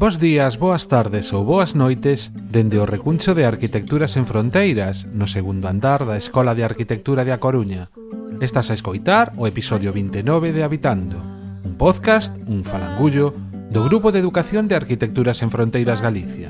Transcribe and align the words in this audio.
Bos 0.00 0.18
días, 0.18 0.56
boas 0.56 0.88
tardes 0.88 1.28
ou 1.36 1.44
boas 1.44 1.76
noites 1.76 2.32
dende 2.32 2.80
o 2.80 2.88
recuncho 2.88 3.36
de 3.36 3.44
Arquitecturas 3.44 4.16
en 4.16 4.24
Fronteiras, 4.24 5.04
no 5.12 5.28
segundo 5.28 5.68
andar 5.68 6.08
da 6.08 6.16
Escola 6.16 6.56
de 6.56 6.64
Arquitectura 6.64 7.20
de 7.20 7.36
A 7.36 7.38
Coruña. 7.38 7.92
Estás 8.40 8.72
a 8.72 8.74
escoitar 8.80 9.36
o 9.36 9.44
episodio 9.44 9.92
29 9.92 10.56
de 10.56 10.64
Habitando, 10.64 11.20
un 11.20 11.76
podcast, 11.76 12.32
un 12.48 12.64
falangullo, 12.64 13.36
do 13.68 13.84
Grupo 13.84 14.08
de 14.08 14.24
Educación 14.24 14.72
de 14.72 14.80
Arquitecturas 14.80 15.44
en 15.44 15.52
Fronteiras 15.52 16.00
Galicia. 16.00 16.48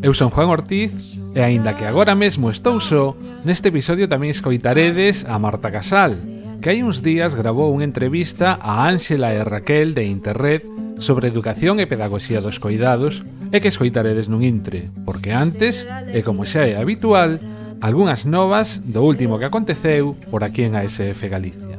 Eu 0.00 0.16
son 0.16 0.32
Juan 0.32 0.48
Ortiz 0.48 1.20
e 1.36 1.44
aínda 1.44 1.76
que 1.76 1.84
agora 1.84 2.16
mesmo 2.16 2.48
estou 2.48 2.80
só, 2.80 3.12
neste 3.44 3.68
episodio 3.68 4.08
tamén 4.08 4.32
escoitaredes 4.32 5.28
a 5.28 5.36
Marta 5.36 5.68
Casal, 5.68 6.16
que 6.64 6.72
hai 6.72 6.80
uns 6.80 7.04
días 7.04 7.36
grabou 7.36 7.76
unha 7.76 7.84
entrevista 7.84 8.56
a 8.56 8.88
Ángela 8.88 9.36
e 9.36 9.44
Raquel 9.44 9.92
de 9.92 10.08
Interred 10.08 10.64
sobre 11.00 11.26
educación 11.26 11.80
e 11.80 11.88
pedagogía 11.90 12.38
dos 12.44 12.62
coidados 12.62 13.26
e 13.50 13.58
que 13.58 13.72
escoitaredes 13.72 14.30
nun 14.30 14.46
intre, 14.46 14.92
porque 15.02 15.34
antes, 15.34 15.82
e 16.12 16.20
como 16.22 16.46
xa 16.46 16.68
é 16.68 16.78
habitual, 16.78 17.42
algunhas 17.80 18.28
novas 18.28 18.78
do 18.84 19.02
último 19.02 19.40
que 19.40 19.48
aconteceu 19.48 20.14
por 20.28 20.44
aquí 20.44 20.68
en 20.68 20.76
ASF 20.76 21.26
Galicia. 21.26 21.69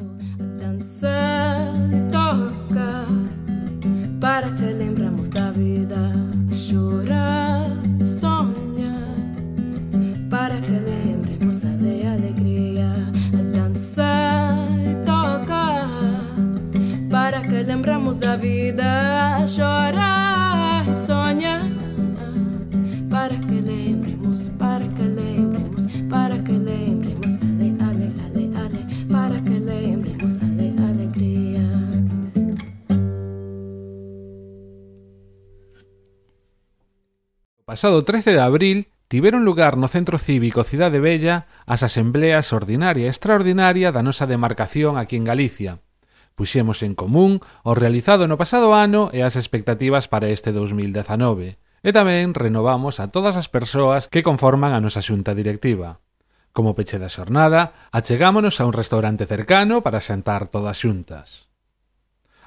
lembramos 17.82 18.20
da 18.20 18.38
vida, 18.38 19.44
chorar 19.48 20.88
e 20.88 20.94
sonha 20.94 21.66
Para 23.10 23.40
que 23.40 23.60
lembremos, 23.60 24.50
para 24.60 24.88
que 24.88 25.02
lembremos, 25.02 25.88
para 26.08 26.38
que 26.44 26.52
lembremos, 26.52 27.34
ale, 27.42 27.74
ale, 27.82 28.08
ale, 28.22 28.44
ale, 28.56 28.82
para 29.10 29.42
que 29.42 29.58
lembremos, 29.60 30.38
ale, 30.38 30.76
alegria. 30.78 31.66
O 37.58 37.64
pasado 37.66 38.04
13 38.04 38.34
de 38.34 38.42
abril 38.42 38.88
tiveron 39.08 39.44
lugar 39.44 39.76
no 39.76 39.88
Centro 39.88 40.20
Cívico 40.20 40.64
Cidade 40.64 41.02
Bella 41.02 41.48
as 41.66 41.82
asembleas 41.82 42.54
ordinaria 42.54 43.08
e 43.08 43.10
extraordinaria 43.10 43.90
da 43.90 44.06
nosa 44.06 44.30
demarcación 44.30 45.02
aquí 45.02 45.18
en 45.18 45.26
Galicia. 45.26 45.82
Puxemos 46.42 46.82
en 46.82 46.96
común 46.96 47.38
o 47.62 47.78
realizado 47.78 48.26
no 48.26 48.34
pasado 48.34 48.74
ano 48.74 49.14
e 49.14 49.22
as 49.22 49.38
expectativas 49.38 50.10
para 50.10 50.34
este 50.34 50.50
2019. 50.50 51.62
E 51.86 51.90
tamén 51.94 52.34
renovamos 52.34 52.98
a 52.98 53.14
todas 53.14 53.38
as 53.38 53.46
persoas 53.46 54.10
que 54.10 54.26
conforman 54.26 54.74
a 54.74 54.82
nosa 54.82 55.06
xunta 55.06 55.38
directiva. 55.38 56.02
Como 56.50 56.74
peche 56.74 56.98
da 56.98 57.14
xornada, 57.14 57.78
achegámonos 57.94 58.58
a 58.58 58.66
un 58.66 58.74
restaurante 58.74 59.30
cercano 59.30 59.86
para 59.86 60.02
xantar 60.02 60.50
todas 60.50 60.82
xuntas. 60.82 61.46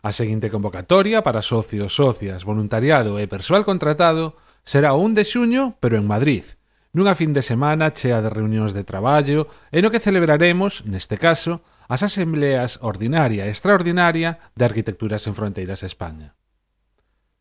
A 0.02 0.10
seguinte 0.10 0.50
convocatoria 0.50 1.22
para 1.22 1.38
socios, 1.38 1.94
socias, 1.94 2.42
voluntariado 2.42 3.22
e 3.22 3.30
persoal 3.30 3.62
contratado 3.62 4.34
será 4.66 4.90
o 4.90 5.06
1 5.06 5.14
de 5.14 5.22
xuño, 5.22 5.62
pero 5.78 5.94
en 6.02 6.10
Madrid, 6.10 6.58
nunha 6.90 7.14
fin 7.14 7.30
de 7.30 7.46
semana 7.46 7.94
chea 7.94 8.18
de 8.18 8.26
reunións 8.26 8.74
de 8.74 8.82
traballo 8.82 9.46
e 9.70 9.78
no 9.78 9.94
que 9.94 10.02
celebraremos, 10.02 10.82
neste 10.82 11.14
caso, 11.14 11.62
as 11.88 12.02
asembleas 12.02 12.80
ordinaria 12.80 13.44
e 13.46 13.52
extraordinaria 13.52 14.38
de 14.56 14.64
Arquitecturas 14.64 15.26
en 15.28 15.34
Fronteiras 15.36 15.82
España. 15.82 16.34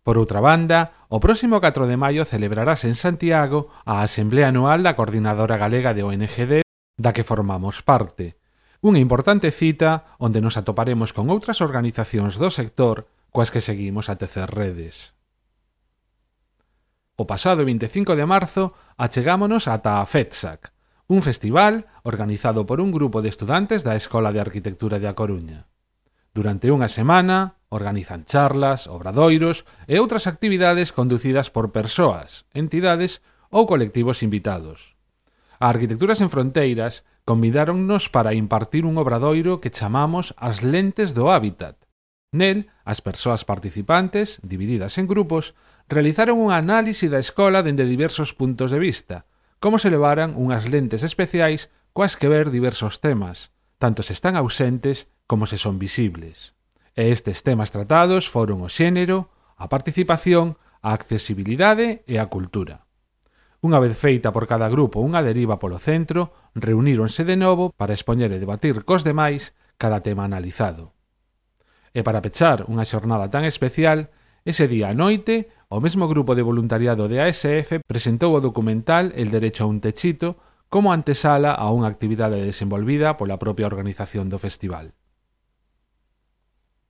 Por 0.03 0.19
outra 0.19 0.43
banda, 0.43 1.07
o 1.07 1.23
próximo 1.23 1.63
4 1.63 1.87
de 1.87 1.95
maio 1.95 2.27
celebrarase 2.27 2.91
en 2.91 2.99
Santiago 2.99 3.71
a 3.87 4.03
Asamblea 4.03 4.51
Anual 4.51 4.83
da 4.83 4.99
Coordinadora 4.99 5.55
Galega 5.55 5.95
de 5.95 6.03
ONGD 6.03 6.67
da 6.99 7.15
que 7.15 7.23
formamos 7.23 7.79
parte, 7.79 8.35
unha 8.83 8.99
importante 8.99 9.47
cita 9.47 10.11
onde 10.19 10.43
nos 10.43 10.59
atoparemos 10.59 11.15
con 11.15 11.31
outras 11.31 11.63
organizacións 11.63 12.35
do 12.35 12.51
sector 12.51 13.07
coas 13.31 13.47
que 13.47 13.63
seguimos 13.63 14.11
a 14.11 14.19
tecer 14.19 14.51
redes. 14.51 15.15
O 17.15 17.23
pasado 17.23 17.63
25 17.63 18.19
de 18.19 18.27
marzo 18.27 18.75
achegámonos 18.99 19.71
ata 19.71 20.03
a 20.03 20.05
FETSAC, 20.05 20.75
un 21.07 21.21
festival 21.21 21.87
organizado 22.03 22.65
por 22.65 22.79
un 22.79 22.91
grupo 22.91 23.21
de 23.21 23.29
estudantes 23.29 23.83
da 23.83 23.95
Escola 23.95 24.31
de 24.31 24.39
Arquitectura 24.39 24.99
de 24.99 25.07
A 25.07 25.15
Coruña. 25.15 25.67
Durante 26.33 26.71
unha 26.71 26.89
semana 26.89 27.59
organizan 27.69 28.23
charlas, 28.25 28.87
obradoiros 28.87 29.67
e 29.85 29.99
outras 29.99 30.25
actividades 30.25 30.95
conducidas 30.95 31.51
por 31.51 31.75
persoas, 31.75 32.47
entidades 32.55 33.21
ou 33.51 33.67
colectivos 33.67 34.23
invitados. 34.23 34.95
A 35.59 35.69
Arquitecturas 35.69 36.23
en 36.23 36.31
Fronteiras 36.31 37.05
convidáronnos 37.27 38.09
para 38.09 38.33
impartir 38.33 38.87
un 38.87 38.97
obradoiro 38.97 39.61
que 39.61 39.71
chamamos 39.71 40.33
As 40.39 40.63
Lentes 40.63 41.13
do 41.13 41.29
Hábitat. 41.29 41.77
Nel, 42.33 42.71
as 42.81 43.03
persoas 43.03 43.45
participantes, 43.45 44.41
divididas 44.41 44.97
en 44.97 45.05
grupos, 45.05 45.53
realizaron 45.85 46.41
un 46.41 46.49
análise 46.49 47.11
da 47.11 47.21
escola 47.21 47.61
dende 47.61 47.85
diversos 47.85 48.31
puntos 48.31 48.71
de 48.71 48.79
vista– 48.79 49.17
como 49.63 49.79
se 49.79 49.87
levaran 49.87 50.35
unhas 50.35 50.67
lentes 50.67 51.07
especiais 51.07 51.71
coas 51.95 52.19
que 52.19 52.27
ver 52.27 52.51
diversos 52.51 52.99
temas, 52.99 53.55
tanto 53.79 54.03
se 54.03 54.11
están 54.11 54.35
ausentes 54.35 55.07
como 55.23 55.47
se 55.47 55.55
son 55.55 55.79
visibles. 55.79 56.51
E 56.99 57.15
estes 57.15 57.47
temas 57.47 57.71
tratados 57.71 58.27
foron 58.27 58.59
o 58.59 58.67
xénero, 58.67 59.31
a 59.55 59.71
participación, 59.71 60.59
a 60.83 60.91
accesibilidade 60.91 62.03
e 62.11 62.19
a 62.19 62.27
cultura. 62.27 62.83
Unha 63.63 63.79
vez 63.79 63.95
feita 63.95 64.35
por 64.35 64.51
cada 64.51 64.67
grupo 64.67 64.99
unha 64.99 65.23
deriva 65.23 65.63
polo 65.63 65.79
centro, 65.79 66.35
reuníronse 66.59 67.23
de 67.23 67.39
novo 67.39 67.71
para 67.71 67.95
expoñer 67.95 68.35
e 68.35 68.43
debatir 68.43 68.83
cos 68.83 69.07
demais 69.07 69.55
cada 69.79 70.03
tema 70.03 70.27
analizado. 70.27 70.91
E 71.95 72.03
para 72.03 72.19
pechar 72.19 72.67
unha 72.67 72.83
xornada 72.83 73.31
tan 73.31 73.47
especial, 73.47 74.11
ese 74.43 74.67
día 74.67 74.91
a 74.91 74.97
noite 74.97 75.47
O 75.73 75.81
mesmo 75.81 76.07
grupo 76.07 76.35
de 76.35 76.45
voluntariado 76.45 77.09
de 77.09 77.17
ASF 77.17 77.81
presentou 77.89 78.37
o 78.37 78.43
documental 78.45 79.09
El 79.17 79.33
derecho 79.33 79.65
a 79.65 79.67
un 79.73 79.81
techito 79.81 80.37
como 80.69 80.93
antesala 80.93 81.49
a 81.49 81.65
unha 81.73 81.89
actividade 81.89 82.37
desenvolvida 82.45 83.17
pola 83.17 83.41
propia 83.41 83.65
organización 83.65 84.29
do 84.29 84.37
festival. 84.37 84.93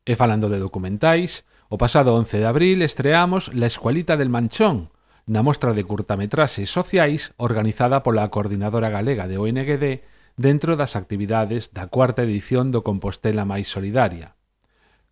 E 0.03 0.19
falando 0.19 0.51
de 0.51 0.59
documentais, 0.59 1.47
o 1.71 1.79
pasado 1.79 2.11
11 2.11 2.43
de 2.43 2.47
abril 2.51 2.83
estreamos 2.83 3.55
La 3.55 3.71
Escualita 3.71 4.19
del 4.19 4.27
Manchón, 4.27 4.91
na 5.31 5.47
mostra 5.47 5.71
de 5.71 5.87
curtametraxes 5.87 6.67
sociais 6.67 7.31
organizada 7.39 8.03
pola 8.03 8.27
Coordinadora 8.27 8.91
Galega 8.91 9.31
de 9.31 9.39
ONGD 9.39 10.03
dentro 10.35 10.75
das 10.75 10.99
actividades 10.99 11.71
da 11.71 11.87
cuarta 11.87 12.27
edición 12.27 12.75
do 12.75 12.83
Compostela 12.83 13.47
Máis 13.47 13.71
Solidaria, 13.71 14.35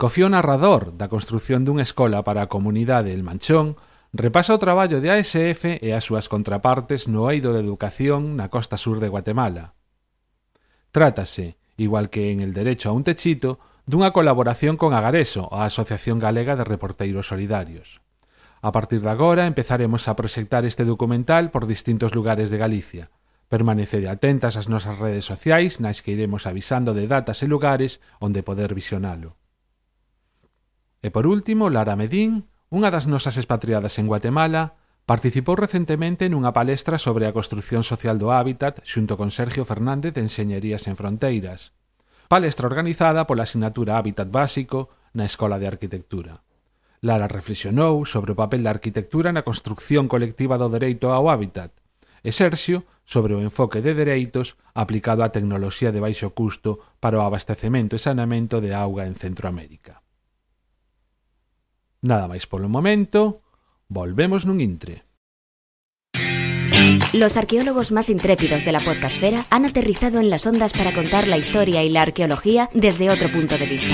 co 0.01 0.09
fío 0.09 0.33
narrador 0.33 0.97
da 0.97 1.13
construción 1.13 1.61
dunha 1.61 1.85
escola 1.85 2.25
para 2.25 2.41
a 2.41 2.49
comunidade 2.49 3.13
El 3.13 3.21
Manchón, 3.21 3.77
repasa 4.09 4.57
o 4.57 4.57
traballo 4.57 4.97
de 4.97 5.13
ASF 5.13 5.77
e 5.77 5.93
as 5.93 6.09
súas 6.09 6.25
contrapartes 6.25 7.05
no 7.05 7.29
eido 7.29 7.53
de 7.53 7.61
educación 7.61 8.33
na 8.33 8.49
costa 8.49 8.81
sur 8.81 8.97
de 8.97 9.13
Guatemala. 9.13 9.77
Trátase, 10.89 11.61
igual 11.77 12.09
que 12.09 12.33
en 12.33 12.41
El 12.41 12.57
derecho 12.57 12.89
a 12.89 12.97
un 12.97 13.05
techito, 13.05 13.61
dunha 13.85 14.09
colaboración 14.09 14.73
con 14.73 14.97
Agareso, 14.97 15.53
a 15.53 15.69
Asociación 15.69 16.17
Galega 16.17 16.57
de 16.57 16.65
Reporteiros 16.65 17.29
Solidarios. 17.29 18.01
A 18.57 18.73
partir 18.73 19.05
de 19.05 19.13
agora 19.13 19.45
empezaremos 19.45 20.09
a 20.09 20.17
proxectar 20.17 20.65
este 20.65 20.81
documental 20.81 21.53
por 21.53 21.69
distintos 21.69 22.17
lugares 22.17 22.49
de 22.49 22.57
Galicia. 22.57 23.13
Permanecede 23.53 24.09
atentas 24.09 24.57
ás 24.57 24.65
nosas 24.65 24.97
redes 24.97 25.29
sociais, 25.29 25.77
nais 25.77 26.01
que 26.01 26.17
iremos 26.17 26.49
avisando 26.49 26.97
de 26.97 27.05
datas 27.05 27.45
e 27.45 27.47
lugares 27.47 28.01
onde 28.17 28.41
poder 28.41 28.73
visionalo. 28.73 29.37
E 31.01 31.09
por 31.09 31.25
último, 31.25 31.73
Lara 31.73 31.97
Medín, 31.97 32.45
unha 32.69 32.93
das 32.93 33.09
nosas 33.09 33.35
expatriadas 33.41 33.97
en 33.97 34.05
Guatemala, 34.05 34.77
participou 35.09 35.57
recentemente 35.57 36.29
nunha 36.29 36.53
palestra 36.53 37.01
sobre 37.01 37.25
a 37.25 37.33
construción 37.33 37.81
social 37.81 38.21
do 38.21 38.29
hábitat 38.29 38.85
xunto 38.85 39.17
con 39.17 39.33
Sergio 39.33 39.65
Fernández 39.65 40.13
de 40.13 40.23
Enseñerías 40.23 40.85
en 40.85 40.95
Fronteiras. 40.95 41.73
Palestra 42.29 42.69
organizada 42.69 43.25
pola 43.25 43.43
asignatura 43.43 43.97
Hábitat 43.97 44.29
Básico 44.29 44.93
na 45.11 45.25
Escola 45.25 45.59
de 45.59 45.67
Arquitectura. 45.67 46.45
Lara 47.01 47.25
reflexionou 47.25 48.05
sobre 48.05 48.31
o 48.31 48.39
papel 48.39 48.61
da 48.61 48.71
arquitectura 48.71 49.33
na 49.33 49.41
construcción 49.41 50.05
colectiva 50.05 50.61
do 50.61 50.69
dereito 50.69 51.09
ao 51.09 51.33
hábitat, 51.33 51.73
e 52.21 52.29
Sergio 52.29 52.85
sobre 53.03 53.33
o 53.33 53.41
enfoque 53.41 53.81
de 53.81 53.97
dereitos 53.97 54.53
aplicado 54.77 55.25
á 55.25 55.33
tecnoloxía 55.33 55.89
de 55.89 55.99
baixo 55.99 56.37
custo 56.37 56.77
para 57.01 57.17
o 57.17 57.25
abastecemento 57.25 57.97
e 57.97 58.03
saneamento 58.05 58.61
de 58.61 58.77
auga 58.77 59.09
en 59.09 59.17
Centroamérica. 59.17 60.00
Nada 62.01 62.25
máis 62.25 62.49
polo 62.49 62.65
momento, 62.65 63.45
volvemos 63.85 64.41
nun 64.49 64.57
intre. 64.57 65.05
Los 67.13 67.37
arqueólogos 67.37 67.91
más 67.91 68.09
intrépidos 68.09 68.65
de 68.65 68.71
la 68.71 68.81
podcastfera 68.81 69.45
han 69.53 69.69
aterrizado 69.69 70.17
en 70.17 70.31
las 70.33 70.47
ondas 70.47 70.73
para 70.73 70.93
contar 70.97 71.27
la 71.27 71.37
historia 71.37 71.83
y 71.83 71.89
la 71.89 72.01
arqueología 72.01 72.69
desde 72.73 73.11
otro 73.11 73.31
punto 73.31 73.57
de 73.57 73.67
vista. 73.67 73.93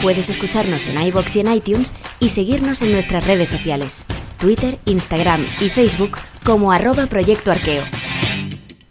Puedes 0.00 0.30
escucharnos 0.30 0.86
en 0.86 1.00
iBox 1.00 1.36
y 1.36 1.40
en 1.40 1.52
iTunes 1.52 1.94
y 2.20 2.30
seguirnos 2.30 2.80
en 2.80 2.92
nuestras 2.92 3.26
redes 3.26 3.50
sociales, 3.50 4.06
Twitter, 4.38 4.78
Instagram 4.86 5.44
y 5.60 5.68
Facebook 5.68 6.16
como 6.42 6.72
arroba 6.72 7.06
Proyecto 7.06 7.52
Arqueo. 7.52 7.84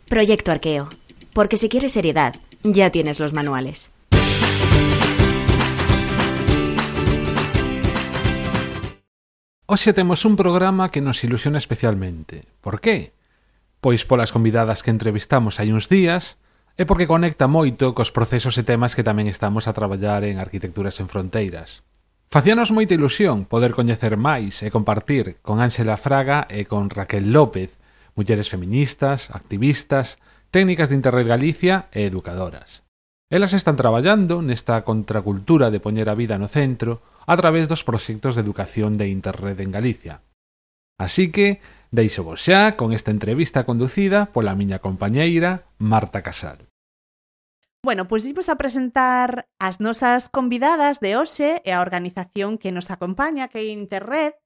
Proyecto 0.08 0.52
Arqueo, 0.52 0.88
porque 1.34 1.58
si 1.58 1.68
quieres 1.68 1.94
seriedad, 1.94 2.36
ya 2.64 2.92
tienes 2.92 3.20
los 3.20 3.34
manuales. 3.34 3.92
Hoxe 9.74 9.92
temos 9.92 10.24
un 10.24 10.36
programa 10.36 10.92
que 10.92 11.02
nos 11.02 11.24
ilusiona 11.24 11.58
especialmente. 11.58 12.46
Por 12.62 12.80
qué? 12.80 13.14
Pois 13.82 14.06
polas 14.06 14.30
convidadas 14.30 14.86
que 14.86 14.94
entrevistamos 14.94 15.58
hai 15.58 15.74
uns 15.74 15.90
días 15.90 16.38
e 16.78 16.86
porque 16.86 17.10
conecta 17.10 17.50
moito 17.50 17.98
cos 17.98 18.14
procesos 18.14 18.54
e 18.62 18.64
temas 18.70 18.94
que 18.94 19.02
tamén 19.02 19.26
estamos 19.26 19.66
a 19.66 19.74
traballar 19.74 20.30
en 20.30 20.38
Arquitecturas 20.38 21.02
en 21.02 21.10
Fronteiras. 21.10 21.82
Facíanos 22.30 22.70
moita 22.70 22.94
ilusión 22.94 23.50
poder 23.50 23.74
coñecer 23.74 24.14
máis 24.14 24.62
e 24.62 24.70
compartir 24.70 25.42
con 25.42 25.58
Ángela 25.58 25.98
Fraga 25.98 26.46
e 26.54 26.70
con 26.70 26.94
Raquel 26.94 27.34
López, 27.34 27.82
mulleres 28.14 28.54
feministas, 28.54 29.34
activistas, 29.34 30.22
técnicas 30.54 30.94
de 30.94 31.02
Interred 31.02 31.26
Galicia 31.26 31.90
e 31.90 32.06
educadoras. 32.06 32.86
Elas 33.34 33.58
están 33.58 33.74
traballando 33.74 34.46
nesta 34.46 34.86
contracultura 34.86 35.74
de 35.74 35.82
poñer 35.82 36.14
a 36.14 36.20
vida 36.20 36.38
no 36.38 36.46
centro, 36.46 37.02
a 37.26 37.38
través 37.38 37.68
dos 37.68 37.84
proxectos 37.84 38.36
de 38.36 38.42
educación 38.42 38.98
de 38.98 39.10
Interred 39.10 39.60
en 39.60 39.72
Galicia. 39.72 40.22
Así 40.98 41.32
que, 41.32 41.62
deixo 41.92 42.24
vos 42.24 42.42
xa 42.42 42.78
con 42.78 42.94
esta 42.94 43.12
entrevista 43.12 43.66
conducida 43.66 44.32
pola 44.32 44.56
miña 44.56 44.80
compañeira 44.80 45.66
Marta 45.78 46.22
Casal. 46.22 46.70
Bueno, 47.84 48.08
pois 48.08 48.24
vimos 48.24 48.48
a 48.48 48.56
presentar 48.56 49.52
as 49.60 49.84
nosas 49.84 50.32
convidadas 50.32 51.04
de 51.04 51.20
hoxe 51.20 51.60
e 51.68 51.76
a 51.76 51.84
organización 51.84 52.56
que 52.56 52.72
nos 52.72 52.88
acompaña, 52.88 53.52
que 53.52 53.60
é 53.60 53.76
Interred. 53.76 54.40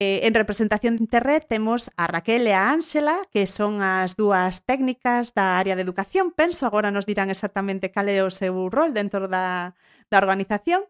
Eh, 0.00 0.24
en 0.24 0.32
representación 0.32 0.96
de 0.96 1.04
Interred 1.04 1.44
temos 1.44 1.92
a 2.00 2.08
Raquel 2.08 2.48
e 2.48 2.56
a 2.56 2.72
Ángela, 2.72 3.20
que 3.28 3.44
son 3.44 3.84
as 3.84 4.16
dúas 4.16 4.64
técnicas 4.64 5.36
da 5.36 5.60
área 5.60 5.76
de 5.76 5.84
educación. 5.84 6.32
Penso 6.32 6.64
agora 6.64 6.88
nos 6.88 7.04
dirán 7.04 7.28
exactamente 7.28 7.92
cal 7.92 8.08
é 8.08 8.24
o 8.24 8.32
seu 8.32 8.72
rol 8.72 8.96
dentro 8.96 9.28
da, 9.28 9.76
da 10.08 10.16
organización. 10.16 10.88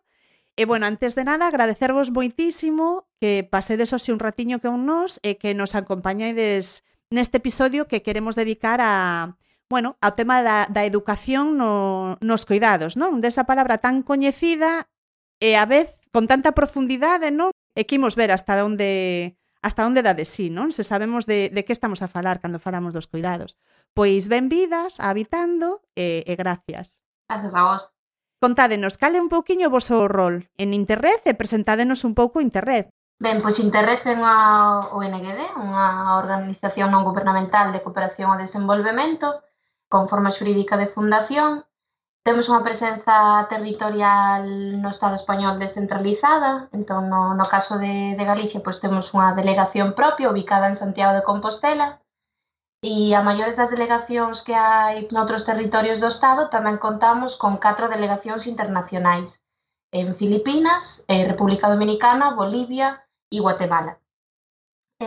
E 0.57 0.67
bueno, 0.67 0.87
antes 0.87 1.15
de 1.15 1.25
nada, 1.25 1.47
agradecervos 1.47 2.11
moitísimo 2.11 3.07
que 3.21 3.47
pasedes 3.47 3.93
hoxe 3.93 4.13
un 4.13 4.21
ratiño 4.21 4.59
que 4.59 4.69
un 4.69 4.85
nos 4.85 5.21
e 5.23 5.39
que 5.41 5.55
nos 5.55 5.77
acompañaides 5.79 6.83
neste 7.11 7.43
episodio 7.43 7.91
que 7.91 8.03
queremos 8.03 8.39
dedicar 8.39 8.81
a, 8.83 9.37
bueno, 9.71 9.97
ao 10.03 10.19
tema 10.19 10.43
da, 10.43 10.67
da 10.67 10.83
educación 10.83 11.55
no, 11.55 12.19
nos 12.19 12.43
cuidados, 12.47 12.99
non? 12.99 13.23
Desa 13.23 13.47
palabra 13.47 13.79
tan 13.79 14.03
coñecida 14.03 14.91
e 15.39 15.55
a 15.55 15.65
vez 15.65 15.95
con 16.11 16.27
tanta 16.27 16.53
profundidade, 16.53 17.31
non? 17.31 17.55
E 17.79 17.87
que 17.87 17.97
imos 17.99 18.19
ver 18.19 18.35
hasta 18.35 18.59
onde 18.67 19.39
hasta 19.63 19.85
onde 19.87 20.03
dá 20.03 20.17
de 20.17 20.25
sí, 20.25 20.51
non? 20.51 20.75
Se 20.75 20.83
sabemos 20.83 21.29
de, 21.29 21.53
de 21.55 21.63
que 21.63 21.75
estamos 21.77 22.03
a 22.03 22.11
falar 22.11 22.43
cando 22.43 22.59
falamos 22.59 22.97
dos 22.97 23.07
cuidados. 23.07 23.61
Pois 23.95 24.27
benvidas, 24.27 24.99
habitando 24.99 25.87
e, 25.95 26.27
e 26.27 26.35
gracias. 26.35 26.99
Gracias 27.29 27.55
a 27.55 27.63
vos. 27.63 28.00
Contádenos, 28.41 28.97
cal 28.97 29.13
é 29.13 29.21
un 29.21 29.29
pouquiño 29.29 29.69
o 29.69 29.75
voso 29.77 30.09
rol 30.09 30.49
en 30.63 30.73
Interred 30.81 31.21
e 31.29 31.37
presentádenos 31.37 32.09
un 32.09 32.17
pouco 32.17 32.41
Interred. 32.41 32.89
Ben, 33.21 33.37
pois 33.45 33.61
Interred 33.61 34.01
é 34.09 34.17
unha 34.17 34.37
ONGD, 34.97 35.41
unha 35.61 36.17
organización 36.17 36.89
non 36.89 37.05
gubernamental 37.05 37.69
de 37.69 37.85
cooperación 37.85 38.33
ao 38.33 38.41
desenvolvemento, 38.41 39.45
con 39.93 40.09
forma 40.09 40.33
xurídica 40.33 40.81
de 40.81 40.89
fundación. 40.89 41.69
Temos 42.25 42.49
unha 42.49 42.65
presenza 42.65 43.45
territorial 43.53 44.81
no 44.81 44.89
Estado 44.89 45.21
español 45.21 45.61
descentralizada, 45.61 46.73
entón 46.73 47.13
no, 47.13 47.37
no 47.37 47.45
caso 47.45 47.77
de, 47.77 48.17
de 48.17 48.25
Galicia 48.25 48.65
pois 48.65 48.81
temos 48.81 49.13
unha 49.13 49.37
delegación 49.37 49.93
propia 49.93 50.33
ubicada 50.33 50.65
en 50.65 50.81
Santiago 50.81 51.13
de 51.13 51.27
Compostela, 51.29 52.01
E 52.83 53.13
a 53.13 53.21
maiores 53.29 53.57
das 53.61 53.73
delegacións 53.75 54.41
que 54.47 54.55
hai 54.57 55.05
noutros 55.13 55.45
territorios 55.45 56.01
do 56.01 56.09
Estado, 56.15 56.49
tamén 56.55 56.81
contamos 56.87 57.37
con 57.43 57.53
catro 57.65 57.93
delegacións 57.93 58.49
internacionais, 58.53 59.29
en 60.01 60.17
Filipinas, 60.21 61.05
eh, 61.13 61.29
República 61.29 61.69
Dominicana, 61.69 62.33
Bolivia 62.41 62.89
e 63.29 63.39
Guatemala. 63.45 63.93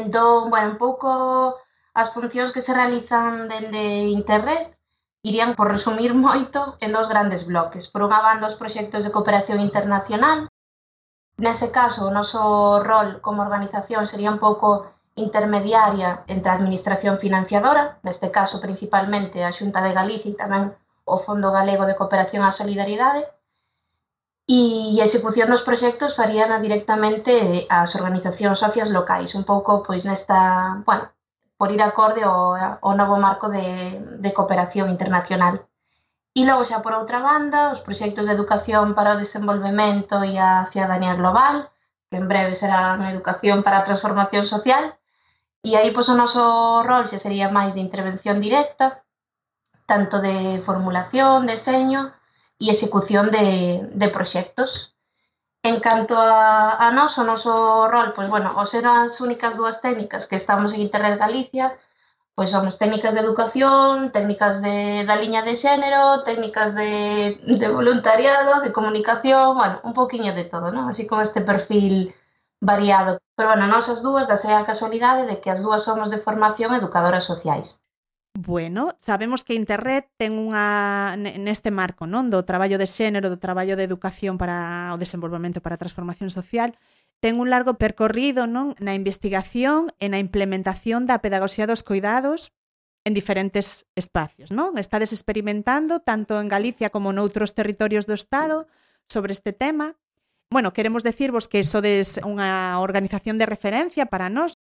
Entón, 0.02 0.54
bueno, 0.54 0.68
un 0.74 0.78
pouco 0.86 1.10
as 2.02 2.12
funcións 2.14 2.54
que 2.54 2.66
se 2.66 2.76
realizan 2.80 3.50
dende 3.52 3.84
Interred 4.20 4.74
irían, 5.24 5.56
por 5.58 5.72
resumir 5.72 6.14
moito, 6.28 6.78
en 6.84 6.92
dos 6.94 7.08
grandes 7.10 7.42
bloques. 7.50 7.90
Por 7.90 8.02
unha 8.06 8.22
banda, 8.22 8.50
os 8.52 8.60
proxectos 8.60 9.02
de 9.02 9.14
cooperación 9.16 9.58
internacional. 9.58 10.40
Nese 11.42 11.74
caso, 11.74 12.06
o 12.06 12.14
noso 12.14 12.42
rol 12.90 13.18
como 13.26 13.42
organización 13.42 14.06
sería 14.06 14.30
un 14.30 14.38
pouco 14.38 14.94
intermediaria 15.16 16.24
entre 16.28 16.50
a 16.50 16.56
Administración 16.56 17.18
financiadora, 17.18 18.00
neste 18.02 18.32
caso 18.32 18.60
principalmente 18.60 19.44
a 19.44 19.52
Xunta 19.54 19.80
de 19.86 19.94
Galicia 19.94 20.32
e 20.34 20.40
tamén 20.40 20.74
o 21.06 21.16
Fondo 21.22 21.54
Galego 21.54 21.86
de 21.86 21.98
Cooperación 22.00 22.42
á 22.42 22.50
Solidariedade, 22.50 23.30
e 24.48 25.00
a 25.00 25.08
execución 25.08 25.48
dos 25.50 25.64
proxectos 25.64 26.16
farían 26.20 26.52
directamente 26.60 27.32
eh, 27.32 27.68
ás 27.70 27.96
organizacións 27.96 28.60
socias 28.60 28.90
locais, 28.92 29.32
un 29.40 29.46
pouco 29.52 29.72
pois 29.88 30.04
nesta, 30.04 30.40
bueno, 30.84 31.06
por 31.56 31.72
ir 31.72 31.82
acorde 31.86 32.22
ao, 32.26 32.58
ao 32.84 32.94
novo 32.98 33.16
marco 33.16 33.48
de, 33.48 34.02
de 34.20 34.34
cooperación 34.36 34.92
internacional. 34.92 35.64
E 36.34 36.42
logo 36.50 36.66
xa 36.66 36.82
por 36.82 36.98
outra 36.98 37.22
banda, 37.22 37.72
os 37.72 37.80
proxectos 37.86 38.26
de 38.26 38.34
educación 38.34 38.98
para 38.98 39.14
o 39.14 39.20
desenvolvemento 39.24 40.26
e 40.26 40.36
a 40.42 40.66
ciudadanía 40.74 41.14
global, 41.14 41.70
que 42.10 42.18
en 42.18 42.28
breve 42.28 42.58
serán 42.58 43.06
educación 43.06 43.64
para 43.64 43.80
a 43.80 43.88
transformación 43.88 44.46
social, 44.50 44.98
E 45.64 45.72
aí 45.80 45.90
pois, 45.96 46.08
o 46.12 46.20
noso 46.22 46.44
rol 46.90 47.04
xa 47.08 47.18
sería 47.26 47.48
máis 47.58 47.72
de 47.74 47.84
intervención 47.88 48.38
directa, 48.46 48.86
tanto 49.92 50.16
de 50.20 50.60
formulación, 50.68 51.48
deseño 51.48 52.02
e 52.64 52.66
execución 52.76 53.26
de, 53.36 53.46
de 54.02 54.08
proxectos. 54.16 54.72
En 55.64 55.80
canto 55.80 56.20
a, 56.20 56.76
a 56.76 56.92
nos, 56.92 57.16
o 57.16 57.24
noso 57.24 57.88
rol, 57.94 58.12
pois, 58.16 58.28
bueno, 58.28 58.50
os 58.60 58.68
ser 58.72 58.84
as 58.84 59.24
únicas 59.24 59.56
dúas 59.56 59.80
técnicas 59.80 60.28
que 60.28 60.36
estamos 60.36 60.76
en 60.76 60.84
Internet 60.88 61.16
Galicia, 61.16 61.66
pois 62.36 62.52
somos 62.52 62.76
técnicas 62.82 63.16
de 63.16 63.24
educación, 63.24 64.12
técnicas 64.12 64.60
de, 64.66 65.08
da 65.08 65.16
liña 65.16 65.48
de 65.48 65.56
xénero, 65.56 66.28
técnicas 66.28 66.76
de, 66.76 66.92
de 67.40 67.68
voluntariado, 67.72 68.60
de 68.60 68.76
comunicación, 68.76 69.56
bueno, 69.56 69.80
un 69.88 69.94
poquinho 69.96 70.36
de 70.36 70.44
todo, 70.44 70.76
non? 70.76 70.92
Así 70.92 71.08
como 71.08 71.24
este 71.24 71.40
perfil 71.40 72.12
variado. 72.64 73.20
Pero, 73.36 73.50
bueno, 73.50 73.68
nós 73.68 73.92
as 73.92 74.00
dúas 74.00 74.26
da 74.26 74.40
a 74.40 74.66
casualidade 74.66 75.28
de 75.28 75.44
que 75.44 75.52
as 75.52 75.60
dúas 75.60 75.84
somos 75.84 76.08
de 76.10 76.24
formación 76.24 76.72
educadoras 76.74 77.28
sociais. 77.28 77.84
Bueno, 78.34 78.98
sabemos 78.98 79.44
que 79.44 79.54
Internet 79.54 80.10
ten 80.18 80.34
unha 80.42 81.14
neste 81.20 81.70
marco, 81.70 82.10
non, 82.10 82.34
do 82.34 82.42
traballo 82.42 82.82
de 82.82 82.90
xénero, 82.90 83.30
do 83.30 83.38
traballo 83.38 83.78
de 83.78 83.86
educación 83.86 84.42
para 84.42 84.90
o 84.90 84.98
desenvolvemento 84.98 85.62
para 85.62 85.78
a 85.78 85.82
transformación 85.84 86.34
social, 86.34 86.74
ten 87.22 87.38
un 87.38 87.54
largo 87.54 87.78
percorrido, 87.78 88.50
non, 88.50 88.74
na 88.82 88.98
investigación 88.98 89.94
e 90.02 90.10
na 90.10 90.18
implementación 90.18 91.06
da 91.06 91.22
pedagogía 91.22 91.70
dos 91.70 91.86
cuidados 91.86 92.56
en 93.06 93.14
diferentes 93.14 93.86
espacios, 93.94 94.50
non? 94.50 94.82
Estades 94.82 95.14
experimentando 95.14 96.02
tanto 96.02 96.42
en 96.42 96.50
Galicia 96.50 96.90
como 96.90 97.14
noutros 97.14 97.54
territorios 97.54 98.10
do 98.10 98.18
Estado 98.18 98.66
sobre 99.06 99.38
este 99.38 99.54
tema 99.54 99.94
Bueno, 100.54 100.72
queremos 100.72 101.02
decirvos 101.02 101.48
que 101.50 101.66
sodes 101.66 102.22
unha 102.22 102.78
organización 102.78 103.42
de 103.42 103.50
referencia 103.50 104.06
para 104.06 104.30
nós. 104.30 104.62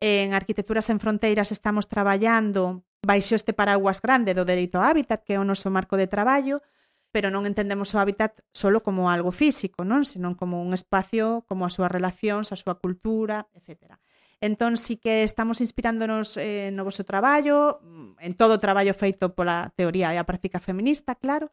En 0.00 0.32
Arquitecturas 0.32 0.88
en 0.88 1.04
Fronteiras 1.04 1.52
estamos 1.52 1.84
traballando 1.84 2.88
baixo 3.04 3.36
este 3.36 3.52
paraguas 3.52 4.00
grande 4.00 4.32
do 4.32 4.48
dereito 4.48 4.80
ao 4.80 4.88
hábitat, 4.88 5.28
que 5.28 5.36
é 5.36 5.38
o 5.38 5.44
noso 5.44 5.68
marco 5.68 6.00
de 6.00 6.08
traballo, 6.08 6.64
pero 7.12 7.28
non 7.28 7.44
entendemos 7.44 7.92
o 7.92 8.00
hábitat 8.00 8.40
solo 8.56 8.80
como 8.80 9.12
algo 9.12 9.28
físico, 9.28 9.84
non, 9.84 10.08
senón 10.08 10.32
como 10.32 10.64
un 10.64 10.72
espacio, 10.72 11.44
como 11.44 11.68
as 11.68 11.76
súas 11.76 11.92
relacións, 11.92 12.48
a 12.48 12.56
súa 12.56 12.80
cultura, 12.80 13.52
etc. 13.52 14.00
Entón, 14.40 14.80
sí 14.80 14.96
que 14.96 15.28
estamos 15.28 15.60
inspirándonos 15.60 16.40
eh, 16.40 16.72
no 16.72 16.88
vosso 16.88 17.04
traballo, 17.04 17.84
en 18.16 18.32
todo 18.32 18.56
o 18.56 18.62
traballo 18.64 18.96
feito 18.96 19.36
pola 19.36 19.76
teoría 19.76 20.08
e 20.08 20.16
a 20.16 20.24
práctica 20.24 20.56
feminista, 20.56 21.20
claro, 21.20 21.52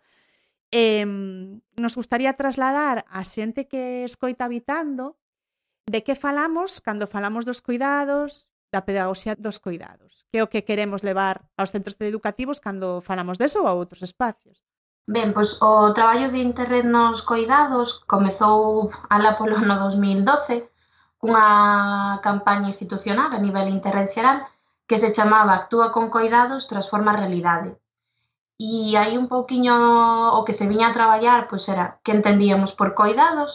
eh, 0.72 1.05
nos 1.75 1.95
gustaría 1.95 2.34
trasladar 2.34 3.05
a 3.10 3.22
xente 3.24 3.67
que 3.67 4.03
escoita 4.03 4.45
habitando 4.45 5.17
de 5.86 6.01
que 6.01 6.15
falamos 6.15 6.81
cando 6.81 7.05
falamos 7.05 7.45
dos 7.45 7.62
cuidados, 7.62 8.50
da 8.74 8.84
pedagogía 8.84 9.39
dos 9.39 9.63
cuidados, 9.63 10.25
que 10.29 10.41
é 10.41 10.43
o 10.43 10.51
que 10.51 10.67
queremos 10.67 11.05
levar 11.05 11.48
aos 11.55 11.72
centros 11.72 11.95
educativos 12.01 12.60
cando 12.60 13.00
falamos 13.00 13.38
deso 13.38 13.63
ou 13.63 13.67
a 13.69 13.77
outros 13.77 14.01
espacios. 14.03 14.60
Ben, 15.05 15.31
pois 15.38 15.62
o 15.62 15.93
traballo 15.93 16.34
de 16.34 16.41
Interred 16.41 16.84
nos 16.84 17.22
coidados 17.22 18.01
comezou 18.10 18.89
ala 19.07 19.38
polo 19.38 19.55
ano 19.55 19.77
2012 19.77 20.65
cunha 21.22 22.19
campaña 22.25 22.74
institucional 22.74 23.29
a 23.31 23.39
nivel 23.39 23.69
internet 23.69 24.10
xeral 24.12 24.38
que 24.89 24.98
se 24.98 25.13
chamaba 25.13 25.53
Actúa 25.53 25.93
con 25.95 26.10
coidados, 26.10 26.67
transforma 26.67 27.13
a 27.13 27.19
realidade 27.22 27.77
E 28.58 28.96
aí 28.96 29.18
un 29.18 29.28
pouquiño 29.28 29.76
o 30.38 30.40
que 30.46 30.58
se 30.58 30.68
viña 30.72 30.88
a 30.88 30.96
traballar 30.98 31.42
pois 31.50 31.68
era 31.68 32.00
que 32.04 32.16
entendíamos 32.16 32.72
por 32.72 32.96
coidados 32.96 33.52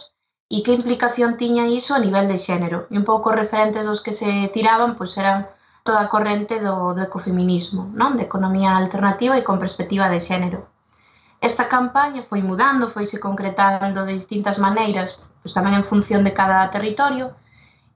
e 0.55 0.61
que 0.63 0.77
implicación 0.77 1.39
tiña 1.41 1.65
iso 1.79 1.91
a 1.95 2.03
nivel 2.05 2.25
de 2.29 2.37
xénero. 2.37 2.79
E 2.93 2.95
un 3.01 3.05
pouco 3.09 3.33
os 3.33 3.39
referentes 3.43 3.83
dos 3.89 4.03
que 4.05 4.13
se 4.19 4.29
tiraban 4.55 4.91
pois 4.97 5.17
eran 5.17 5.49
toda 5.87 6.01
a 6.05 6.11
corrente 6.13 6.61
do, 6.61 6.93
do 6.93 7.01
ecofeminismo, 7.01 7.89
non? 7.97 8.13
de 8.13 8.27
economía 8.29 8.77
alternativa 8.77 9.33
e 9.37 9.45
con 9.47 9.57
perspectiva 9.57 10.05
de 10.13 10.21
xénero. 10.21 10.69
Esta 11.41 11.65
campaña 11.65 12.21
foi 12.29 12.45
mudando, 12.45 12.93
foise 12.93 13.17
concretando 13.17 14.05
de 14.05 14.13
distintas 14.13 14.61
maneiras, 14.61 15.17
pois 15.41 15.53
tamén 15.57 15.73
en 15.73 15.87
función 15.89 16.21
de 16.21 16.37
cada 16.37 16.69
territorio, 16.69 17.33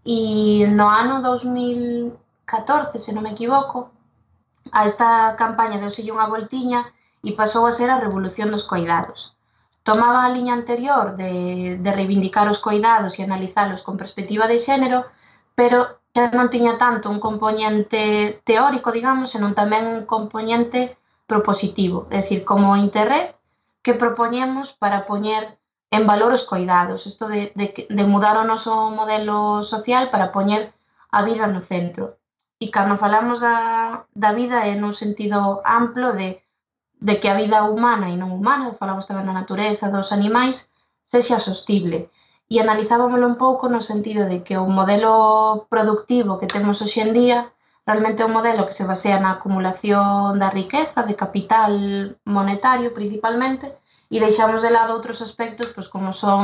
e 0.01 0.65
no 0.73 0.89
ano 0.89 1.21
2014, 1.21 2.97
se 2.97 3.13
non 3.13 3.21
me 3.21 3.37
equivoco, 3.37 3.93
A 4.71 4.85
esta 4.85 5.35
campaña 5.37 5.81
deuselle 5.81 6.15
unha 6.15 6.31
voltiña 6.31 6.79
e 7.27 7.31
pasou 7.39 7.63
a 7.65 7.75
ser 7.77 7.89
a 7.91 8.01
revolución 8.05 8.49
dos 8.51 8.67
coidados. 8.71 9.19
Tomaba 9.85 10.25
a 10.25 10.33
liña 10.33 10.53
anterior 10.53 11.15
de, 11.15 11.77
de 11.83 11.91
reivindicar 11.93 12.49
os 12.49 12.57
coidados 12.57 13.13
e 13.15 13.21
analizalos 13.21 13.83
con 13.85 14.01
perspectiva 14.01 14.45
de 14.49 14.57
xénero, 14.57 14.99
pero 15.59 15.77
xa 16.13 16.33
non 16.33 16.51
tiña 16.53 16.73
tanto 16.83 17.05
un 17.13 17.19
componente 17.27 18.01
teórico, 18.49 18.89
digamos, 18.97 19.31
senón 19.33 19.53
tamén 19.53 19.83
un 19.85 20.03
componente 20.13 20.97
propositivo, 21.31 22.07
é 22.13 22.21
dicir, 22.21 22.39
como 22.49 22.79
interred 22.85 23.35
que 23.83 23.93
propoñemos 23.93 24.73
para 24.81 25.05
poñer 25.09 25.43
en 25.91 26.03
valor 26.11 26.31
os 26.33 26.47
coidados, 26.51 27.05
isto 27.11 27.29
de, 27.29 27.53
de, 27.59 27.67
de 27.97 28.03
mudar 28.13 28.35
o 28.41 28.47
noso 28.51 28.89
modelo 28.89 29.61
social 29.61 30.09
para 30.13 30.31
poñer 30.35 30.73
a 31.11 31.19
vida 31.27 31.45
no 31.47 31.61
centro. 31.61 32.17
E 32.63 32.71
cando 32.75 32.95
falamos 33.03 33.37
da, 33.45 33.57
da 34.23 34.31
vida 34.39 34.57
é 34.71 34.73
nun 34.79 34.93
sentido 34.95 35.59
amplo 35.79 36.07
de, 36.19 36.29
de 37.07 37.13
que 37.19 37.27
a 37.29 37.35
vida 37.41 37.67
humana 37.67 38.07
e 38.13 38.15
non 38.15 38.31
humana, 38.31 38.79
falamos 38.79 39.07
tamén 39.09 39.27
da 39.27 39.35
natureza, 39.41 39.91
dos 39.91 40.15
animais, 40.17 40.71
sexa 41.03 41.37
sostible. 41.47 41.99
E 42.47 42.55
analizábamoslo 42.63 43.27
un 43.27 43.37
pouco 43.45 43.67
no 43.67 43.81
sentido 43.83 44.23
de 44.31 44.39
que 44.45 44.55
o 44.55 44.71
modelo 44.71 45.13
productivo 45.73 46.39
que 46.39 46.51
temos 46.55 46.79
hoxe 46.79 47.01
en 47.03 47.11
día 47.11 47.39
realmente 47.85 48.23
é 48.23 48.27
un 48.29 48.37
modelo 48.37 48.65
que 48.65 48.77
se 48.79 48.87
basea 48.91 49.19
na 49.19 49.35
acumulación 49.35 50.39
da 50.41 50.49
riqueza, 50.59 51.03
de 51.03 51.19
capital 51.23 51.71
monetario 52.23 52.95
principalmente, 52.97 53.65
e 54.13 54.17
deixamos 54.23 54.63
de 54.63 54.71
lado 54.71 54.95
outros 54.95 55.19
aspectos 55.19 55.75
pois, 55.75 55.87
como 55.91 56.09
son 56.15 56.41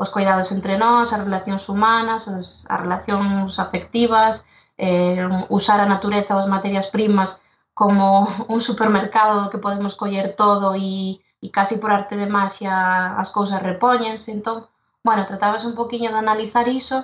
os 0.00 0.08
cuidados 0.08 0.48
entre 0.56 0.80
nós, 0.80 1.12
as 1.12 1.20
relacións 1.20 1.68
humanas, 1.68 2.24
as, 2.26 2.64
as 2.64 2.78
relacións 2.80 3.60
afectivas, 3.60 4.40
eh, 4.80 5.28
usar 5.52 5.78
a 5.80 5.90
natureza 5.94 6.34
ou 6.34 6.40
as 6.40 6.48
materias 6.48 6.88
primas 6.88 7.36
como 7.80 8.26
un 8.54 8.60
supermercado 8.60 9.44
do 9.44 9.50
que 9.52 9.64
podemos 9.64 9.92
coller 10.00 10.32
todo 10.42 10.72
e, 10.74 11.20
e 11.44 11.46
casi 11.52 11.76
por 11.76 11.92
arte 11.92 12.16
de 12.16 12.28
magia 12.38 12.74
as 13.22 13.28
cousas 13.28 13.60
repóñense. 13.60 14.32
Entón, 14.32 14.58
bueno, 15.04 15.28
tratábase 15.28 15.68
un 15.68 15.76
poquinho 15.76 16.08
de 16.10 16.20
analizar 16.24 16.66
iso 16.68 16.98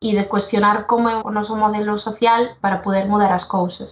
e 0.00 0.14
de 0.18 0.28
cuestionar 0.32 0.86
como 0.90 1.10
é 1.12 1.16
o 1.18 1.34
noso 1.34 1.54
modelo 1.58 1.98
social 1.98 2.56
para 2.62 2.80
poder 2.84 3.04
mudar 3.10 3.32
as 3.34 3.44
cousas. 3.44 3.90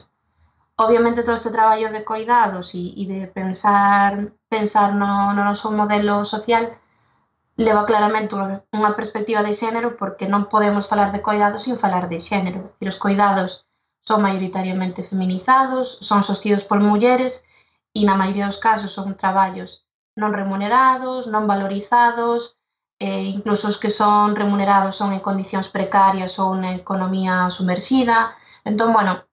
Obviamente 0.78 1.26
todo 1.26 1.34
este 1.34 1.50
traballo 1.50 1.90
de 1.90 2.06
coidados 2.06 2.66
e, 2.75 2.94
e 2.94 3.04
de 3.10 3.26
pensar 3.26 4.30
pensar 4.48 4.94
no, 4.94 5.34
no 5.34 5.42
noso 5.42 5.68
modelo 5.75 6.22
social 6.25 6.64
leva 7.58 7.82
claramente 7.90 8.38
unha, 8.38 8.62
unha 8.70 8.94
perspectiva 8.94 9.42
de 9.42 9.52
xénero 9.60 9.98
porque 9.98 10.30
non 10.30 10.46
podemos 10.46 10.86
falar 10.86 11.10
de 11.10 11.24
coidados 11.26 11.66
sin 11.66 11.76
falar 11.82 12.06
de 12.06 12.22
xénero. 12.22 12.78
E 12.78 12.86
os 12.86 12.96
coidados 13.02 13.66
son 14.08 14.22
maioritariamente 14.22 15.02
feminizados, 15.02 15.98
son 16.08 16.22
sostidos 16.22 16.62
por 16.62 16.78
mulleres 16.78 17.42
e 17.98 18.06
na 18.06 18.14
maioría 18.14 18.46
dos 18.46 18.62
casos 18.62 18.94
son 18.94 19.18
traballos 19.18 19.82
non 20.18 20.30
remunerados, 20.34 21.26
non 21.26 21.50
valorizados, 21.50 22.58
e 22.98 23.30
incluso 23.30 23.70
os 23.70 23.78
que 23.78 23.90
son 23.90 24.34
remunerados 24.34 24.98
son 24.98 25.14
en 25.14 25.22
condicións 25.22 25.70
precarias 25.70 26.38
ou 26.42 26.54
na 26.54 26.74
economía 26.74 27.50
sumerxida. 27.50 28.34
Entón, 28.66 28.90
bueno, 28.94 29.26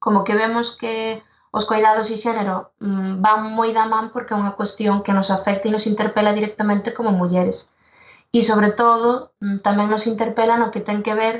como 0.00 0.24
que 0.24 0.36
vemos 0.36 0.72
que 0.72 1.20
os 1.50 1.64
cuidados 1.64 2.10
e 2.10 2.16
xénero 2.16 2.72
mm, 2.80 3.24
van 3.24 3.40
moi 3.56 3.70
da 3.72 3.88
man 3.88 4.12
porque 4.12 4.32
é 4.34 4.40
unha 4.40 4.56
cuestión 4.58 5.02
que 5.04 5.16
nos 5.16 5.28
afecta 5.32 5.68
e 5.68 5.74
nos 5.74 5.88
interpela 5.88 6.36
directamente 6.36 6.92
como 6.96 7.10
mulleres. 7.12 7.68
E, 8.32 8.40
sobre 8.44 8.70
todo, 8.76 9.32
mm, 9.40 9.64
tamén 9.66 9.88
nos 9.88 10.04
interpela 10.04 10.60
no 10.60 10.70
que 10.72 10.84
ten 10.84 11.00
que 11.06 11.16
ver 11.16 11.36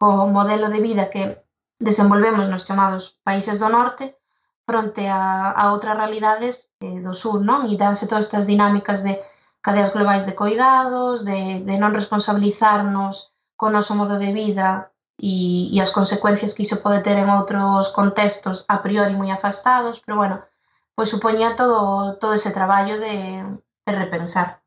co 0.00 0.08
modelo 0.36 0.66
de 0.72 0.80
vida 0.80 1.12
que 1.12 1.44
desenvolvemos 1.78 2.48
nos 2.48 2.64
chamados 2.64 3.20
países 3.26 3.60
do 3.60 3.68
norte 3.68 4.16
fronte 4.64 5.04
a, 5.08 5.52
a 5.52 5.72
outras 5.76 5.96
realidades 5.96 6.72
eh, 6.80 6.98
do 7.04 7.12
sur, 7.12 7.44
non? 7.44 7.68
E 7.68 7.76
danse 7.76 8.08
todas 8.08 8.24
estas 8.26 8.48
dinámicas 8.48 9.04
de 9.04 9.20
cadeas 9.60 9.92
globais 9.92 10.24
de 10.24 10.32
coidados, 10.32 11.24
de, 11.28 11.60
de 11.68 11.74
non 11.76 11.92
responsabilizarnos 11.92 13.14
co 13.60 13.68
noso 13.68 13.92
modo 13.92 14.16
de 14.16 14.32
vida 14.32 14.93
e, 15.18 15.70
e 15.72 15.76
as 15.80 15.90
consecuencias 15.90 16.54
que 16.54 16.66
iso 16.66 16.82
pode 16.82 17.02
ter 17.02 17.16
en 17.18 17.30
outros 17.30 17.90
contextos 17.94 18.64
a 18.68 18.82
priori 18.82 19.14
moi 19.14 19.30
afastados, 19.30 20.02
pero 20.02 20.18
bueno, 20.18 20.36
pois 20.94 21.10
supoñía 21.10 21.54
todo, 21.54 22.16
todo 22.18 22.32
ese 22.34 22.50
traballo 22.50 22.98
de, 22.98 23.42
de 23.86 23.92
repensar 23.92 24.64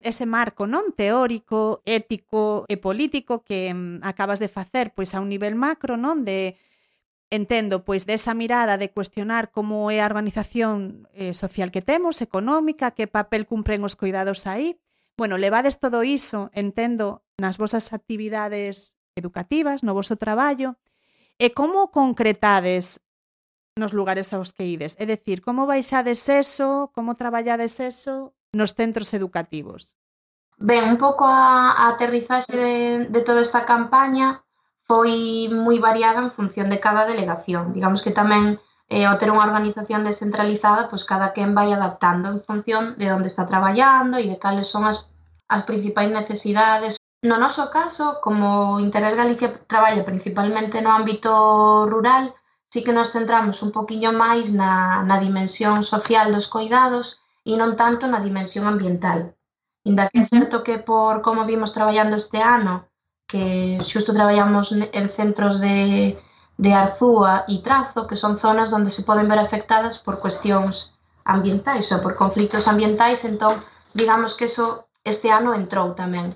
ese 0.00 0.26
marco 0.26 0.68
non 0.68 0.92
teórico, 0.94 1.82
ético 1.88 2.68
e 2.68 2.76
político 2.76 3.42
que 3.42 3.72
mm, 3.72 4.04
acabas 4.04 4.38
de 4.38 4.52
facer 4.52 4.92
pois 4.94 5.12
a 5.16 5.20
un 5.20 5.28
nivel 5.28 5.56
macro, 5.56 5.96
non, 5.96 6.22
de 6.22 6.60
entendo 7.32 7.82
pois 7.82 8.06
desa 8.06 8.36
mirada 8.36 8.78
de 8.78 8.92
cuestionar 8.92 9.50
como 9.50 9.90
é 9.90 9.98
a 9.98 10.08
organización 10.08 11.08
eh, 11.12 11.34
social 11.34 11.74
que 11.74 11.82
temos, 11.82 12.22
económica, 12.22 12.94
que 12.94 13.10
papel 13.10 13.48
cumpren 13.48 13.82
os 13.82 13.98
cuidados 13.98 14.46
aí. 14.46 14.78
Bueno, 15.16 15.40
levades 15.40 15.80
todo 15.80 16.04
iso, 16.04 16.52
entendo, 16.52 17.24
nas 17.40 17.56
vosas 17.56 17.96
actividades 17.96 18.95
educativas, 19.16 19.82
no 19.82 19.96
voso 19.96 20.14
traballo, 20.20 20.76
e 21.40 21.50
como 21.52 21.90
concretades 21.90 23.00
nos 23.76 23.92
lugares 23.92 24.32
aos 24.32 24.52
que 24.52 24.64
ides? 24.64 24.96
É 24.96 25.04
dicir, 25.04 25.42
como 25.42 25.68
baixades 25.68 26.28
eso, 26.28 26.92
como 26.94 27.18
traballades 27.18 27.80
eso 27.80 28.32
nos 28.52 28.72
centros 28.72 29.12
educativos? 29.12 29.96
Ben, 30.56 30.88
un 30.88 30.96
pouco 30.96 31.28
a, 31.28 31.76
a 31.76 31.92
aterrizaxe 31.92 32.56
de, 32.56 32.74
de 33.12 33.20
toda 33.20 33.44
esta 33.44 33.68
campaña 33.68 34.40
foi 34.88 35.50
moi 35.52 35.76
variada 35.82 36.22
en 36.24 36.30
función 36.32 36.72
de 36.72 36.80
cada 36.80 37.04
delegación. 37.04 37.76
Digamos 37.76 38.00
que 38.00 38.14
tamén 38.14 38.56
eh, 38.88 39.04
ao 39.04 39.18
ter 39.20 39.28
unha 39.28 39.44
organización 39.44 40.06
descentralizada, 40.06 40.88
pois 40.88 41.04
cada 41.04 41.34
quen 41.34 41.52
vai 41.52 41.74
adaptando 41.74 42.32
en 42.32 42.40
función 42.40 42.96
de 42.96 43.12
onde 43.12 43.28
está 43.28 43.44
traballando 43.44 44.16
e 44.16 44.24
de 44.24 44.38
cales 44.40 44.70
son 44.72 44.88
as, 44.88 45.04
as 45.50 45.66
principais 45.68 46.08
necesidades 46.08 46.96
No 47.22 47.38
noso 47.38 47.70
caso, 47.70 48.20
como 48.20 48.78
Interés 48.80 49.16
Galicia 49.16 49.48
traballa 49.66 50.04
principalmente 50.04 50.82
no 50.82 50.92
ámbito 50.92 51.86
rural, 51.86 52.34
si 52.68 52.84
que 52.84 52.92
nos 52.92 53.12
centramos 53.12 53.62
un 53.62 53.72
poquinho 53.72 54.12
máis 54.12 54.52
na, 54.52 55.02
na 55.08 55.16
dimensión 55.18 55.82
social 55.82 56.26
dos 56.34 56.46
coidados 56.46 57.06
e 57.44 57.56
non 57.56 57.72
tanto 57.80 58.04
na 58.06 58.20
dimensión 58.20 58.64
ambiental. 58.66 59.32
Inda 59.88 60.10
que 60.10 60.20
é 60.22 60.26
certo 60.26 60.66
que 60.66 60.76
por 60.82 61.22
como 61.26 61.46
vimos 61.46 61.72
traballando 61.76 62.14
este 62.18 62.38
ano, 62.42 62.74
que 63.30 63.78
xusto 63.82 64.10
traballamos 64.12 64.70
en 64.72 65.06
centros 65.18 65.54
de, 65.64 65.78
de 66.58 66.70
Arzúa 66.74 67.46
e 67.48 67.62
Trazo, 67.66 68.06
que 68.08 68.20
son 68.22 68.34
zonas 68.42 68.72
onde 68.76 68.90
se 68.90 69.06
poden 69.08 69.30
ver 69.30 69.40
afectadas 69.42 69.98
por 70.04 70.18
cuestións 70.22 70.74
ambientais 71.24 71.86
ou 71.94 71.98
por 72.04 72.14
conflitos 72.14 72.68
ambientais, 72.72 73.24
entón, 73.30 73.62
digamos 73.94 74.34
que 74.36 74.46
eso 74.50 74.86
este 75.02 75.28
ano 75.30 75.54
entrou 75.54 75.94
tamén. 75.94 76.34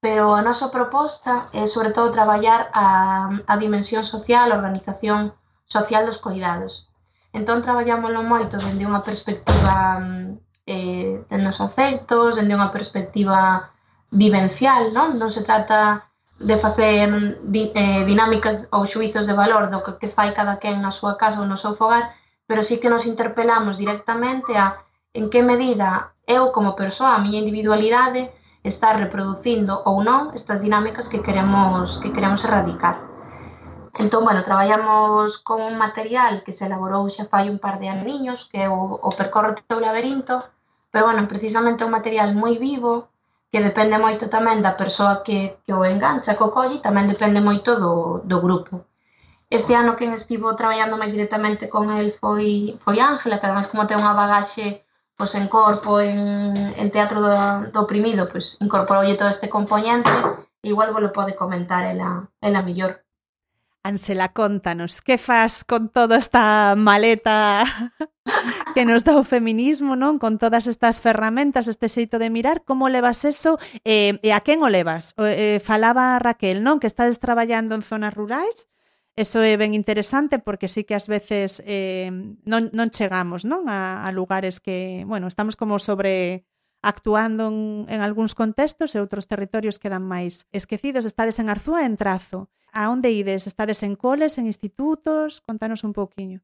Pero 0.00 0.32
a 0.32 0.40
nosa 0.40 0.72
proposta 0.72 1.52
é 1.52 1.68
sobre 1.68 1.92
todo 1.92 2.08
traballar 2.16 2.72
a, 2.72 3.28
a 3.44 3.54
dimensión 3.60 4.02
social, 4.02 4.48
a 4.48 4.56
organización 4.56 5.36
social 5.68 6.08
dos 6.08 6.18
cuidados. 6.18 6.88
Entón 7.32 7.62
traballámoslo 7.62 8.24
moito 8.24 8.58
dende 8.58 8.88
unha 8.88 9.04
perspectiva 9.04 10.00
mm, 10.00 10.40
eh, 10.66 11.22
de 11.30 11.38
nos 11.38 11.60
afectos, 11.60 12.40
dende 12.40 12.56
unha 12.58 12.72
perspectiva 12.72 13.70
vivencial, 14.10 14.90
non? 14.96 15.20
Non 15.20 15.30
se 15.30 15.44
trata 15.46 16.10
de 16.40 16.56
facer 16.56 17.38
di, 17.44 17.70
eh, 17.76 18.02
dinámicas 18.08 18.66
ou 18.72 18.88
xuizos 18.88 19.28
de 19.28 19.36
valor 19.36 19.68
do 19.68 19.84
que, 19.84 19.92
que 20.00 20.08
fai 20.08 20.32
cada 20.32 20.56
quen 20.56 20.80
na 20.80 20.90
súa 20.90 21.14
casa 21.20 21.38
ou 21.38 21.46
no 21.46 21.60
seu 21.60 21.76
fogar, 21.76 22.16
pero 22.48 22.64
sí 22.64 22.80
que 22.80 22.88
nos 22.90 23.04
interpelamos 23.04 23.76
directamente 23.76 24.56
a 24.56 24.80
en 25.12 25.28
que 25.28 25.44
medida 25.44 26.16
eu 26.26 26.50
como 26.50 26.74
persoa, 26.74 27.14
a 27.14 27.22
miña 27.22 27.42
individualidade, 27.44 28.32
está 28.62 28.92
reproducindo 28.92 29.80
ou 29.88 30.04
non 30.04 30.36
estas 30.36 30.60
dinámicas 30.60 31.08
que 31.08 31.24
queremos 31.24 31.98
que 32.02 32.12
queremos 32.12 32.44
erradicar. 32.44 32.96
Entón, 33.98 34.24
bueno, 34.24 34.42
traballamos 34.42 35.38
con 35.38 35.60
un 35.60 35.76
material 35.76 36.42
que 36.44 36.52
se 36.52 36.66
elaborou 36.68 37.08
xa 37.10 37.24
fai 37.26 37.50
un 37.50 37.58
par 37.58 37.76
de 37.80 37.88
aniños, 37.88 38.46
que 38.48 38.64
é 38.64 38.68
o, 38.68 39.00
o 39.00 39.10
percorre 39.18 39.56
teu 39.66 39.80
laberinto, 39.80 40.44
pero, 40.90 41.06
bueno, 41.06 41.28
precisamente 41.28 41.82
é 41.82 41.86
un 41.88 41.96
material 41.98 42.34
moi 42.34 42.54
vivo, 42.58 43.10
que 43.50 43.60
depende 43.68 43.98
moito 43.98 44.30
tamén 44.30 44.62
da 44.62 44.78
persoa 44.78 45.22
que, 45.26 45.58
que 45.64 45.72
o 45.74 45.82
engancha, 45.82 46.36
que 46.38 46.46
o 46.46 46.54
colle, 46.54 46.78
tamén 46.86 47.10
depende 47.10 47.42
moito 47.42 47.70
do, 47.82 48.22
do 48.30 48.38
grupo. 48.38 48.86
Este 49.50 49.74
ano 49.74 49.98
quen 49.98 50.14
estivo 50.14 50.54
traballando 50.54 50.94
máis 50.94 51.10
directamente 51.10 51.66
con 51.66 51.90
el 51.90 52.14
foi, 52.14 52.78
foi 52.84 52.96
Ángela, 53.02 53.42
que 53.42 53.46
ademais 53.50 53.66
como 53.66 53.88
ten 53.90 53.98
unha 53.98 54.14
bagaxe 54.14 54.86
pois 55.20 55.36
en 55.36 55.48
corpo, 55.52 56.00
en, 56.00 56.56
en 56.56 56.88
teatro 56.88 57.20
do, 57.20 57.36
do 57.68 57.84
oprimido, 57.84 58.24
pois 58.32 58.56
incorporoulle 58.56 59.20
todo 59.20 59.28
este 59.28 59.52
componente, 59.52 60.08
igual 60.64 60.96
vos 60.96 61.04
lo 61.04 61.12
pode 61.12 61.36
comentar 61.36 61.84
ela, 61.84 62.32
ela 62.40 62.64
mellor. 62.64 63.04
Ansela, 63.84 64.32
contanos, 64.32 65.04
que 65.04 65.20
faz 65.20 65.60
con 65.64 65.92
toda 65.92 66.16
esta 66.16 66.72
maleta 66.72 67.92
que 68.74 68.88
nos 68.88 69.04
dá 69.04 69.20
o 69.20 69.24
feminismo, 69.24 69.92
non? 69.92 70.16
Con 70.16 70.40
todas 70.40 70.64
estas 70.64 71.04
ferramentas, 71.04 71.68
este 71.68 71.92
xeito 71.92 72.16
de 72.16 72.32
mirar, 72.32 72.64
como 72.64 72.88
levas 72.88 73.28
eso 73.28 73.60
eh, 73.84 74.16
e 74.24 74.32
a 74.32 74.40
quen 74.40 74.64
o 74.64 74.72
levas? 74.72 75.12
Eh, 75.20 75.60
falaba 75.60 76.16
Raquel, 76.16 76.64
non? 76.64 76.80
Que 76.80 76.88
estades 76.88 77.20
traballando 77.20 77.76
en 77.76 77.84
zonas 77.84 78.16
rurais, 78.16 78.72
Eso 79.20 79.44
é 79.44 79.60
ben 79.60 79.76
interesante 79.76 80.40
porque 80.40 80.64
sí 80.64 80.88
que 80.88 80.96
ás 80.96 81.04
veces 81.04 81.60
eh, 81.68 82.08
non, 82.48 82.72
non 82.72 82.88
chegamos 82.88 83.44
non 83.44 83.68
a, 83.68 84.00
a 84.00 84.08
lugares 84.16 84.64
que, 84.64 85.04
bueno, 85.04 85.28
estamos 85.28 85.60
como 85.60 85.76
sobre 85.76 86.48
actuando 86.80 87.52
en, 87.52 87.84
en 87.92 88.00
algúns 88.00 88.32
contextos 88.32 88.96
e 88.96 89.02
outros 89.04 89.28
territorios 89.28 89.76
quedan 89.76 90.08
máis 90.08 90.48
esquecidos. 90.56 91.04
Estades 91.04 91.36
en 91.36 91.52
Arzúa 91.52 91.84
en 91.84 92.00
Trazo. 92.00 92.48
A 92.72 92.88
onde 92.88 93.12
ides? 93.12 93.44
Estades 93.44 93.84
en 93.84 93.92
coles, 93.92 94.40
en 94.40 94.48
institutos? 94.48 95.44
Contanos 95.44 95.84
un 95.84 95.92
pouquiño. 95.92 96.40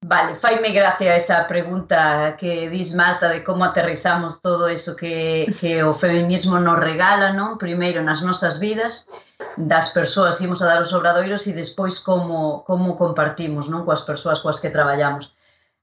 Vale, 0.00 0.36
faime 0.36 0.70
gracia 0.70 1.16
esa 1.16 1.46
pregunta 1.48 2.36
que 2.38 2.70
dis 2.70 2.94
Marta 2.94 3.28
de 3.28 3.42
como 3.42 3.64
aterrizamos 3.64 4.40
todo 4.40 4.68
eso 4.68 4.94
que, 4.94 5.52
que 5.60 5.82
o 5.82 5.92
feminismo 5.92 6.60
nos 6.60 6.78
regala, 6.78 7.34
non? 7.34 7.58
Primeiro 7.58 8.00
nas 8.06 8.22
nosas 8.22 8.62
vidas, 8.62 9.10
das 9.58 9.90
persoas 9.90 10.38
que 10.38 10.46
imos 10.46 10.62
a 10.62 10.70
dar 10.70 10.78
os 10.78 10.94
obradoiros 10.94 11.50
e 11.50 11.52
despois 11.52 11.98
como, 11.98 12.62
como 12.62 12.94
compartimos 12.94 13.66
non 13.66 13.82
coas 13.82 14.06
persoas 14.06 14.38
coas 14.38 14.62
que 14.62 14.70
traballamos. 14.70 15.34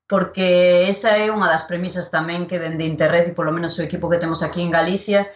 Porque 0.07 0.87
esa 0.87 1.19
é 1.19 1.27
unha 1.27 1.51
das 1.51 1.67
premisas 1.67 2.07
tamén 2.07 2.47
que 2.47 2.61
dende 2.61 2.87
Interred 2.87 3.27
e 3.27 3.35
polo 3.35 3.51
menos 3.51 3.75
o 3.75 3.83
equipo 3.83 4.07
que 4.07 4.21
temos 4.23 4.39
aquí 4.39 4.63
en 4.63 4.71
Galicia 4.71 5.27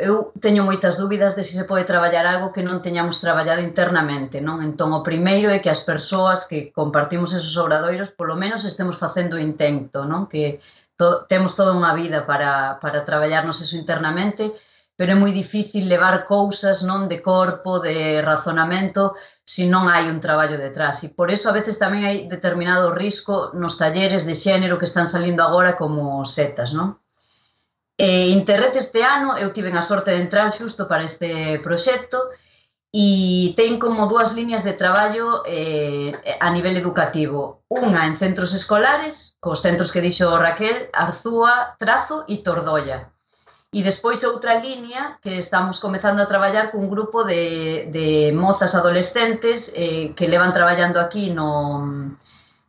eu 0.00 0.32
teño 0.40 0.62
moitas 0.62 0.94
dúbidas 0.96 1.34
de 1.36 1.42
se 1.42 1.54
se 1.58 1.68
pode 1.70 1.84
traballar 1.84 2.26
algo 2.26 2.52
que 2.54 2.62
non 2.62 2.82
teñamos 2.86 3.18
traballado 3.24 3.60
internamente, 3.60 4.38
non? 4.40 4.62
Entón, 4.62 4.94
o 4.94 5.02
primeiro 5.02 5.48
é 5.50 5.58
que 5.62 5.70
as 5.70 5.82
persoas 5.82 6.46
que 6.48 6.70
compartimos 6.70 7.34
esos 7.34 7.54
obradoiros 7.58 8.14
polo 8.14 8.38
menos 8.38 8.62
estemos 8.62 8.96
facendo 8.96 9.36
o 9.36 9.42
intento, 9.42 10.06
non? 10.06 10.30
Que 10.30 10.62
to 10.98 11.26
temos 11.30 11.54
toda 11.58 11.74
unha 11.74 11.92
vida 11.94 12.26
para, 12.30 12.78
para 12.82 13.06
traballarnos 13.08 13.58
eso 13.62 13.74
internamente, 13.78 14.54
pero 14.98 15.14
é 15.14 15.18
moi 15.18 15.30
difícil 15.30 15.86
levar 15.86 16.26
cousas 16.26 16.82
non 16.82 17.06
de 17.06 17.18
corpo, 17.22 17.78
de 17.78 18.18
razonamento, 18.30 19.14
se 19.46 19.62
non 19.70 19.86
hai 19.86 20.10
un 20.10 20.18
traballo 20.18 20.58
detrás. 20.58 21.06
E 21.06 21.08
por 21.18 21.28
eso 21.30 21.46
a 21.48 21.56
veces 21.58 21.78
tamén 21.78 22.02
hai 22.02 22.16
determinado 22.26 22.90
risco 22.90 23.54
nos 23.54 23.78
talleres 23.78 24.22
de 24.28 24.34
xénero 24.34 24.78
que 24.78 24.90
están 24.90 25.06
salindo 25.06 25.42
agora 25.46 25.78
como 25.78 26.26
setas, 26.26 26.70
non? 26.74 26.98
Eh, 27.98 28.30
Interred 28.30 28.76
este 28.76 29.02
ano 29.02 29.34
eu 29.42 29.50
tiven 29.50 29.74
a 29.74 29.82
sorte 29.82 30.14
de 30.14 30.22
entrar 30.22 30.54
xusto 30.54 30.86
para 30.86 31.02
este 31.02 31.58
proxecto 31.66 32.30
e 32.94 33.52
ten 33.58 33.82
como 33.82 34.06
dúas 34.06 34.30
liñas 34.38 34.62
de 34.62 34.78
traballo 34.78 35.42
eh, 35.44 36.14
a 36.38 36.48
nivel 36.54 36.78
educativo. 36.78 37.66
Unha 37.66 38.06
en 38.06 38.14
centros 38.14 38.54
escolares, 38.54 39.34
cos 39.42 39.66
centros 39.66 39.90
que 39.90 40.00
dixo 40.00 40.30
Raquel, 40.38 40.88
Arzúa, 40.94 41.74
Trazo 41.74 42.22
e 42.30 42.38
Tordolla. 42.46 43.10
E 43.74 43.82
despois 43.82 44.22
outra 44.22 44.62
liña 44.62 45.18
que 45.20 45.36
estamos 45.36 45.82
comezando 45.82 46.22
a 46.22 46.30
traballar 46.30 46.70
cun 46.70 46.86
grupo 46.86 47.26
de, 47.26 47.90
de 47.90 48.30
mozas 48.30 48.78
adolescentes 48.78 49.74
eh, 49.74 50.14
que 50.14 50.30
levan 50.30 50.54
traballando 50.54 51.02
aquí 51.02 51.34
no, 51.34 52.14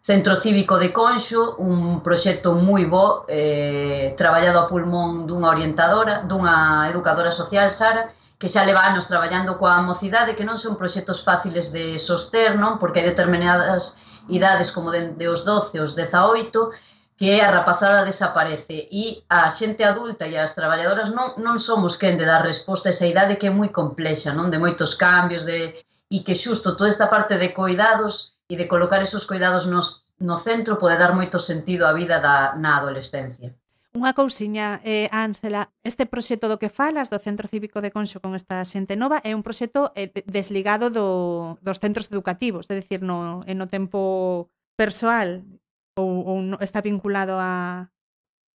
Centro 0.09 0.41
Cívico 0.41 0.79
de 0.79 0.91
Conxo, 0.91 1.53
un 1.61 2.01
proxecto 2.01 2.57
moi 2.57 2.89
bo, 2.89 3.29
eh, 3.29 4.17
traballado 4.17 4.57
a 4.57 4.65
pulmón 4.65 5.29
dunha 5.29 5.53
orientadora, 5.53 6.25
dunha 6.25 6.89
educadora 6.89 7.29
social, 7.29 7.69
Sara, 7.69 8.09
que 8.41 8.49
xa 8.49 8.65
leva 8.65 8.81
anos 8.89 9.05
traballando 9.05 9.61
coa 9.61 9.77
mocidade, 9.85 10.33
que 10.33 10.49
non 10.49 10.57
son 10.57 10.81
proxectos 10.81 11.21
fáciles 11.21 11.69
de 11.69 12.01
soster, 12.01 12.57
non? 12.57 12.81
porque 12.81 13.05
hai 13.05 13.13
determinadas 13.13 14.01
idades 14.25 14.73
como 14.73 14.89
de, 14.89 15.13
de 15.13 15.29
os 15.29 15.45
12, 15.45 15.77
os 15.77 15.93
18, 15.93 16.73
que 17.13 17.37
a 17.45 17.53
rapazada 17.53 18.01
desaparece 18.01 18.89
e 18.89 19.21
a 19.29 19.45
xente 19.53 19.85
adulta 19.85 20.25
e 20.25 20.33
as 20.41 20.57
traballadoras 20.57 21.13
non, 21.13 21.37
non 21.37 21.61
somos 21.61 21.93
quen 22.01 22.17
de 22.17 22.25
dar 22.25 22.41
resposta 22.41 22.89
a 22.89 22.93
esa 22.97 23.05
idade 23.05 23.37
que 23.37 23.45
é 23.45 23.53
moi 23.53 23.69
complexa, 23.69 24.33
non 24.33 24.49
de 24.49 24.57
moitos 24.57 24.97
cambios 24.97 25.45
de 25.45 25.85
e 26.09 26.25
que 26.25 26.33
xusto 26.33 26.73
toda 26.73 26.89
esta 26.89 27.13
parte 27.13 27.37
de 27.37 27.53
coidados 27.53 28.38
e 28.49 28.57
de 28.57 28.65
colocar 28.65 29.05
esos 29.05 29.29
cuidados 29.29 29.69
nos, 29.69 30.09
no 30.17 30.41
centro 30.41 30.81
pode 30.81 30.97
dar 30.97 31.13
moito 31.13 31.37
sentido 31.37 31.85
á 31.85 31.93
vida 31.93 32.17
da, 32.17 32.57
na 32.57 32.81
adolescencia. 32.81 33.53
Unha 33.93 34.13
cousiña, 34.13 34.81
eh, 34.85 35.09
Ángela, 35.13 35.69
este 35.85 36.09
proxecto 36.09 36.49
do 36.49 36.57
que 36.61 36.69
falas 36.69 37.09
do 37.13 37.21
Centro 37.21 37.49
Cívico 37.49 37.81
de 37.81 37.93
Conxo 37.93 38.21
con 38.21 38.33
esta 38.33 38.61
xente 38.65 38.97
nova 38.97 39.21
é 39.21 39.37
un 39.37 39.45
proxecto 39.45 39.93
eh, 39.93 40.09
desligado 40.25 40.89
do, 40.89 41.57
dos 41.61 41.77
centros 41.77 42.09
educativos, 42.09 42.65
é 42.69 42.77
dicir, 42.77 43.05
no, 43.05 43.45
eh, 43.45 43.53
no 43.53 43.69
tempo 43.69 44.49
persoal 44.77 45.45
ou, 45.97 46.09
ou 46.25 46.37
no, 46.41 46.57
está 46.61 46.81
vinculado 46.81 47.37
a, 47.37 47.89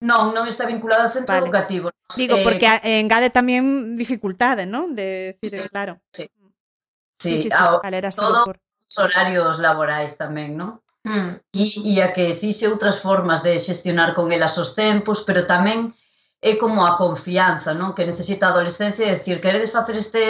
Non, 0.04 0.36
non 0.36 0.44
está 0.44 0.66
vinculado 0.66 1.06
ao 1.06 1.14
centro 1.14 1.32
vale. 1.32 1.48
educativo. 1.48 1.88
Digo, 2.12 2.36
eh, 2.36 2.44
porque 2.44 2.66
eh, 2.66 3.00
engade 3.00 3.32
tamén 3.32 3.94
dificultade, 3.96 4.66
non? 4.66 4.92
De 4.92 5.38
decir, 5.40 5.64
sí, 5.64 5.70
claro. 5.70 6.02
Sí. 6.12 6.28
Mm. 6.28 6.50
Sí, 7.14 7.30
sí, 7.30 7.48
sí, 7.48 7.48
sí, 7.48 8.10
sí. 8.12 8.20
Todo, 8.20 8.44
por 8.44 8.60
horarios 8.98 9.58
laborais 9.58 10.16
tamén, 10.16 10.56
non? 10.56 10.80
Mm. 11.04 11.36
E, 11.52 11.64
e 11.92 11.94
a 12.00 12.12
que 12.14 12.32
existe 12.32 12.64
outras 12.64 12.96
formas 12.96 13.44
de 13.44 13.60
xestionar 13.60 14.16
con 14.16 14.32
elas 14.32 14.56
os 14.56 14.72
tempos, 14.72 15.20
pero 15.26 15.44
tamén 15.44 15.92
é 16.40 16.56
como 16.56 16.84
a 16.84 16.96
confianza, 16.96 17.72
non? 17.72 17.92
Que 17.96 18.08
necesita 18.08 18.48
a 18.48 18.52
adolescencia 18.52 19.04
de 19.04 19.16
decir, 19.20 19.40
queredes 19.40 19.72
facer 19.72 19.96
este 19.96 20.22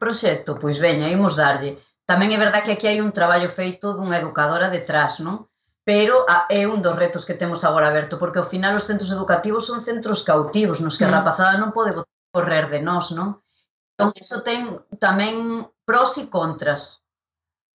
proxecto? 0.00 0.60
Pois 0.60 0.76
veña, 0.80 1.12
imos 1.12 1.36
darlle. 1.36 1.80
Tamén 2.04 2.32
é 2.32 2.38
verdad 2.40 2.64
que 2.64 2.76
aquí 2.76 2.86
hai 2.88 3.00
un 3.00 3.12
traballo 3.12 3.52
feito 3.52 3.92
dunha 3.92 4.20
educadora 4.20 4.72
detrás, 4.72 5.20
non? 5.20 5.48
Pero 5.84 6.24
a, 6.28 6.46
é 6.48 6.64
un 6.64 6.80
dos 6.84 6.94
retos 6.94 7.26
que 7.26 7.34
temos 7.36 7.64
agora 7.64 7.90
aberto, 7.90 8.14
porque 8.20 8.38
ao 8.40 8.48
final 8.48 8.76
os 8.78 8.86
centros 8.86 9.10
educativos 9.10 9.66
son 9.66 9.82
centros 9.82 10.22
cautivos, 10.22 10.78
nos 10.78 10.94
que 10.96 11.04
a 11.04 11.10
hmm. 11.10 11.16
rapazada 11.18 11.60
non 11.60 11.74
pode 11.74 11.92
correr 12.32 12.70
de 12.70 12.80
nós, 12.80 13.10
non? 13.12 13.42
Entón, 13.96 14.14
iso 14.16 14.40
ten 14.46 14.80
tamén 14.96 15.66
pros 15.84 16.16
e 16.16 16.30
contras, 16.30 17.01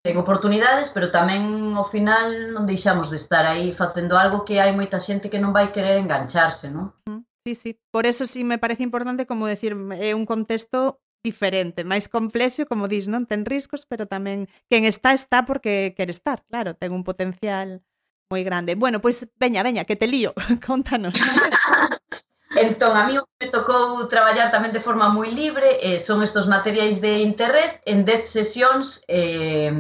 ten 0.05 0.21
oportunidades, 0.21 0.93
pero 0.93 1.09
tamén 1.09 1.73
ao 1.73 1.89
final 1.89 2.53
non 2.53 2.69
deixamos 2.69 3.09
de 3.09 3.17
estar 3.17 3.49
aí 3.49 3.73
facendo 3.73 4.21
algo 4.21 4.45
que 4.45 4.61
hai 4.61 4.69
moita 4.77 5.01
xente 5.01 5.33
que 5.33 5.41
non 5.41 5.57
vai 5.57 5.73
querer 5.73 5.97
engancharse, 5.97 6.69
non? 6.69 6.93
Sí, 7.41 7.57
sí. 7.57 7.71
Por 7.89 8.05
eso 8.05 8.29
sí 8.29 8.45
me 8.45 8.61
parece 8.61 8.85
importante 8.85 9.25
como 9.25 9.49
decir, 9.49 9.73
é 9.97 10.13
un 10.13 10.29
contexto 10.29 11.01
diferente, 11.25 11.89
máis 11.89 12.13
complexo, 12.13 12.69
como 12.69 12.85
dis, 12.85 13.09
non? 13.09 13.25
Ten 13.25 13.49
riscos, 13.49 13.89
pero 13.89 14.05
tamén 14.05 14.45
quen 14.69 14.85
está 14.85 15.17
está 15.17 15.49
porque 15.49 15.97
quer 15.97 16.13
estar, 16.13 16.45
claro, 16.53 16.77
ten 16.77 16.93
un 16.93 17.01
potencial 17.01 17.81
moi 18.29 18.45
grande. 18.45 18.77
Bueno, 18.77 19.01
pois 19.01 19.25
pues, 19.25 19.33
veña, 19.41 19.65
veña, 19.65 19.89
que 19.89 19.97
te 19.97 20.05
lío, 20.05 20.37
contanos. 20.69 21.17
Entón, 22.57 22.97
a 22.97 23.07
mí 23.07 23.19
me 23.41 23.49
tocou 23.51 24.07
traballar 24.07 24.51
tamén 24.55 24.71
de 24.71 24.83
forma 24.83 25.11
moi 25.11 25.31
libre, 25.31 25.83
eh, 25.83 25.99
son 25.99 26.23
estos 26.23 26.47
materiais 26.47 27.03
de 27.03 27.23
internet 27.27 27.83
en 27.85 28.07
10 28.07 28.23
sesións 28.31 29.03
eh, 29.09 29.73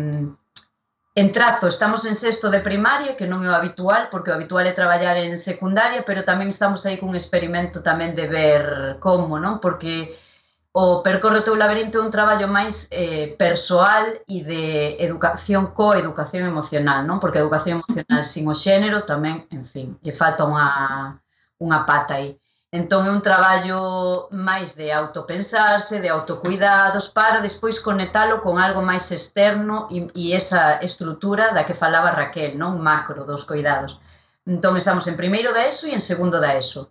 en 1.15 1.33
trazo. 1.33 1.69
Estamos 1.69 2.05
en 2.05 2.15
sexto 2.15 2.51
de 2.51 2.61
primaria, 2.61 3.15
que 3.17 3.31
non 3.31 3.47
é 3.47 3.49
o 3.51 3.55
habitual, 3.55 4.11
porque 4.11 4.35
o 4.35 4.37
habitual 4.37 4.67
é 4.67 4.75
traballar 4.75 5.15
en 5.15 5.39
secundaria, 5.39 6.03
pero 6.03 6.27
tamén 6.27 6.51
estamos 6.51 6.83
aí 6.83 6.99
cun 6.99 7.15
experimento 7.15 7.79
tamén 7.87 8.19
de 8.19 8.27
ver 8.27 8.99
como, 8.99 9.39
non? 9.39 9.63
Porque 9.63 10.19
o 10.75 11.07
Percorre 11.07 11.39
o 11.39 11.47
teu 11.47 11.55
laberinto 11.55 12.03
é 12.03 12.03
un 12.03 12.11
traballo 12.11 12.51
máis 12.51 12.91
eh, 12.91 13.39
persoal 13.39 14.19
e 14.27 14.43
de 14.43 14.99
educación 14.99 15.71
coeducación 15.71 16.51
emocional, 16.51 17.07
non? 17.07 17.23
Porque 17.23 17.39
a 17.39 17.45
educación 17.47 17.79
emocional 17.79 18.27
sin 18.27 18.51
o 18.51 18.55
xénero 18.59 19.07
tamén, 19.07 19.47
en 19.55 19.63
fin, 19.71 19.95
lle 20.03 20.11
falta 20.11 20.43
unha, 20.43 21.23
unha 21.63 21.87
pata 21.87 22.19
aí. 22.19 22.35
Entón 22.81 23.03
é 23.07 23.13
un 23.19 23.23
traballo 23.23 23.81
máis 24.49 24.75
de 24.75 24.87
autopensarse, 24.91 26.03
de 26.03 26.11
autocuidados, 26.17 27.07
para 27.19 27.45
despois 27.47 27.79
conectalo 27.79 28.35
con 28.45 28.55
algo 28.59 28.83
máis 28.91 29.07
externo 29.19 29.77
e, 29.97 30.11
e 30.23 30.25
esa 30.41 30.83
estrutura 30.89 31.55
da 31.55 31.63
que 31.67 31.81
falaba 31.83 32.11
Raquel, 32.19 32.59
non 32.59 32.83
macro 32.83 33.23
dos 33.31 33.47
cuidados. 33.47 33.93
Entón 34.53 34.75
estamos 34.75 35.07
en 35.07 35.15
primeiro 35.23 35.55
da 35.55 35.63
ESO 35.71 35.87
e 35.87 35.95
en 35.95 36.03
segundo 36.03 36.43
da 36.43 36.59
ESO, 36.59 36.91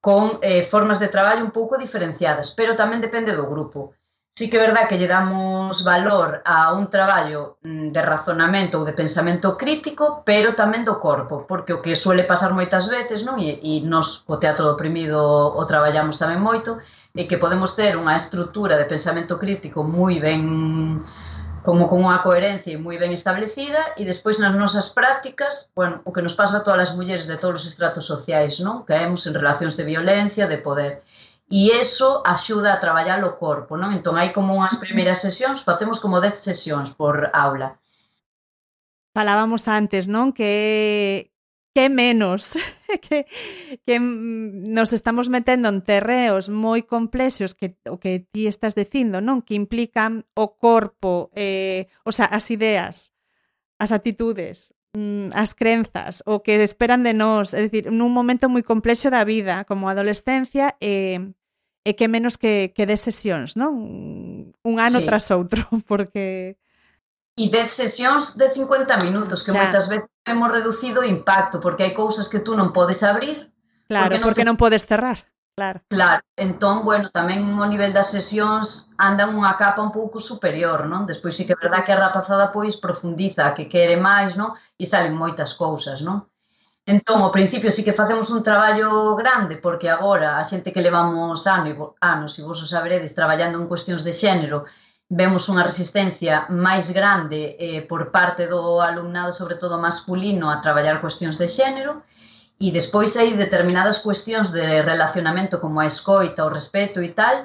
con 0.00 0.40
eh, 0.40 0.64
formas 0.72 0.96
de 0.96 1.12
traballo 1.12 1.44
un 1.44 1.52
pouco 1.52 1.76
diferenciadas, 1.76 2.48
pero 2.56 2.72
tamén 2.72 3.04
depende 3.04 3.36
do 3.36 3.52
grupo. 3.52 3.92
Sí 4.36 4.48
que 4.48 4.56
é 4.56 4.64
verdad 4.66 4.88
que 4.88 4.96
lle 4.96 5.10
damos 5.10 5.84
valor 5.84 6.40
a 6.46 6.72
un 6.72 6.88
traballo 6.88 7.58
mm, 7.62 7.92
de 7.94 8.02
razonamento 8.12 8.74
ou 8.78 8.86
de 8.88 8.96
pensamento 8.96 9.48
crítico, 9.60 10.22
pero 10.24 10.56
tamén 10.56 10.82
do 10.88 10.96
corpo, 11.06 11.44
porque 11.50 11.76
o 11.76 11.82
que 11.84 11.92
suele 12.04 12.24
pasar 12.24 12.50
moitas 12.56 12.88
veces, 12.88 13.20
non? 13.26 13.36
E, 13.36 13.60
e 13.60 13.72
nos 13.84 14.24
o 14.32 14.40
teatro 14.42 14.64
do 14.64 14.74
oprimido 14.78 15.20
o 15.60 15.62
traballamos 15.70 16.16
tamén 16.16 16.40
moito, 16.40 16.80
é 17.12 17.28
que 17.28 17.42
podemos 17.42 17.76
ter 17.76 17.92
unha 18.00 18.16
estrutura 18.16 18.80
de 18.80 18.88
pensamento 18.88 19.34
crítico 19.42 19.84
moi 19.84 20.16
ben 20.22 20.42
como 21.60 21.84
con 21.90 22.00
unha 22.00 22.24
coherencia 22.24 22.80
moi 22.80 22.96
ben 22.96 23.12
establecida 23.12 23.92
e 24.00 24.08
despois 24.08 24.40
nas 24.40 24.56
nosas 24.56 24.88
prácticas, 24.88 25.68
bueno, 25.76 26.00
o 26.08 26.10
que 26.14 26.24
nos 26.24 26.32
pasa 26.32 26.60
a 26.60 26.64
todas 26.64 26.88
as 26.88 26.96
mulleres 26.96 27.28
de 27.28 27.36
todos 27.36 27.60
os 27.60 27.68
estratos 27.68 28.08
sociais, 28.08 28.56
non? 28.64 28.88
Caemos 28.88 29.28
en 29.28 29.36
relacións 29.36 29.76
de 29.76 29.84
violencia, 29.84 30.48
de 30.48 30.56
poder. 30.56 31.04
E 31.50 31.74
eso 31.74 32.22
axuda 32.22 32.70
a 32.70 32.78
traballar 32.78 33.18
o 33.26 33.34
corpo, 33.34 33.74
non? 33.74 33.90
Entón, 33.90 34.14
hai 34.14 34.30
como 34.30 34.54
unhas 34.54 34.78
primeiras 34.78 35.18
sesións, 35.18 35.66
facemos 35.66 35.98
como 35.98 36.22
10 36.22 36.38
sesións 36.38 36.94
por 36.94 37.26
aula. 37.34 37.74
Falábamos 39.10 39.66
antes, 39.66 40.06
non? 40.06 40.30
Que 40.30 41.34
que 41.74 41.88
menos 41.88 42.54
que, 43.02 43.26
que 43.86 44.00
mm, 44.00 44.70
nos 44.70 44.92
estamos 44.92 45.28
metendo 45.28 45.68
en 45.68 45.82
terreos 45.82 46.46
moi 46.46 46.86
complexos 46.86 47.58
que 47.58 47.74
o 47.90 47.98
que 47.98 48.26
ti 48.30 48.46
estás 48.46 48.78
dicindo, 48.78 49.18
non? 49.18 49.42
Que 49.42 49.58
implican 49.58 50.26
o 50.38 50.54
corpo, 50.54 51.34
eh, 51.34 51.90
o 52.06 52.14
sea, 52.14 52.30
as 52.30 52.50
ideas, 52.54 53.10
as 53.78 53.90
actitudes, 53.90 54.74
mm, 54.94 55.34
as 55.34 55.54
crenzas, 55.58 56.22
o 56.26 56.46
que 56.46 56.62
esperan 56.62 57.02
de 57.02 57.14
nós, 57.14 57.54
é 57.54 57.66
dicir, 57.66 57.90
nun 57.90 58.14
momento 58.14 58.46
moi 58.46 58.62
complexo 58.66 59.10
da 59.10 59.26
vida, 59.26 59.66
como 59.66 59.86
a 59.86 59.94
adolescencia 59.94 60.78
e 60.78 61.18
eh, 61.18 61.39
e 61.84 61.96
que 61.96 62.08
menos 62.08 62.36
que, 62.36 62.72
que 62.76 62.84
de 62.84 62.96
sesións, 63.00 63.56
non? 63.56 64.52
Un 64.52 64.74
ano 64.76 65.00
sí. 65.00 65.06
tras 65.08 65.32
outro, 65.32 65.64
porque... 65.90 66.56
E 67.40 67.48
10 67.48 67.72
sesións 67.72 68.36
de 68.36 68.52
50 68.52 69.00
minutos, 69.00 69.40
que 69.40 69.52
claro. 69.54 69.72
moitas 69.72 69.88
veces 69.88 70.10
hemos 70.28 70.52
reducido 70.52 71.00
o 71.00 71.08
impacto, 71.08 71.56
porque 71.56 71.88
hai 71.88 71.96
cousas 71.96 72.28
que 72.28 72.44
tú 72.44 72.52
non 72.52 72.76
podes 72.76 73.00
abrir. 73.00 73.48
Claro, 73.88 74.12
porque 74.12 74.20
non, 74.20 74.26
porque 74.28 74.44
te... 74.44 74.48
non 74.48 74.60
podes 74.60 74.84
cerrar. 74.84 75.18
Claro. 75.56 75.80
Claro, 75.88 76.22
entón, 76.36 76.84
bueno, 76.88 77.12
tamén 77.12 77.44
o 77.58 77.66
nivel 77.68 77.92
das 77.92 78.12
sesións 78.12 78.88
andan 78.96 79.36
unha 79.36 79.60
capa 79.60 79.84
un 79.84 79.92
pouco 79.92 80.16
superior, 80.16 80.88
non? 80.88 81.04
Despois 81.04 81.36
sí 81.36 81.44
que 81.44 81.52
é 81.52 81.60
verdad 81.60 81.84
que 81.84 81.92
a 81.92 82.00
rapazada 82.00 82.48
pois 82.48 82.80
profundiza, 82.80 83.52
que 83.52 83.68
quere 83.68 84.00
máis, 84.00 84.40
non? 84.40 84.56
E 84.80 84.88
salen 84.88 85.12
moitas 85.12 85.52
cousas, 85.52 86.00
non? 86.00 86.29
Entón, 86.94 87.18
ao 87.22 87.34
principio 87.36 87.70
sí 87.70 87.82
que 87.86 87.98
facemos 88.00 88.28
un 88.36 88.42
traballo 88.48 89.14
grande, 89.22 89.54
porque 89.64 89.88
agora 89.88 90.28
a 90.40 90.44
xente 90.50 90.72
que 90.74 90.84
levamos 90.86 91.46
anos, 91.46 91.94
anos, 92.14 92.32
e 92.38 92.42
vos 92.42 92.58
o 92.64 92.66
saberedes, 92.74 93.16
traballando 93.18 93.56
en 93.58 93.70
cuestións 93.70 94.02
de 94.02 94.12
xénero, 94.20 94.58
vemos 95.20 95.46
unha 95.52 95.66
resistencia 95.70 96.34
máis 96.66 96.86
grande 96.98 97.40
eh, 97.62 97.82
por 97.90 98.02
parte 98.16 98.42
do 98.52 98.82
alumnado, 98.88 99.30
sobre 99.40 99.54
todo 99.62 99.84
masculino, 99.86 100.46
a 100.50 100.58
traballar 100.64 100.98
cuestións 101.04 101.36
de 101.38 101.46
xénero, 101.56 102.02
e 102.64 102.74
despois 102.74 103.14
hai 103.14 103.38
determinadas 103.38 104.02
cuestións 104.06 104.48
de 104.50 104.82
relacionamento 104.82 105.62
como 105.62 105.78
a 105.78 105.86
escoita, 105.86 106.42
o 106.42 106.54
respeto 106.58 106.98
e 106.98 107.10
tal, 107.14 107.36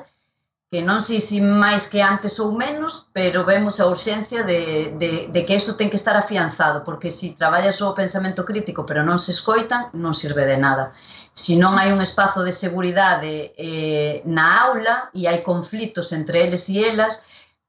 que 0.71 0.82
non 0.82 0.99
sei 1.06 1.21
se 1.21 1.38
máis 1.39 1.86
que 1.86 2.01
antes 2.01 2.41
ou 2.41 2.51
menos, 2.51 3.08
pero 3.13 3.45
vemos 3.45 3.78
a 3.78 3.86
urxencia 3.86 4.41
de, 4.41 4.97
de, 4.97 5.12
de 5.30 5.41
que 5.45 5.56
iso 5.62 5.78
ten 5.78 5.93
que 5.93 5.99
estar 6.01 6.17
afianzado, 6.17 6.82
porque 6.82 7.13
se 7.13 7.38
traballas 7.38 7.78
o 7.86 7.93
pensamento 7.93 8.41
crítico 8.43 8.82
pero 8.84 9.06
non 9.06 9.21
se 9.21 9.32
escoitan, 9.32 9.93
non 9.93 10.17
sirve 10.17 10.43
de 10.43 10.58
nada. 10.58 10.91
Se 11.38 11.54
non 11.54 11.78
hai 11.78 11.93
un 11.93 12.01
espazo 12.01 12.41
de 12.41 12.51
seguridade 12.51 13.54
eh, 13.56 14.25
na 14.25 14.65
aula 14.65 15.13
e 15.13 15.30
hai 15.30 15.45
conflitos 15.45 16.10
entre 16.12 16.41
eles 16.43 16.65
e 16.73 16.82
elas, 16.82 17.21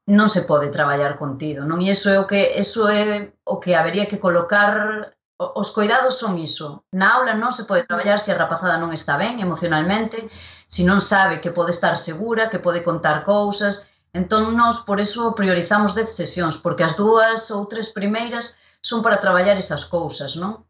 non 0.07 0.31
se 0.31 0.47
pode 0.47 0.71
traballar 0.71 1.19
contido, 1.19 1.67
non? 1.67 1.83
E 1.83 1.91
iso 1.91 2.09
é 2.09 2.17
o 2.17 2.25
que 2.31 2.57
eso 2.57 2.87
é 2.89 3.35
o 3.45 3.59
que 3.61 3.75
habería 3.75 4.07
que 4.07 4.23
colocar 4.23 5.13
os 5.37 5.69
cuidados 5.71 6.17
son 6.17 6.39
iso. 6.39 6.87
Na 6.97 7.21
aula 7.21 7.37
non 7.37 7.53
se 7.53 7.69
pode 7.69 7.85
traballar 7.85 8.17
se 8.23 8.33
a 8.33 8.41
rapazada 8.41 8.81
non 8.81 8.95
está 8.95 9.21
ben 9.21 9.37
emocionalmente, 9.43 10.31
se 10.67 10.83
non 10.83 11.01
sabe 11.01 11.41
que 11.43 11.55
pode 11.55 11.71
estar 11.71 11.95
segura, 11.97 12.51
que 12.51 12.59
pode 12.59 12.83
contar 12.83 13.23
cousas. 13.23 13.87
Entón, 14.13 14.55
nós, 14.57 14.83
por 14.83 14.99
eso, 14.99 15.35
priorizamos 15.39 15.95
10 15.95 16.11
sesións, 16.11 16.57
porque 16.59 16.83
as 16.83 16.95
dúas 16.99 17.51
ou 17.55 17.71
tres 17.71 17.89
primeiras 17.91 18.55
son 18.83 19.03
para 19.03 19.23
traballar 19.23 19.57
esas 19.57 19.87
cousas, 19.87 20.35
non? 20.35 20.67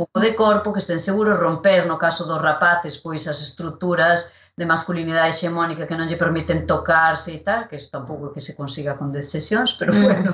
pouco 0.00 0.20
de 0.20 0.32
corpo 0.34 0.72
que 0.72 0.80
estén 0.80 0.96
seguros 0.96 1.36
romper, 1.36 1.84
no 1.84 2.00
caso 2.00 2.24
dos 2.24 2.40
rapaces, 2.40 2.96
pois 2.96 3.28
as 3.28 3.44
estruturas 3.44 4.32
de 4.56 4.64
masculinidade 4.64 5.36
hexemónica 5.36 5.84
que 5.84 5.92
non 5.92 6.08
lle 6.08 6.16
permiten 6.16 6.64
tocarse 6.64 7.36
e 7.36 7.40
tal, 7.44 7.68
que 7.68 7.76
isto 7.76 7.92
tampouco 7.92 8.32
é 8.32 8.32
que 8.32 8.40
se 8.40 8.56
consiga 8.56 8.96
con 8.96 9.12
10 9.12 9.28
sesións, 9.28 9.76
pero 9.76 9.92
mm. 9.92 10.00
bueno, 10.00 10.30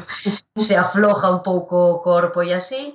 se 0.54 0.78
afloja 0.78 1.34
un 1.34 1.42
pouco 1.42 1.98
o 1.98 1.98
corpo 1.98 2.46
e 2.46 2.54
así 2.54 2.94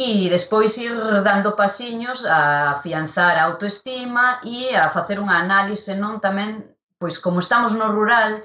e 0.00 0.32
despois 0.32 0.72
ir 0.80 0.96
dando 1.28 1.52
pasiños 1.62 2.24
a 2.24 2.72
afianzar 2.74 3.36
a 3.36 3.46
autoestima 3.52 4.40
e 4.56 4.72
a 4.72 4.88
facer 4.96 5.20
unha 5.20 5.36
análise 5.44 5.92
non 5.92 6.14
tamén, 6.24 6.50
pois 6.96 7.20
como 7.24 7.44
estamos 7.44 7.72
no 7.76 7.86
rural, 7.92 8.40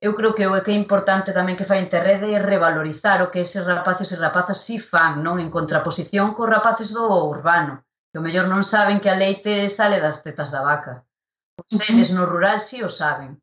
eu 0.00 0.12
creo 0.16 0.32
que 0.36 0.48
o 0.48 0.56
que 0.64 0.72
é 0.72 0.82
importante 0.84 1.36
tamén 1.36 1.56
que 1.58 1.68
fai 1.68 1.80
Interrede 1.84 2.28
é 2.32 2.40
revalorizar 2.40 3.18
o 3.20 3.30
que 3.30 3.44
eses 3.44 3.68
rapaces 3.72 4.08
e 4.12 4.16
rapazas 4.16 4.64
si 4.64 4.76
fan, 4.80 5.20
non 5.20 5.36
en 5.36 5.52
contraposición 5.52 6.32
cos 6.32 6.48
rapaces 6.56 6.88
do 6.96 7.04
urbano, 7.28 7.84
que 8.08 8.16
o 8.20 8.24
mellor 8.24 8.48
non 8.48 8.64
saben 8.64 8.96
que 8.96 9.12
a 9.12 9.20
leite 9.20 9.68
sale 9.68 10.00
das 10.00 10.24
tetas 10.24 10.48
da 10.48 10.64
vaca. 10.64 11.04
Pois 11.56 11.76
eles 11.92 12.08
no 12.16 12.24
rural 12.24 12.58
si 12.64 12.80
o 12.80 12.88
saben 12.88 13.36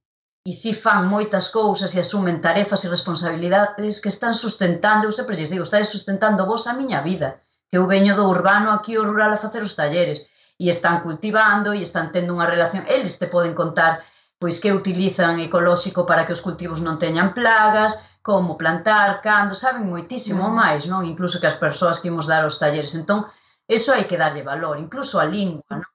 e 0.49 0.51
si 0.51 0.71
fan 0.84 1.08
moitas 1.08 1.47
cousas 1.47 1.95
e 1.95 1.99
asumen 2.03 2.43
tarefas 2.47 2.84
e 2.84 2.91
responsabilidades 2.95 4.01
que 4.01 4.12
están 4.12 4.34
sustentando, 4.43 5.08
eu 5.08 5.13
sempre 5.15 5.38
lles 5.38 5.51
digo, 5.51 5.63
estáis 5.63 5.88
sustentando 5.88 6.43
vos 6.51 6.67
a 6.67 6.73
miña 6.79 6.99
vida, 7.10 7.29
que 7.69 7.77
eu 7.79 7.88
veño 7.88 8.13
do 8.19 8.27
urbano 8.36 8.69
aquí 8.71 8.91
ao 8.95 9.08
rural 9.08 9.32
a 9.34 9.43
facer 9.43 9.63
os 9.63 9.77
talleres, 9.79 10.19
e 10.60 10.65
están 10.67 10.99
cultivando 11.06 11.69
e 11.71 11.79
están 11.88 12.12
tendo 12.12 12.36
unha 12.36 12.51
relación, 12.53 12.84
eles 12.91 13.15
te 13.21 13.32
poden 13.32 13.56
contar 13.62 14.03
pois 14.43 14.60
que 14.60 14.75
utilizan 14.75 15.39
ecolóxico 15.39 16.03
para 16.03 16.27
que 16.27 16.36
os 16.36 16.43
cultivos 16.43 16.84
non 16.84 16.99
teñan 16.99 17.32
plagas, 17.32 17.95
como 18.19 18.60
plantar, 18.60 19.23
cando, 19.23 19.56
saben 19.56 19.88
moitísimo 19.88 20.51
mm. 20.51 20.53
máis, 20.60 20.82
non? 20.91 21.08
Incluso 21.08 21.39
que 21.39 21.47
as 21.47 21.56
persoas 21.56 22.03
que 22.03 22.12
imos 22.12 22.27
dar 22.27 22.43
aos 22.43 22.60
talleres. 22.60 22.91
Entón, 22.99 23.23
eso 23.63 23.95
hai 23.95 24.03
que 24.03 24.19
darlle 24.19 24.43
valor, 24.43 24.75
incluso 24.75 25.15
a 25.15 25.25
lingua, 25.27 25.79
non? 25.79 25.92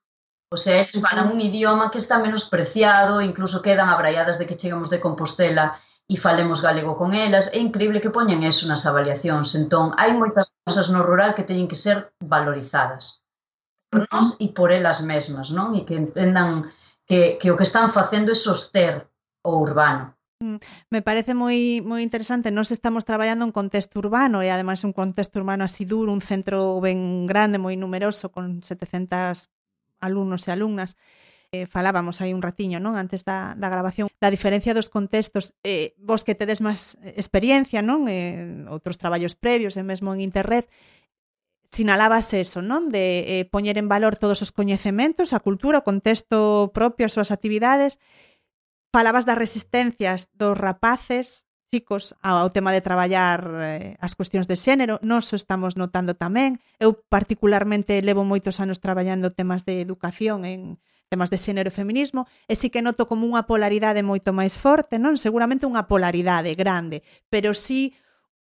O 0.51 0.57
sea, 0.57 0.81
eles 0.81 0.97
falan 0.97 1.29
un 1.29 1.41
idioma 1.41 1.91
que 1.91 1.99
está 1.99 2.19
menospreciado, 2.19 3.21
incluso 3.21 3.61
quedan 3.61 3.91
abraiadas 3.91 4.39
de 4.39 4.47
que 4.47 4.57
chegamos 4.57 4.89
de 4.89 5.01
Compostela 5.01 5.77
e 6.09 6.17
falemos 6.17 6.65
galego 6.65 6.97
con 6.97 7.13
elas, 7.13 7.53
é 7.53 7.61
increíble 7.61 8.01
que 8.01 8.09
poñan 8.09 8.41
eso 8.41 8.65
nas 8.65 8.89
avaliacións. 8.89 9.53
Entón, 9.53 9.93
hai 10.01 10.17
moitas 10.17 10.49
cousas 10.65 10.89
no 10.89 11.05
rural 11.05 11.37
que 11.37 11.45
teñen 11.45 11.69
que 11.69 11.77
ser 11.77 12.17
valorizadas. 12.17 13.21
Por 13.93 14.09
nós 14.09 14.41
e 14.41 14.49
por 14.57 14.73
elas 14.73 15.05
mesmas, 15.05 15.53
non? 15.53 15.77
E 15.77 15.85
que 15.85 16.01
entendan 16.01 16.73
que, 17.05 17.37
que 17.37 17.53
o 17.53 17.57
que 17.61 17.69
están 17.69 17.93
facendo 17.93 18.33
é 18.33 18.37
soster 18.41 19.05
o 19.45 19.53
urbano. 19.61 20.17
Mm, 20.41 20.65
me 20.89 21.05
parece 21.05 21.37
moi 21.37 21.85
moi 21.85 22.01
interesante, 22.01 22.49
nós 22.49 22.73
estamos 22.73 23.05
traballando 23.05 23.45
en 23.45 23.53
contexto 23.53 24.01
urbano 24.01 24.41
e 24.41 24.49
ademais 24.49 24.81
un 24.89 24.97
contexto 24.97 25.37
urbano 25.45 25.61
así 25.69 25.85
duro, 25.85 26.09
un 26.09 26.25
centro 26.25 26.81
ben 26.81 27.29
grande, 27.29 27.61
moi 27.61 27.77
numeroso 27.77 28.33
con 28.33 28.65
700 28.65 29.53
alumnos 30.01 30.47
e 30.47 30.51
alumnas, 30.51 30.97
eh, 31.53 31.67
falábamos 31.67 32.21
aí 32.21 32.37
un 32.37 32.45
ratiño, 32.45 32.77
non, 32.77 33.01
antes 33.01 33.25
da, 33.25 33.57
da 33.57 33.73
grabación, 33.73 34.13
da 34.21 34.29
diferencia 34.29 34.77
dos 34.77 34.93
contextos, 34.93 35.57
eh, 35.65 35.97
vos 35.97 36.21
que 36.21 36.37
tedes 36.37 36.61
máis 36.61 37.01
experiencia, 37.17 37.81
non, 37.81 38.05
eh, 38.05 38.69
outros 38.69 39.01
traballos 39.01 39.33
previos 39.33 39.81
e 39.81 39.83
mesmo 39.83 40.13
en 40.13 40.21
internet, 40.21 40.69
sinalabas 41.73 42.37
eso, 42.37 42.61
non, 42.61 42.93
de 42.93 43.41
eh, 43.41 43.45
poñer 43.49 43.81
en 43.81 43.89
valor 43.89 44.21
todos 44.21 44.45
os 44.45 44.53
coñecementos, 44.53 45.33
a 45.33 45.41
cultura, 45.41 45.81
o 45.81 45.87
contexto 45.89 46.69
propio, 46.77 47.09
as 47.09 47.17
súas 47.17 47.33
actividades, 47.33 47.97
falabas 48.93 49.25
das 49.25 49.41
resistencias 49.41 50.29
dos 50.37 50.53
rapaces, 50.53 51.48
chicos 51.71 52.17
ao 52.25 52.49
tema 52.51 52.73
de 52.73 52.81
traballar 52.81 53.45
eh, 53.61 53.97
as 54.01 54.17
cuestións 54.17 54.49
de 54.49 54.57
xénero, 54.57 54.97
nós 55.05 55.31
estamos 55.37 55.77
notando 55.77 56.17
tamén. 56.17 56.61
Eu 56.81 56.97
particularmente 57.09 58.01
levo 58.01 58.25
moitos 58.25 58.59
anos 58.59 58.81
traballando 58.81 59.33
temas 59.33 59.69
de 59.69 59.85
educación 59.85 60.49
en 60.49 60.81
temas 61.09 61.33
de 61.33 61.41
xénero 61.41 61.69
e 61.69 61.75
feminismo, 61.75 62.29
e 62.49 62.55
sí 62.57 62.69
que 62.69 62.85
noto 62.85 63.09
como 63.09 63.25
unha 63.25 63.49
polaridade 63.49 64.05
moito 64.05 64.37
máis 64.37 64.61
forte, 64.61 65.01
non? 65.01 65.17
Seguramente 65.17 65.65
unha 65.65 65.89
polaridade 65.89 66.53
grande, 66.53 67.01
pero 67.33 67.57
sí 67.57 67.97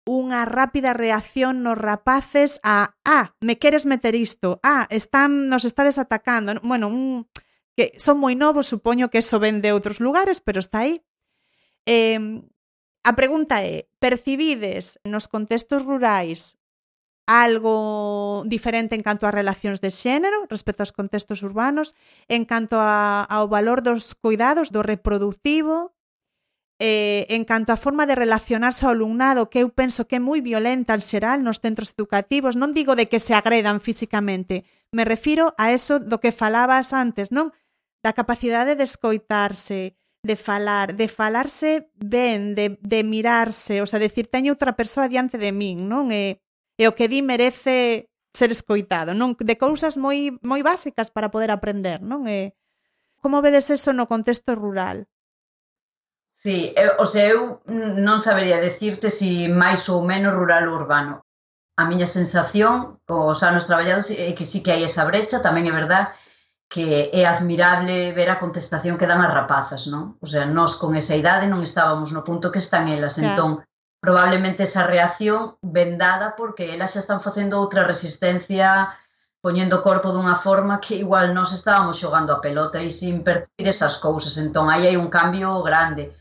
unha 0.08 0.48
rápida 0.48 0.96
reacción 0.96 1.60
nos 1.60 1.76
rapaces 1.76 2.60
a 2.64 2.96
ah, 3.04 3.36
me 3.44 3.60
queres 3.60 3.84
meter 3.84 4.16
isto, 4.16 4.60
ah, 4.64 4.88
están, 4.88 5.52
nos 5.52 5.64
estades 5.68 6.00
atacando, 6.00 6.56
bueno, 6.64 6.88
un, 6.88 7.28
que 7.76 7.92
son 8.00 8.20
moi 8.20 8.32
novos, 8.36 8.68
supoño 8.68 9.12
que 9.12 9.20
eso 9.20 9.36
ven 9.40 9.60
de 9.60 9.72
outros 9.72 10.00
lugares, 10.00 10.40
pero 10.40 10.60
está 10.60 10.88
aí. 10.88 11.04
Eh, 11.88 12.40
A 13.04 13.12
pregunta 13.14 13.62
é, 13.64 13.86
percibides 13.98 14.98
nos 15.04 15.28
contextos 15.28 15.84
rurais 15.84 16.58
algo 17.28 18.42
diferente 18.48 18.96
en 18.96 19.04
canto 19.04 19.28
a 19.28 19.30
relacións 19.30 19.84
de 19.84 19.92
xénero 19.92 20.48
respecto 20.48 20.80
aos 20.80 20.96
contextos 20.96 21.44
urbanos, 21.44 21.92
en 22.24 22.48
canto 22.48 22.80
a, 22.80 23.20
ao 23.28 23.52
valor 23.52 23.84
dos 23.84 24.16
cuidados, 24.16 24.72
do 24.72 24.80
reproductivo, 24.80 25.92
eh, 26.80 27.28
en 27.28 27.44
canto 27.44 27.76
a 27.76 27.76
forma 27.76 28.08
de 28.08 28.16
relacionarse 28.16 28.88
ao 28.88 28.96
alumnado, 28.96 29.52
que 29.52 29.60
eu 29.60 29.68
penso 29.68 30.08
que 30.08 30.16
é 30.16 30.22
moi 30.24 30.40
violenta 30.40 30.96
en 30.96 31.04
xeral 31.04 31.44
nos 31.44 31.60
centros 31.60 31.92
educativos, 31.92 32.56
non 32.56 32.72
digo 32.72 32.96
de 32.96 33.12
que 33.12 33.20
se 33.20 33.36
agredan 33.36 33.84
físicamente, 33.84 34.64
me 34.88 35.04
refiro 35.04 35.52
a 35.60 35.68
eso 35.68 36.00
do 36.00 36.24
que 36.24 36.32
falabas 36.32 36.96
antes, 36.96 37.28
non? 37.28 37.52
Da 38.00 38.16
capacidade 38.16 38.72
de 38.72 38.88
escoitarse, 38.88 40.00
de 40.28 40.36
falar, 40.36 40.94
de 40.94 41.08
falarse 41.08 41.90
ben, 41.96 42.54
de, 42.54 42.76
de 42.82 43.00
mirarse, 43.02 43.80
o 43.80 43.86
sea, 43.88 43.98
decir, 43.98 44.28
teño 44.28 44.52
outra 44.52 44.76
persoa 44.76 45.08
diante 45.08 45.40
de 45.40 45.56
min, 45.56 45.88
non? 45.88 46.12
E, 46.12 46.44
e 46.76 46.84
o 46.84 46.92
que 46.92 47.08
di 47.08 47.24
merece 47.24 48.12
ser 48.36 48.52
escoitado, 48.52 49.16
non? 49.16 49.32
De 49.40 49.56
cousas 49.56 49.96
moi 49.96 50.36
moi 50.44 50.60
básicas 50.60 51.08
para 51.08 51.32
poder 51.32 51.48
aprender, 51.48 52.04
non? 52.04 52.28
E, 52.28 52.52
como 53.24 53.40
vedes 53.40 53.72
eso 53.72 53.96
no 53.96 54.04
contexto 54.04 54.52
rural? 54.52 55.08
Sí, 56.36 56.76
eu, 56.76 57.00
o 57.00 57.06
sea, 57.08 57.24
eu 57.32 57.64
non 57.66 58.20
sabería 58.20 58.60
decirte 58.60 59.08
si 59.08 59.48
máis 59.48 59.88
ou 59.88 60.04
menos 60.04 60.36
rural 60.36 60.68
ou 60.68 60.76
urbano. 60.76 61.24
A 61.80 61.88
miña 61.88 62.06
sensación 62.06 63.00
cos 63.08 63.40
anos 63.40 63.64
traballados 63.64 64.12
é 64.12 64.36
que 64.36 64.44
sí 64.44 64.60
que 64.60 64.76
hai 64.76 64.84
esa 64.84 65.08
brecha, 65.08 65.40
tamén 65.40 65.64
é 65.64 65.72
verdad 65.72 66.12
que 66.68 67.08
é 67.12 67.24
admirable 67.24 68.12
ver 68.12 68.28
a 68.28 68.38
contestación 68.38 69.00
que 69.00 69.08
dan 69.08 69.24
as 69.24 69.32
rapazas, 69.32 69.88
non? 69.88 70.20
O 70.20 70.28
sea, 70.28 70.44
nós 70.44 70.76
con 70.76 70.92
esa 70.94 71.16
idade 71.16 71.48
non 71.48 71.64
estábamos 71.64 72.12
no 72.12 72.20
punto 72.28 72.52
que 72.52 72.60
están 72.60 72.92
elas, 72.92 73.16
claro. 73.16 73.28
entón 73.32 73.50
probablemente 73.98 74.62
esa 74.62 74.86
reacción 74.86 75.56
vendada 75.64 76.36
porque 76.36 76.76
elas 76.76 76.92
xa 76.92 77.00
están 77.00 77.24
facendo 77.24 77.58
outra 77.58 77.88
resistencia 77.88 78.94
poñendo 79.40 79.80
o 79.80 79.84
corpo 79.88 80.12
dunha 80.12 80.36
forma 80.36 80.82
que 80.82 81.00
igual 81.00 81.32
nós 81.32 81.50
estábamos 81.56 81.96
xogando 81.96 82.30
a 82.34 82.42
pelota 82.44 82.82
e 82.82 82.90
sin 82.90 83.24
percibir 83.24 83.66
esas 83.70 83.96
cousas, 83.96 84.34
entón 84.36 84.66
aí 84.68 84.84
hai 84.84 84.96
un 85.00 85.08
cambio 85.08 85.62
grande. 85.62 86.12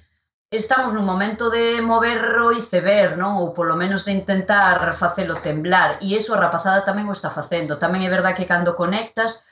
Estamos 0.48 0.96
nun 0.96 1.04
momento 1.04 1.52
de 1.52 1.84
mover 1.84 2.24
o 2.40 2.56
iceberg, 2.56 3.20
non? 3.20 3.36
Ou 3.42 3.52
polo 3.52 3.76
menos 3.76 4.08
de 4.08 4.16
intentar 4.16 4.80
facelo 4.96 5.44
temblar, 5.44 6.00
e 6.00 6.16
iso 6.16 6.32
a 6.32 6.40
rapazada 6.40 6.88
tamén 6.88 7.12
o 7.12 7.18
está 7.18 7.28
facendo. 7.34 7.82
Tamén 7.84 8.08
é 8.08 8.10
verdad 8.16 8.32
que 8.32 8.48
cando 8.48 8.80
conectas, 8.80 9.44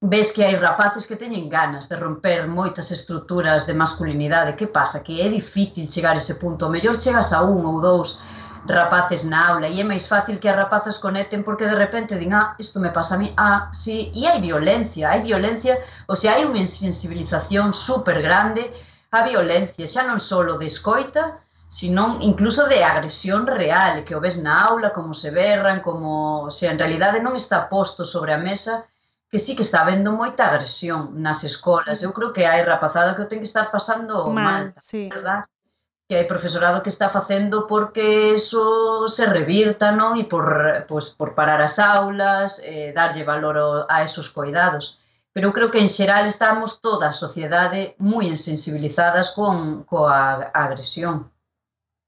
ves 0.00 0.32
que 0.32 0.42
hai 0.44 0.56
rapaces 0.56 1.04
que 1.04 1.20
teñen 1.22 1.52
ganas 1.52 1.84
de 1.90 1.96
romper 2.04 2.48
moitas 2.48 2.88
estruturas 2.88 3.68
de 3.68 3.74
masculinidade. 3.82 4.56
Que 4.56 4.66
pasa? 4.66 5.04
Que 5.04 5.20
é 5.20 5.28
difícil 5.28 5.92
chegar 5.92 6.14
a 6.16 6.22
ese 6.24 6.40
punto. 6.42 6.64
O 6.64 6.72
mellor 6.72 6.96
chegas 6.96 7.36
a 7.36 7.44
un 7.44 7.60
ou 7.68 7.84
dous 7.84 8.08
rapaces 8.64 9.24
na 9.24 9.40
aula 9.52 9.68
e 9.68 9.76
é 9.80 9.84
máis 9.84 10.08
fácil 10.08 10.40
que 10.40 10.48
as 10.48 10.56
rapazas 10.56 10.96
conecten 10.96 11.44
porque 11.44 11.68
de 11.68 11.76
repente 11.76 12.16
din, 12.16 12.32
ah, 12.32 12.56
isto 12.64 12.80
me 12.80 12.90
pasa 12.96 13.14
a 13.14 13.20
mí, 13.20 13.28
ah, 13.36 13.68
sí, 13.72 14.12
e 14.16 14.24
hai 14.28 14.40
violencia, 14.40 15.12
hai 15.12 15.20
violencia, 15.20 15.80
o 16.08 16.16
sea, 16.16 16.36
hai 16.36 16.48
unha 16.48 16.64
insensibilización 16.64 17.72
super 17.76 18.20
grande 18.24 18.72
a 19.12 19.20
violencia, 19.24 19.84
xa 19.84 20.02
non 20.08 20.20
só 20.20 20.40
de 20.44 20.68
escoita, 20.68 21.40
sino 21.68 22.20
incluso 22.20 22.68
de 22.72 22.84
agresión 22.84 23.44
real, 23.44 24.04
que 24.04 24.16
o 24.16 24.20
ves 24.20 24.36
na 24.40 24.64
aula, 24.68 24.96
como 24.96 25.12
se 25.12 25.28
berran, 25.30 25.80
como, 25.80 26.48
o 26.48 26.52
sea, 26.52 26.72
en 26.72 26.80
realidade 26.80 27.20
non 27.20 27.36
está 27.36 27.68
posto 27.68 28.04
sobre 28.04 28.32
a 28.32 28.40
mesa 28.40 28.88
que 29.30 29.38
sí 29.38 29.54
que 29.54 29.62
está 29.62 29.82
habendo 29.82 30.12
moita 30.12 30.50
agresión 30.50 31.14
nas 31.22 31.46
escolas. 31.46 32.02
Eu 32.02 32.10
creo 32.10 32.34
que 32.34 32.44
hai 32.50 32.66
rapazada 32.66 33.14
que 33.14 33.22
o 33.22 33.28
ten 33.30 33.38
que 33.38 33.48
estar 33.48 33.70
pasando 33.70 34.26
mal, 34.34 34.74
mal 34.74 34.82
sí. 34.82 35.06
verdad? 35.08 35.46
que 36.10 36.18
hai 36.18 36.26
profesorado 36.26 36.82
que 36.82 36.90
está 36.90 37.06
facendo 37.06 37.70
porque 37.70 38.34
eso 38.34 39.06
se 39.06 39.30
revirta, 39.30 39.94
non? 39.94 40.18
E 40.18 40.26
por, 40.26 40.42
pues, 40.90 41.14
por 41.14 41.38
parar 41.38 41.62
as 41.62 41.78
aulas, 41.78 42.58
eh, 42.66 42.90
darlle 42.90 43.22
valor 43.22 43.86
a 43.86 44.02
esos 44.02 44.26
cuidados. 44.26 44.98
Pero 45.30 45.46
eu 45.46 45.54
creo 45.54 45.70
que 45.70 45.78
en 45.78 45.86
xeral 45.86 46.26
estamos 46.26 46.82
toda 46.82 47.14
a 47.14 47.14
sociedade 47.14 47.94
moi 48.02 48.26
insensibilizadas 48.26 49.30
con 49.30 49.86
coa 49.86 50.50
agresión. 50.50 51.30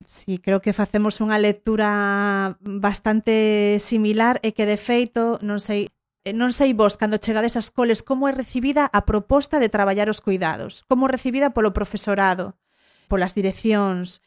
Sí, 0.02 0.42
creo 0.42 0.58
que 0.58 0.74
facemos 0.74 1.22
unha 1.22 1.38
lectura 1.38 2.58
bastante 2.58 3.78
similar 3.78 4.42
e 4.42 4.50
que 4.50 4.66
de 4.66 4.82
feito, 4.82 5.38
non 5.46 5.62
sei 5.62 5.94
Eh, 6.24 6.30
non 6.30 6.54
sei 6.54 6.70
vos, 6.70 6.94
cando 6.94 7.18
chegades 7.18 7.58
ás 7.58 7.74
coles, 7.74 8.06
como 8.06 8.30
é 8.30 8.32
recibida 8.32 8.86
a 8.86 9.02
proposta 9.02 9.58
de 9.58 9.66
traballar 9.66 10.06
os 10.06 10.22
cuidados? 10.22 10.86
Como 10.86 11.10
é 11.10 11.10
recibida 11.10 11.50
polo 11.50 11.74
profesorado, 11.74 12.54
polas 13.10 13.34
direccións? 13.34 14.22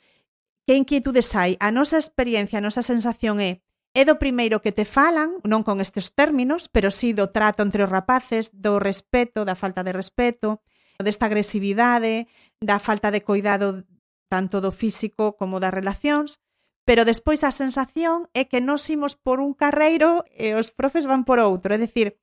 Que 0.68 0.76
inquietudes 0.76 1.32
hai? 1.40 1.56
A 1.64 1.72
nosa 1.72 1.96
experiencia, 1.96 2.60
a 2.60 2.66
nosa 2.66 2.84
sensación 2.84 3.40
é 3.40 3.64
é 3.96 4.04
do 4.04 4.20
primeiro 4.20 4.60
que 4.60 4.76
te 4.76 4.84
falan, 4.84 5.40
non 5.48 5.64
con 5.64 5.80
estes 5.80 6.12
términos, 6.12 6.68
pero 6.68 6.92
sí 6.92 7.16
do 7.16 7.32
trato 7.32 7.64
entre 7.64 7.88
os 7.88 7.92
rapaces, 7.92 8.52
do 8.52 8.76
respeto, 8.76 9.48
da 9.48 9.56
falta 9.56 9.88
de 9.88 9.96
respeto, 9.96 10.60
desta 11.00 11.32
agresividade, 11.32 12.28
da 12.60 12.84
falta 12.84 13.08
de 13.08 13.24
cuidado 13.24 13.88
tanto 14.28 14.60
do 14.60 14.76
físico 14.76 15.40
como 15.40 15.64
das 15.64 15.72
relacións, 15.72 16.44
pero 16.86 17.04
despois 17.04 17.42
a 17.42 17.52
sensación 17.52 18.30
é 18.38 18.46
que 18.46 18.62
nos 18.62 18.86
imos 18.94 19.18
por 19.18 19.42
un 19.42 19.58
carreiro 19.58 20.22
e 20.32 20.54
os 20.54 20.70
profes 20.70 21.10
van 21.10 21.26
por 21.26 21.42
outro, 21.42 21.74
é 21.74 21.82
dicir, 21.82 22.22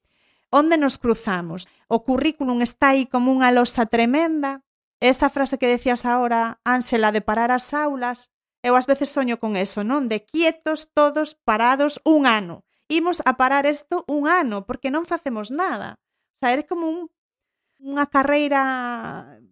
onde 0.55 0.79
nos 0.79 0.96
cruzamos? 1.03 1.66
O 1.90 2.07
currículum 2.07 2.62
está 2.62 2.94
aí 2.94 3.11
como 3.11 3.35
unha 3.35 3.51
losa 3.51 3.90
tremenda, 3.90 4.62
esa 5.03 5.29
frase 5.35 5.59
que 5.59 5.66
decías 5.66 6.07
ahora, 6.07 6.62
Ánsela, 6.62 7.11
de 7.11 7.20
parar 7.20 7.51
as 7.51 7.75
aulas, 7.75 8.31
eu 8.62 8.79
ás 8.79 8.87
veces 8.87 9.11
soño 9.11 9.42
con 9.42 9.59
eso, 9.59 9.83
non? 9.83 10.07
De 10.07 10.22
quietos 10.22 10.94
todos 10.94 11.35
parados 11.35 11.98
un 12.07 12.31
ano. 12.31 12.62
Imos 12.87 13.18
a 13.27 13.35
parar 13.35 13.66
isto 13.66 14.07
un 14.07 14.31
ano, 14.31 14.62
porque 14.62 14.94
non 14.94 15.03
facemos 15.03 15.51
nada. 15.51 15.98
O 16.38 16.38
sea, 16.38 16.55
é 16.55 16.62
como 16.62 16.87
un, 16.87 17.11
unha 17.83 18.07
carreira 18.07 19.42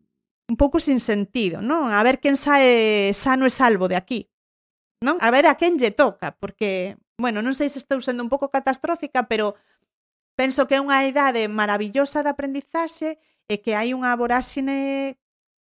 un 0.47 0.55
pouco 0.55 0.79
sin 0.79 1.03
sentido, 1.03 1.59
non? 1.59 1.91
A 1.91 1.99
ver 2.07 2.23
quen 2.23 2.39
sae 2.39 3.11
sano 3.11 3.43
e 3.43 3.51
salvo 3.51 3.91
de 3.91 3.99
aquí 3.99 4.31
non? 5.01 5.17
A 5.25 5.33
ver 5.33 5.49
a 5.49 5.57
quen 5.57 5.81
lle 5.81 5.91
toca, 5.91 6.37
porque, 6.37 7.01
bueno, 7.17 7.41
non 7.41 7.57
sei 7.57 7.73
se 7.73 7.81
estou 7.81 8.05
sendo 8.05 8.21
un 8.21 8.29
pouco 8.33 8.53
catastrófica, 8.53 9.27
pero 9.27 9.57
penso 10.37 10.69
que 10.69 10.77
é 10.77 10.85
unha 10.85 11.05
idade 11.09 11.49
maravillosa 11.49 12.21
de 12.21 12.33
aprendizaxe 12.33 13.17
e 13.49 13.65
que 13.65 13.75
hai 13.75 13.97
unha 13.97 14.13
voráxine 14.15 15.17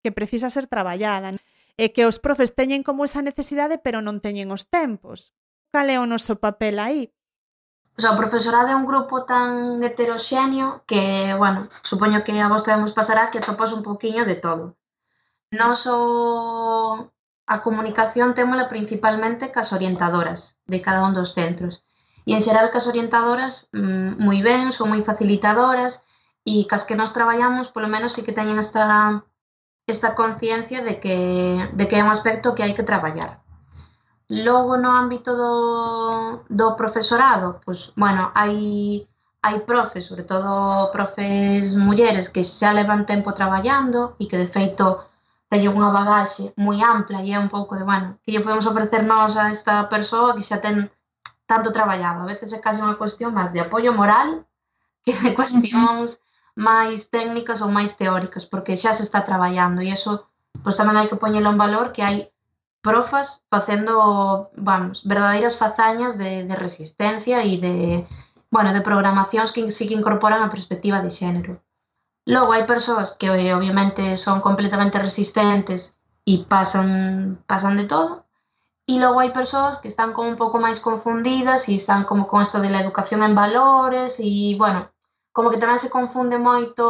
que 0.03 0.11
precisa 0.11 0.49
ser 0.49 0.67
traballada. 0.67 1.37
E 1.79 1.95
que 1.95 2.11
os 2.11 2.19
profes 2.19 2.59
teñen 2.59 2.83
como 2.83 3.07
esa 3.07 3.23
necesidade, 3.23 3.79
pero 3.79 4.03
non 4.03 4.19
teñen 4.19 4.51
os 4.51 4.67
tempos. 4.67 5.31
Cal 5.71 5.87
é 5.93 5.97
o 6.01 6.11
noso 6.11 6.41
papel 6.43 6.83
aí? 6.83 7.15
O 7.95 8.01
sea, 8.03 8.15
o 8.15 8.21
profesorado 8.21 8.73
é 8.73 8.77
un 8.79 8.89
grupo 8.89 9.23
tan 9.27 9.79
heteroxéneo 9.83 10.83
que, 10.91 11.35
bueno, 11.39 11.71
supoño 11.87 12.25
que 12.27 12.35
a 12.41 12.51
vos 12.51 12.67
tamén 12.67 12.83
vos 12.83 12.97
pasará 12.97 13.31
que 13.31 13.45
topas 13.45 13.71
un 13.71 13.87
poquinho 13.87 14.27
de 14.27 14.39
todo. 14.39 14.75
Non 15.55 15.75
só 15.79 15.97
A 17.55 17.57
comunicación 17.67 18.37
témola 18.39 18.69
principalmente 18.75 19.53
cas 19.57 19.73
orientadoras 19.73 20.41
de 20.73 20.79
cada 20.85 21.01
un 21.09 21.13
dos 21.19 21.33
centros. 21.39 21.81
E 22.29 22.37
en 22.37 22.45
xeral 22.45 22.69
cas 22.75 22.85
orientadoras 22.93 23.73
mmm, 23.73 24.21
moi 24.27 24.39
ben, 24.49 24.69
son 24.77 24.93
moi 24.93 25.01
facilitadoras 25.01 26.05
e 26.45 26.69
cas 26.71 26.85
que 26.87 26.99
nós 27.01 27.15
traballamos 27.17 27.73
polo 27.73 27.89
menos 27.89 28.13
sí 28.13 28.21
que 28.27 28.37
teñen 28.37 28.61
esta 28.61 28.85
esta 29.89 30.15
conciencia 30.15 30.85
de 30.85 31.01
que, 31.01 31.17
de 31.73 31.89
que 31.89 31.97
é 31.97 32.05
un 32.05 32.13
aspecto 32.13 32.55
que 32.55 32.63
hai 32.63 32.77
que 32.77 32.85
traballar. 32.85 33.41
Logo 34.29 34.77
no 34.77 34.93
ámbito 34.93 35.33
do, 35.33 36.45
do 36.53 36.77
profesorado, 36.77 37.65
pois, 37.65 37.97
bueno, 37.97 38.29
hai, 38.37 39.09
hai 39.41 39.57
profes, 39.65 40.05
sobre 40.05 40.29
todo 40.29 40.93
profes 40.93 41.73
mulleres, 41.73 42.29
que 42.29 42.45
xa 42.45 42.77
levan 42.77 43.09
tempo 43.09 43.33
traballando 43.33 44.13
e 44.21 44.29
que 44.29 44.37
de 44.37 44.53
feito 44.53 45.08
teñen 45.49 45.73
unha 45.79 45.91
bagaxe 45.99 46.53
moi 46.61 46.79
ampla 46.85 47.25
e 47.25 47.33
é 47.33 47.39
un 47.41 47.49
pouco 47.49 47.73
de, 47.77 47.85
bueno, 47.91 48.21
que 48.23 48.33
lle 48.33 48.45
podemos 48.45 48.69
ofrecer 48.69 49.03
nós 49.05 49.33
a 49.41 49.49
esta 49.57 49.75
persoa 49.89 50.37
que 50.37 50.47
xa 50.49 50.61
ten 50.65 50.77
tanto 51.51 51.73
traballado. 51.73 52.23
A 52.23 52.31
veces 52.33 52.53
é 52.53 52.61
case 52.61 52.85
unha 52.85 53.01
cuestión 53.01 53.33
máis 53.33 53.51
de 53.53 53.61
apoio 53.65 53.91
moral 53.97 54.45
que 55.05 55.17
de 55.25 55.33
cuestións 55.39 56.21
máis 56.59 57.09
técnicas 57.09 57.63
ou 57.65 57.71
máis 57.73 57.97
teóricas, 58.01 58.45
porque 58.45 58.77
xa 58.83 58.93
se 58.93 59.05
está 59.07 59.25
traballando 59.25 59.81
e 59.81 59.89
eso 59.97 60.29
pois 60.63 60.77
tamén 60.77 60.99
hai 60.99 61.09
que 61.09 61.23
poñelo 61.23 61.49
en 61.51 61.59
valor 61.65 61.87
que 61.95 62.03
hai 62.05 62.17
profas 62.83 63.43
facendo, 63.53 64.51
vamos, 64.55 65.03
verdadeiras 65.05 65.59
fazañas 65.63 66.17
de, 66.21 66.45
de 66.49 66.57
resistencia 66.57 67.43
e 67.45 67.59
de, 67.59 67.77
bueno, 68.51 68.71
de 68.73 68.87
programacións 68.89 69.53
que 69.53 69.71
sí 69.71 69.85
que 69.89 69.99
incorporan 69.99 70.43
a 70.43 70.53
perspectiva 70.55 70.99
de 71.01 71.11
xénero. 71.11 71.53
Logo 72.29 72.53
hai 72.53 72.69
persoas 72.69 73.17
que 73.19 73.29
eh, 73.33 73.57
obviamente 73.57 74.21
son 74.21 74.45
completamente 74.45 75.01
resistentes 75.01 75.97
e 76.29 76.45
pasan 76.45 77.41
pasan 77.49 77.81
de 77.81 77.89
todo. 77.89 78.29
E 78.85 79.01
logo 79.01 79.25
hai 79.25 79.33
persoas 79.33 79.81
que 79.81 79.89
están 79.89 80.13
como 80.13 80.29
un 80.29 80.37
pouco 80.37 80.61
máis 80.61 80.77
confundidas 80.77 81.73
e 81.73 81.81
están 81.81 82.05
como 82.05 82.29
con 82.29 82.45
isto 82.45 82.61
de 82.61 82.69
la 82.69 82.85
educación 82.85 83.25
en 83.25 83.33
valores 83.33 84.21
e, 84.21 84.53
bueno, 84.61 84.93
como 85.33 85.49
que 85.49 85.57
tamén 85.57 85.81
se 85.81 85.89
confunde 85.89 86.37
moito 86.37 86.85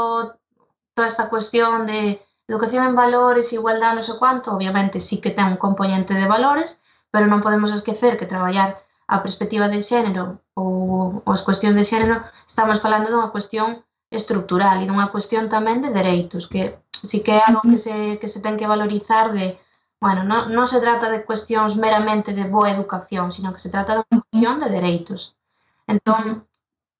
toda 0.99 1.07
esta 1.07 1.31
cuestión 1.31 1.87
de 1.87 2.19
educación 2.51 2.83
en 2.83 2.99
valores, 2.99 3.55
igualdade, 3.55 3.95
non 3.95 4.07
sei 4.09 4.19
cuánto, 4.19 4.51
obviamente 4.51 4.99
sí 4.99 5.23
que 5.23 5.31
ten 5.31 5.55
un 5.55 5.63
componente 5.67 6.19
de 6.19 6.27
valores, 6.27 6.83
pero 7.15 7.31
non 7.31 7.45
podemos 7.47 7.71
esquecer 7.71 8.19
que 8.19 8.27
traballar 8.27 8.83
a 9.07 9.23
perspectiva 9.23 9.71
de 9.71 9.87
xénero 9.87 10.43
ou, 10.59 11.23
ou 11.23 11.31
as 11.31 11.47
cuestións 11.47 11.79
de 11.79 11.87
xénero 11.87 12.27
estamos 12.43 12.83
falando 12.83 13.07
dunha 13.07 13.31
cuestión 13.31 13.87
estructural 14.11 14.81
e 14.81 14.89
dunha 14.89 15.13
cuestión 15.15 15.53
tamén 15.53 15.85
de 15.85 15.91
dereitos, 15.93 16.49
que 16.49 16.81
si 17.09 17.21
que 17.25 17.33
é 17.39 17.41
algo 17.45 17.63
que 17.63 17.79
se, 17.85 17.97
que 18.21 18.29
se 18.33 18.41
ten 18.41 18.57
que 18.57 18.71
valorizar 18.75 19.33
de, 19.37 19.61
bueno, 20.01 20.25
non, 20.25 20.49
non 20.57 20.67
se 20.67 20.81
trata 20.81 21.07
de 21.13 21.25
cuestións 21.29 21.77
meramente 21.77 22.33
de 22.33 22.49
boa 22.49 22.73
educación, 22.73 23.33
sino 23.37 23.53
que 23.53 23.63
se 23.65 23.73
trata 23.75 23.93
de 23.95 24.03
unha 24.09 24.23
cuestión 24.25 24.55
de 24.63 24.69
dereitos. 24.73 25.21
Entón, 25.85 26.49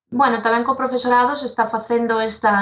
bueno, 0.09 0.41
tamén 0.45 0.65
co 0.65 0.79
profesorado 0.81 1.33
se 1.37 1.49
está 1.49 1.65
facendo 1.69 2.21
esta, 2.21 2.53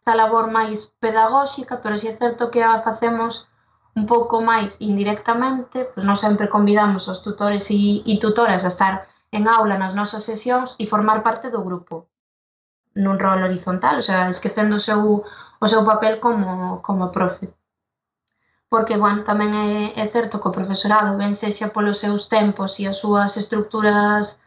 esta 0.00 0.14
labor 0.18 0.50
máis 0.50 0.90
pedagóxica, 1.02 1.78
pero 1.82 1.94
si 1.94 2.06
é 2.10 2.14
certo 2.18 2.50
que 2.52 2.62
a 2.62 2.82
facemos 2.82 3.50
un 3.94 4.06
pouco 4.06 4.42
máis 4.50 4.78
indirectamente, 4.78 5.90
pois 5.90 6.04
non 6.06 6.18
sempre 6.18 6.50
convidamos 6.54 7.06
os 7.12 7.22
tutores 7.26 7.70
e, 7.70 8.02
e 8.06 8.14
tutoras 8.22 8.62
a 8.62 8.70
estar 8.74 8.94
en 9.36 9.46
aula 9.46 9.78
nas 9.78 9.94
nosas 9.94 10.22
sesións 10.26 10.74
e 10.82 10.90
formar 10.90 11.22
parte 11.26 11.50
do 11.54 11.62
grupo 11.62 12.10
nun 12.94 13.18
rol 13.18 13.42
horizontal, 13.42 13.98
o 13.98 14.02
sea, 14.02 14.28
esquecendo 14.28 14.76
o 14.76 14.82
seu, 14.82 15.24
o 15.60 15.66
seu 15.68 15.84
papel 15.84 16.18
como, 16.20 16.82
como 16.82 17.12
profe. 17.12 17.52
Porque, 18.70 18.96
bueno, 18.96 19.26
tamén 19.26 19.50
é, 19.54 19.70
é 19.98 20.06
certo 20.06 20.38
que 20.38 20.48
o 20.50 20.56
profesorado 20.56 21.18
ben 21.18 21.34
sexa 21.34 21.74
polos 21.74 21.98
seus 21.98 22.30
tempos 22.30 22.78
e 22.78 22.86
as 22.86 22.98
súas 23.02 23.34
estructuras 23.34 24.38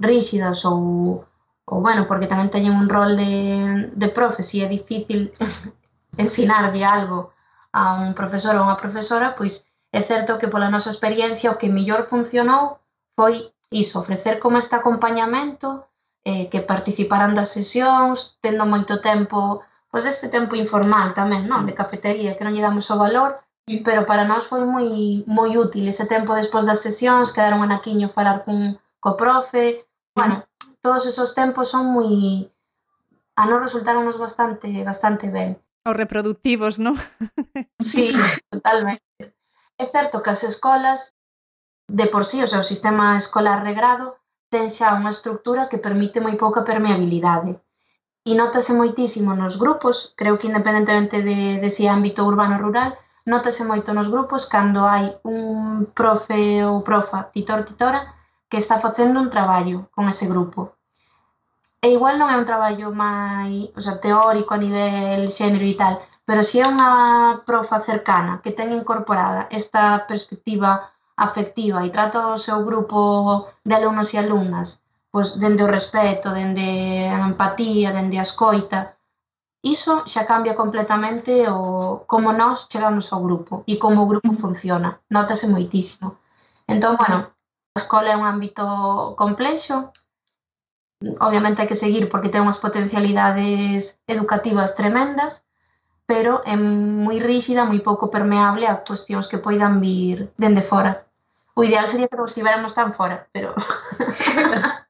rígidas 0.00 0.64
ou, 0.64 1.24
ou 1.68 1.78
bueno, 1.84 2.08
porque 2.08 2.30
tamén 2.32 2.48
teñen 2.48 2.76
un 2.76 2.88
rol 2.88 3.12
de, 3.16 3.92
de 3.92 4.08
profe, 4.08 4.40
se 4.40 4.64
é 4.64 4.68
difícil 4.68 5.32
ensinarlle 6.24 6.84
algo 6.84 7.32
a 7.72 8.00
un 8.00 8.16
profesor 8.16 8.56
ou 8.56 8.64
a 8.64 8.66
unha 8.72 8.80
profesora, 8.80 9.36
pois 9.36 9.68
é 9.92 10.00
certo 10.00 10.40
que 10.40 10.48
pola 10.52 10.72
nosa 10.72 10.92
experiencia 10.92 11.52
o 11.52 11.58
que 11.60 11.68
mellor 11.68 12.08
funcionou 12.08 12.80
foi 13.16 13.52
iso, 13.68 14.00
ofrecer 14.00 14.40
como 14.40 14.56
este 14.56 14.74
acompañamento 14.76 15.88
eh, 16.24 16.48
que 16.50 16.60
participaran 16.60 17.34
das 17.34 17.50
sesións, 17.54 18.38
tendo 18.40 18.66
moito 18.66 19.00
tempo, 19.00 19.62
pois 19.90 20.04
deste 20.04 20.28
tempo 20.28 20.56
informal 20.56 21.14
tamén, 21.14 21.46
non, 21.46 21.64
de 21.64 21.76
cafetería, 21.76 22.36
que 22.36 22.44
non 22.44 22.54
lle 22.54 22.64
damos 22.64 22.90
o 22.90 22.96
valor, 22.98 23.42
pero 23.84 24.06
para 24.08 24.24
nós 24.24 24.48
foi 24.48 24.64
moi 24.64 25.22
moi 25.28 25.50
útil 25.56 25.84
ese 25.88 26.08
tempo 26.08 26.32
despois 26.32 26.64
das 26.64 26.80
sesións, 26.80 27.32
quedar 27.32 27.52
un 27.52 27.64
anaquiño 27.64 28.08
falar 28.08 28.44
cun 28.44 28.80
co 29.00 29.16
profe, 29.16 29.84
bueno, 30.16 30.48
todos 30.80 31.06
esos 31.06 31.36
tempos 31.36 31.68
son 31.70 31.92
moi 31.92 32.48
a 33.38 33.46
nos 33.46 33.60
resultaronnos 33.62 34.18
bastante 34.18 34.68
bastante 34.82 35.30
ben. 35.30 35.60
Os 35.86 35.94
reproductivos, 35.94 36.82
non? 36.82 36.98
sí, 37.80 38.10
totalmente. 38.50 39.04
É 39.78 39.86
certo 39.86 40.20
que 40.20 40.32
as 40.34 40.42
escolas 40.42 41.14
de 41.88 42.06
por 42.10 42.24
sí, 42.26 42.42
o 42.42 42.48
sea, 42.50 42.60
o 42.60 42.66
sistema 42.66 43.16
escolar 43.16 43.62
regrado 43.62 44.17
ten 44.52 44.66
xa 44.76 44.96
unha 44.98 45.14
estrutura 45.16 45.68
que 45.70 45.84
permite 45.86 46.18
moi 46.24 46.34
pouca 46.42 46.66
permeabilidade. 46.70 47.52
E 48.28 48.32
notase 48.40 48.72
moitísimo 48.80 49.32
nos 49.32 49.54
grupos, 49.62 49.96
creo 50.20 50.36
que 50.38 50.48
independentemente 50.50 51.16
de, 51.28 51.40
de 51.62 51.68
si 51.74 51.84
ámbito 51.88 52.20
urbano 52.30 52.56
ou 52.56 52.64
rural, 52.66 52.90
notase 53.32 53.62
moito 53.70 53.92
nos 53.92 54.08
grupos 54.14 54.42
cando 54.54 54.80
hai 54.92 55.06
un 55.24 55.48
profe 55.98 56.64
ou 56.68 56.84
profa, 56.88 57.18
titor, 57.32 57.60
titora, 57.68 58.00
que 58.48 58.56
está 58.56 58.76
facendo 58.80 59.20
un 59.20 59.30
traballo 59.34 59.78
con 59.94 60.08
ese 60.08 60.26
grupo. 60.32 60.60
E 61.84 61.88
igual 61.96 62.18
non 62.18 62.28
é 62.32 62.36
un 62.40 62.48
traballo 62.48 62.88
máis 62.90 63.70
o 63.78 63.80
sea, 63.84 64.00
teórico 64.02 64.50
a 64.56 64.62
nivel 64.64 65.30
xénero 65.36 65.66
e 65.68 65.76
tal, 65.78 65.94
pero 66.28 66.40
si 66.42 66.56
é 66.60 66.66
unha 66.66 66.90
profa 67.48 67.84
cercana 67.88 68.40
que 68.42 68.52
ten 68.56 68.74
incorporada 68.74 69.46
esta 69.48 70.04
perspectiva 70.10 70.70
afectiva 71.26 71.84
e 71.86 71.90
trata 71.90 72.32
o 72.34 72.38
seu 72.38 72.64
grupo 72.68 73.00
de 73.66 73.74
alumnos 73.74 74.14
e 74.14 74.16
alumnas, 74.18 74.68
pois 75.10 75.34
dende 75.42 75.62
o 75.66 75.72
respeto, 75.76 76.30
dende 76.30 76.68
a 77.10 77.26
empatía, 77.30 77.90
dende 77.90 78.16
a 78.18 78.26
escoita, 78.28 78.94
iso 79.62 80.06
xa 80.06 80.22
cambia 80.30 80.54
completamente 80.54 81.32
o 81.50 82.06
como 82.06 82.30
nós 82.32 82.70
chegamos 82.70 83.10
ao 83.10 83.20
grupo 83.26 83.64
e 83.66 83.74
como 83.82 84.02
o 84.02 84.10
grupo 84.10 84.32
funciona. 84.38 85.00
Notase 85.10 85.46
moitísimo. 85.50 86.16
Entón, 86.68 86.94
bueno, 87.00 87.34
a 87.74 87.78
escola 87.82 88.14
é 88.14 88.16
un 88.16 88.24
ámbito 88.24 88.64
complexo, 89.18 89.90
obviamente 91.18 91.60
hai 91.60 91.70
que 91.70 91.82
seguir 91.82 92.06
porque 92.06 92.30
ten 92.30 92.42
unhas 92.46 92.62
potencialidades 92.62 93.98
educativas 94.06 94.74
tremendas, 94.78 95.42
pero 96.06 96.32
é 96.46 96.54
moi 96.56 97.18
ríxida, 97.18 97.66
moi 97.66 97.80
pouco 97.82 98.06
permeable 98.08 98.64
a 98.66 98.80
cuestións 98.86 99.26
que 99.30 99.42
poidan 99.42 99.82
vir 99.82 100.30
dende 100.38 100.62
fora. 100.62 101.07
O 101.58 101.64
ideal 101.64 101.90
sería 101.90 102.06
que 102.06 102.14
non 102.14 102.30
estivéramos 102.30 102.70
tan 102.70 102.94
fora, 102.94 103.26
pero... 103.34 103.50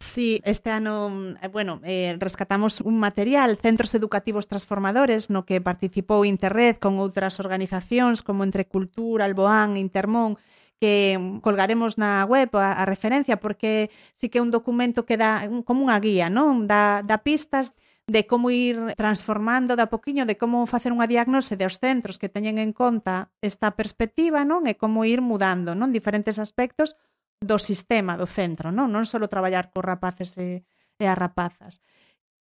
Sí, 0.00 0.42
este 0.44 0.74
ano, 0.74 1.36
eh, 1.40 1.46
bueno, 1.48 1.80
eh, 1.84 2.16
rescatamos 2.18 2.80
un 2.80 2.98
material, 2.98 3.56
Centros 3.56 3.94
Educativos 3.94 4.48
Transformadores, 4.48 5.30
no 5.30 5.46
que 5.46 5.62
participou 5.62 6.26
Interred 6.26 6.82
con 6.82 6.98
outras 6.98 7.38
organizacións 7.38 8.20
como 8.26 8.42
Entre 8.42 8.66
Cultura, 8.66 9.24
Alboán, 9.24 9.78
Intermón, 9.78 10.34
que 10.82 11.14
colgaremos 11.46 11.94
na 11.94 12.26
web 12.26 12.50
a, 12.58 12.80
a 12.80 12.84
referencia 12.88 13.38
porque 13.38 13.88
sí 14.18 14.32
que 14.32 14.40
é 14.40 14.44
un 14.44 14.50
documento 14.50 15.06
que 15.06 15.20
dá 15.20 15.46
como 15.62 15.86
unha 15.86 16.00
guía, 16.02 16.26
non? 16.26 16.66
Da, 16.66 17.06
da 17.06 17.22
pistas 17.22 17.72
de 18.10 18.26
como 18.26 18.50
ir 18.50 18.94
transformando 18.98 19.78
da 19.78 19.86
poquiño, 19.86 20.26
de 20.26 20.34
como 20.34 20.66
facer 20.66 20.90
unha 20.90 21.06
diagnose 21.06 21.54
dos 21.54 21.78
centros 21.78 22.18
que 22.18 22.26
teñen 22.26 22.58
en 22.58 22.74
conta 22.74 23.30
esta 23.38 23.78
perspectiva, 23.78 24.42
non? 24.42 24.66
E 24.66 24.74
como 24.74 25.06
ir 25.06 25.22
mudando, 25.22 25.78
non? 25.78 25.94
Diferentes 25.94 26.42
aspectos 26.42 26.98
do 27.38 27.56
sistema 27.62 28.18
do 28.18 28.26
centro, 28.26 28.74
non? 28.74 28.90
Non 28.90 29.06
só 29.06 29.22
traballar 29.30 29.70
co 29.70 29.78
rapaces 29.80 30.34
e, 30.42 30.66
e 30.98 31.04
as 31.06 31.14
rapazas. 31.14 31.78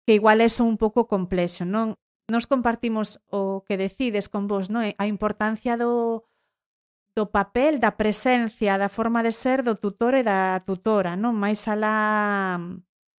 Que 0.04 0.19
igual 0.19 0.43
é 0.43 0.49
un 0.60 0.76
pouco 0.76 1.08
complexo, 1.08 1.63
non? 1.63 1.95
Nos 2.28 2.43
compartimos 2.43 3.23
o 3.32 3.63
que 3.63 3.80
decides 3.80 4.28
con 4.28 4.52
vos, 4.52 4.67
non? 4.67 4.84
A 4.99 5.06
importancia 5.08 5.80
do 5.80 6.28
do 7.13 7.30
papel, 7.30 7.78
da 7.78 7.93
presencia, 7.93 8.73
da 8.82 8.89
forma 8.89 9.21
de 9.21 9.32
ser 9.32 9.62
do 9.62 9.78
tutor 9.78 10.17
e 10.17 10.26
da 10.26 10.60
tutora, 10.65 11.13
non? 11.15 11.38
Mais 11.38 11.69
alá 11.69 12.58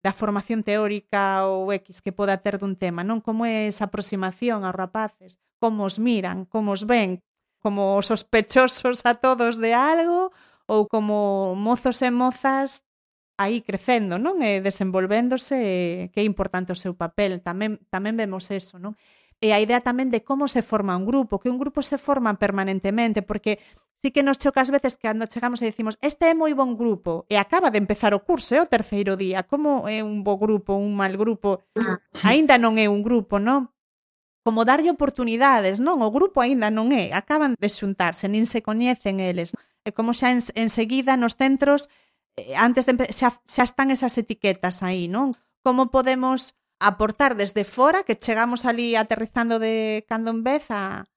da 0.05 0.13
formación 0.13 0.61
teórica 0.61 1.49
ou 1.49 1.73
X 1.73 1.97
que 1.97 2.13
poda 2.13 2.37
ter 2.37 2.61
dun 2.61 2.77
tema, 2.77 3.01
non? 3.01 3.25
Como 3.25 3.41
é 3.41 3.65
esa 3.65 3.89
aproximación 3.89 4.61
aos 4.61 4.77
rapaces, 4.77 5.41
como 5.57 5.81
os 5.81 5.97
miran, 5.97 6.45
como 6.45 6.77
os 6.77 6.85
ven, 6.85 7.25
como 7.57 7.97
sospechosos 8.05 9.01
a 9.09 9.17
todos 9.17 9.57
de 9.57 9.73
algo 9.73 10.29
ou 10.69 10.85
como 10.85 11.57
mozos 11.57 12.05
e 12.05 12.13
mozas 12.13 12.85
aí 13.41 13.65
crecendo, 13.65 14.21
non? 14.21 14.45
E 14.45 14.61
desenvolvéndose, 14.61 15.57
e 15.57 16.13
que 16.13 16.21
é 16.21 16.25
importante 16.29 16.69
o 16.69 16.77
seu 16.77 16.93
papel. 16.93 17.41
Tamén 17.41 17.81
tamén 17.89 18.13
vemos 18.13 18.53
eso, 18.53 18.77
non? 18.77 18.93
E 19.41 19.51
a 19.51 19.59
idea 19.59 19.81
tamén 19.81 20.13
de 20.13 20.21
como 20.21 20.45
se 20.45 20.61
forma 20.61 20.93
un 20.93 21.09
grupo, 21.09 21.41
que 21.41 21.49
un 21.49 21.57
grupo 21.57 21.81
se 21.81 21.97
forma 21.97 22.37
permanentemente, 22.37 23.25
porque 23.25 23.57
sí 24.05 24.11
que 24.11 24.21
nos 24.21 24.37
choca 24.37 24.61
as 24.61 24.69
veces 24.69 24.97
que 24.97 25.09
cando 25.09 25.25
chegamos 25.25 25.65
e 25.65 25.65
decimos 25.65 25.97
este 25.97 26.29
é 26.29 26.37
moi 26.37 26.53
bon 26.53 26.77
grupo 26.77 27.25
e 27.25 27.41
acaba 27.41 27.73
de 27.73 27.81
empezar 27.81 28.13
o 28.13 28.21
curso, 28.21 28.53
é 28.53 28.61
o 28.61 28.69
terceiro 28.69 29.17
día, 29.17 29.49
como 29.49 29.89
é 29.89 30.05
un 30.05 30.21
bo 30.21 30.37
grupo, 30.37 30.77
un 30.77 30.93
mal 30.93 31.17
grupo, 31.17 31.65
ah, 31.73 31.97
aínda 32.21 32.61
non 32.61 32.77
é 32.77 32.85
un 32.85 33.01
grupo, 33.01 33.41
non? 33.41 33.73
Como 34.45 34.61
darlle 34.61 34.93
oportunidades, 34.93 35.81
non? 35.81 36.05
O 36.05 36.13
grupo 36.13 36.45
aínda 36.45 36.69
non 36.69 36.93
é, 36.93 37.09
acaban 37.17 37.57
de 37.57 37.65
xuntarse, 37.65 38.29
nin 38.29 38.45
se 38.45 38.61
coñecen 38.61 39.17
eles. 39.17 39.57
E 39.81 39.89
como 39.89 40.13
xa 40.13 40.29
en, 40.29 40.45
enseguida 40.53 41.17
nos 41.17 41.33
centros 41.33 41.89
eh, 42.37 42.53
antes 42.53 42.85
de 42.85 42.93
xa, 43.09 43.41
xa 43.41 43.65
están 43.65 43.89
esas 43.89 44.13
etiquetas 44.21 44.85
aí, 44.85 45.09
non? 45.09 45.33
Como 45.65 45.89
podemos 45.89 46.53
aportar 46.77 47.33
desde 47.33 47.65
fora 47.65 48.05
que 48.05 48.21
chegamos 48.21 48.69
ali 48.69 48.93
aterrizando 48.93 49.57
de 49.57 50.05
cando 50.05 50.29
en 50.29 50.45
vez 50.45 50.69
a 50.69 51.09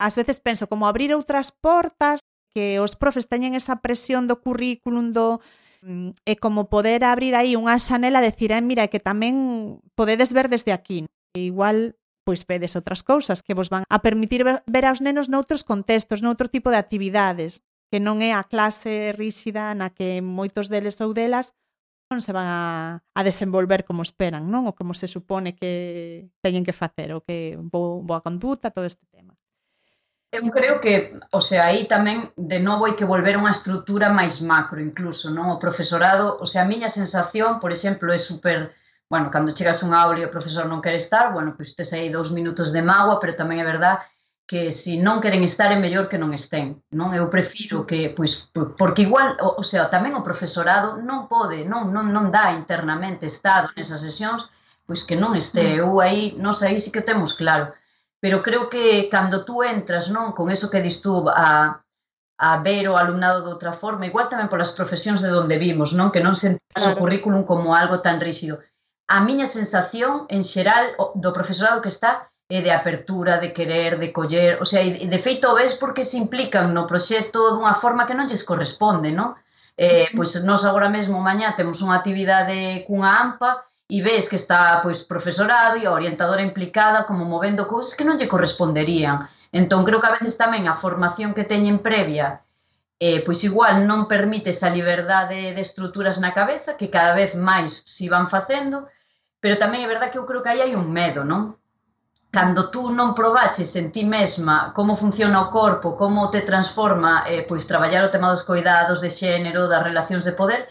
ás 0.00 0.16
veces 0.16 0.40
penso 0.40 0.66
como 0.66 0.88
abrir 0.88 1.12
outras 1.12 1.52
portas 1.52 2.24
que 2.50 2.80
os 2.80 2.96
profes 2.96 3.28
teñen 3.28 3.54
esa 3.54 3.78
presión 3.84 4.26
do 4.26 4.40
currículum 4.40 5.12
do 5.12 5.44
mm, 5.84 6.24
e 6.24 6.34
como 6.40 6.72
poder 6.72 7.04
abrir 7.04 7.36
aí 7.36 7.54
unha 7.54 7.76
xanela 7.78 8.24
de 8.24 8.32
decir, 8.32 8.50
eh, 8.50 8.64
mira, 8.64 8.88
que 8.88 8.98
tamén 8.98 9.78
podedes 9.94 10.32
ver 10.32 10.48
desde 10.48 10.72
aquí. 10.72 11.06
E 11.36 11.46
igual 11.46 11.94
pois 12.26 12.42
vedes 12.48 12.74
outras 12.76 13.04
cousas 13.04 13.44
que 13.44 13.54
vos 13.54 13.68
van 13.68 13.84
a 13.88 13.98
permitir 14.02 14.42
ver 14.44 14.84
aos 14.84 15.00
nenos 15.04 15.28
noutros 15.28 15.62
contextos, 15.62 16.24
noutro 16.24 16.48
tipo 16.48 16.72
de 16.72 16.80
actividades, 16.80 17.62
que 17.90 17.98
non 17.98 18.22
é 18.22 18.32
a 18.34 18.46
clase 18.46 19.12
ríxida 19.14 19.74
na 19.74 19.90
que 19.90 20.22
moitos 20.22 20.70
deles 20.70 20.98
ou 21.02 21.10
delas 21.10 21.52
non 22.10 22.18
se 22.22 22.34
van 22.34 22.46
a, 22.46 22.62
a 23.14 23.20
desenvolver 23.22 23.86
como 23.86 24.02
esperan, 24.02 24.50
non? 24.50 24.66
O 24.66 24.74
como 24.74 24.98
se 24.98 25.06
supone 25.06 25.54
que 25.54 26.26
teñen 26.42 26.66
que 26.66 26.74
facer, 26.74 27.14
o 27.14 27.22
que 27.22 27.54
bo, 27.58 28.02
boa 28.02 28.22
conduta, 28.22 28.74
todo 28.74 28.86
este 28.86 29.06
tema. 29.14 29.39
Eu 30.32 30.48
creo 30.56 30.80
que, 30.80 31.18
o 31.32 31.40
sea, 31.40 31.66
aí 31.66 31.90
tamén 31.90 32.30
de 32.38 32.62
novo 32.62 32.86
hai 32.86 32.94
que 32.94 33.10
volver 33.12 33.34
a 33.34 33.42
unha 33.42 33.56
estrutura 33.58 34.14
máis 34.14 34.38
macro 34.38 34.78
incluso, 34.78 35.26
non? 35.34 35.50
O 35.50 35.58
profesorado, 35.58 36.38
o 36.38 36.46
sea, 36.46 36.62
a 36.62 36.70
miña 36.70 36.86
sensación, 36.86 37.58
por 37.58 37.74
exemplo, 37.74 38.14
é 38.14 38.20
super 38.30 38.70
bueno, 39.10 39.28
cando 39.34 39.54
chegas 39.58 39.82
un 39.82 39.90
aula 39.90 40.22
e 40.22 40.28
o 40.30 40.34
profesor 40.34 40.70
non 40.70 40.78
quere 40.78 41.02
estar, 41.02 41.34
bueno, 41.34 41.58
pois 41.58 41.74
tes 41.74 41.90
aí 41.90 42.14
dous 42.14 42.30
minutos 42.30 42.70
de 42.70 42.78
mágoa, 42.78 43.18
pero 43.18 43.34
tamén 43.34 43.58
é 43.58 43.66
verdad 43.66 44.06
que 44.46 44.70
se 44.70 44.94
non 45.02 45.18
queren 45.18 45.42
estar 45.42 45.74
é 45.74 45.78
mellor 45.82 46.06
que 46.06 46.18
non 46.22 46.30
estén, 46.30 46.78
non? 46.94 47.10
Eu 47.10 47.26
prefiro 47.26 47.82
que, 47.82 48.14
pois, 48.14 48.46
porque 48.78 49.02
igual, 49.10 49.34
o, 49.42 49.58
o 49.58 49.64
sea, 49.66 49.90
tamén 49.90 50.14
o 50.14 50.22
profesorado 50.22 51.02
non 51.02 51.26
pode, 51.26 51.66
non, 51.66 51.90
non, 51.90 52.06
non 52.14 52.30
dá 52.30 52.54
internamente 52.54 53.26
estado 53.26 53.74
nesas 53.74 53.98
sesións, 53.98 54.46
pois 54.86 55.02
que 55.02 55.18
non 55.18 55.34
este, 55.34 55.58
mm. 55.58 55.78
eu 55.82 55.98
aí, 55.98 56.38
non 56.38 56.54
sei, 56.54 56.78
si 56.78 56.94
que 56.94 57.02
temos 57.02 57.34
claro, 57.34 57.74
pero 58.20 58.44
creo 58.44 58.68
que 58.68 59.08
cando 59.08 59.44
tú 59.44 59.64
entras, 59.64 60.12
non, 60.12 60.36
con 60.36 60.52
eso 60.52 60.70
que 60.70 60.84
dis 60.84 61.00
tú 61.00 61.26
a 61.28 61.82
a 62.40 62.56
ver 62.64 62.88
o 62.88 62.96
alumnado 62.96 63.44
de 63.44 63.52
outra 63.52 63.76
forma, 63.76 64.08
igual 64.08 64.32
tamén 64.32 64.48
polas 64.48 64.72
profesións 64.72 65.20
de 65.20 65.28
onde 65.28 65.60
vimos, 65.60 65.92
non, 65.92 66.08
que 66.08 66.24
non 66.24 66.32
sentimos 66.32 66.72
claro. 66.72 66.96
o 66.96 67.00
currículum 67.04 67.44
como 67.44 67.76
algo 67.76 68.00
tan 68.00 68.16
rígido. 68.16 68.64
A 69.12 69.20
miña 69.20 69.44
sensación 69.44 70.24
en 70.32 70.40
xeral 70.40 70.96
do 70.96 71.36
profesorado 71.36 71.84
que 71.84 71.92
está 71.92 72.32
é 72.48 72.64
de 72.64 72.72
apertura, 72.72 73.36
de 73.36 73.52
querer, 73.52 74.00
de 74.00 74.08
coller, 74.08 74.56
o 74.56 74.64
sea, 74.64 74.80
de 74.82 75.20
feito 75.20 75.52
o 75.52 75.54
ves 75.54 75.76
porque 75.76 76.08
se 76.08 76.16
implican 76.16 76.72
no 76.72 76.88
proxecto 76.88 77.52
dunha 77.52 77.76
forma 77.76 78.08
que 78.08 78.16
non 78.16 78.24
lles 78.24 78.42
corresponde, 78.42 79.12
non? 79.12 79.36
Eh, 79.76 80.08
pois 80.16 80.32
nós 80.40 80.64
agora 80.64 80.88
mesmo 80.88 81.20
mañá 81.20 81.52
temos 81.52 81.84
unha 81.84 82.00
actividade 82.00 82.88
cunha 82.88 83.20
AMPA 83.20 83.68
e 83.90 83.98
ves 84.06 84.30
que 84.30 84.38
está 84.38 84.78
pois 84.84 85.02
profesorado 85.12 85.74
e 85.76 85.84
a 85.84 85.96
orientadora 85.98 86.46
implicada 86.50 87.04
como 87.08 87.26
movendo 87.34 87.66
cousas 87.66 87.96
que 87.98 88.06
non 88.06 88.16
lle 88.18 88.32
corresponderían. 88.32 89.26
Entón 89.50 89.82
creo 89.86 90.00
que 90.00 90.10
a 90.10 90.16
veces 90.18 90.38
tamén 90.38 90.64
a 90.70 90.78
formación 90.78 91.34
que 91.34 91.48
teñen 91.52 91.82
previa 91.82 92.40
eh, 93.00 93.24
pois 93.24 93.40
igual 93.48 93.88
non 93.88 94.04
permite 94.04 94.52
esa 94.52 94.68
liberdade 94.68 95.56
de 95.56 95.62
estruturas 95.64 96.20
na 96.20 96.36
cabeza 96.36 96.76
que 96.76 96.92
cada 96.92 97.16
vez 97.16 97.32
máis 97.32 97.80
se 97.88 98.04
van 98.12 98.28
facendo, 98.28 98.92
pero 99.40 99.56
tamén 99.56 99.80
é 99.82 99.88
verdad 99.88 100.12
que 100.12 100.20
eu 100.20 100.28
creo 100.28 100.44
que 100.44 100.52
aí 100.52 100.60
hai 100.60 100.76
un 100.76 100.92
medo, 100.92 101.24
non? 101.24 101.56
Cando 102.28 102.68
tú 102.68 102.92
non 102.92 103.16
probaches 103.16 103.72
en 103.80 103.88
ti 103.88 104.04
mesma 104.04 104.76
como 104.76 105.00
funciona 105.00 105.40
o 105.40 105.50
corpo, 105.50 105.96
como 105.96 106.28
te 106.28 106.44
transforma 106.44 107.24
eh, 107.24 107.42
pois 107.48 107.64
traballar 107.64 108.04
o 108.04 108.12
tema 108.12 108.28
dos 108.28 108.44
cuidados 108.44 109.00
de 109.00 109.08
xénero, 109.08 109.64
das 109.64 109.80
relacións 109.80 110.28
de 110.28 110.36
poder, 110.36 110.68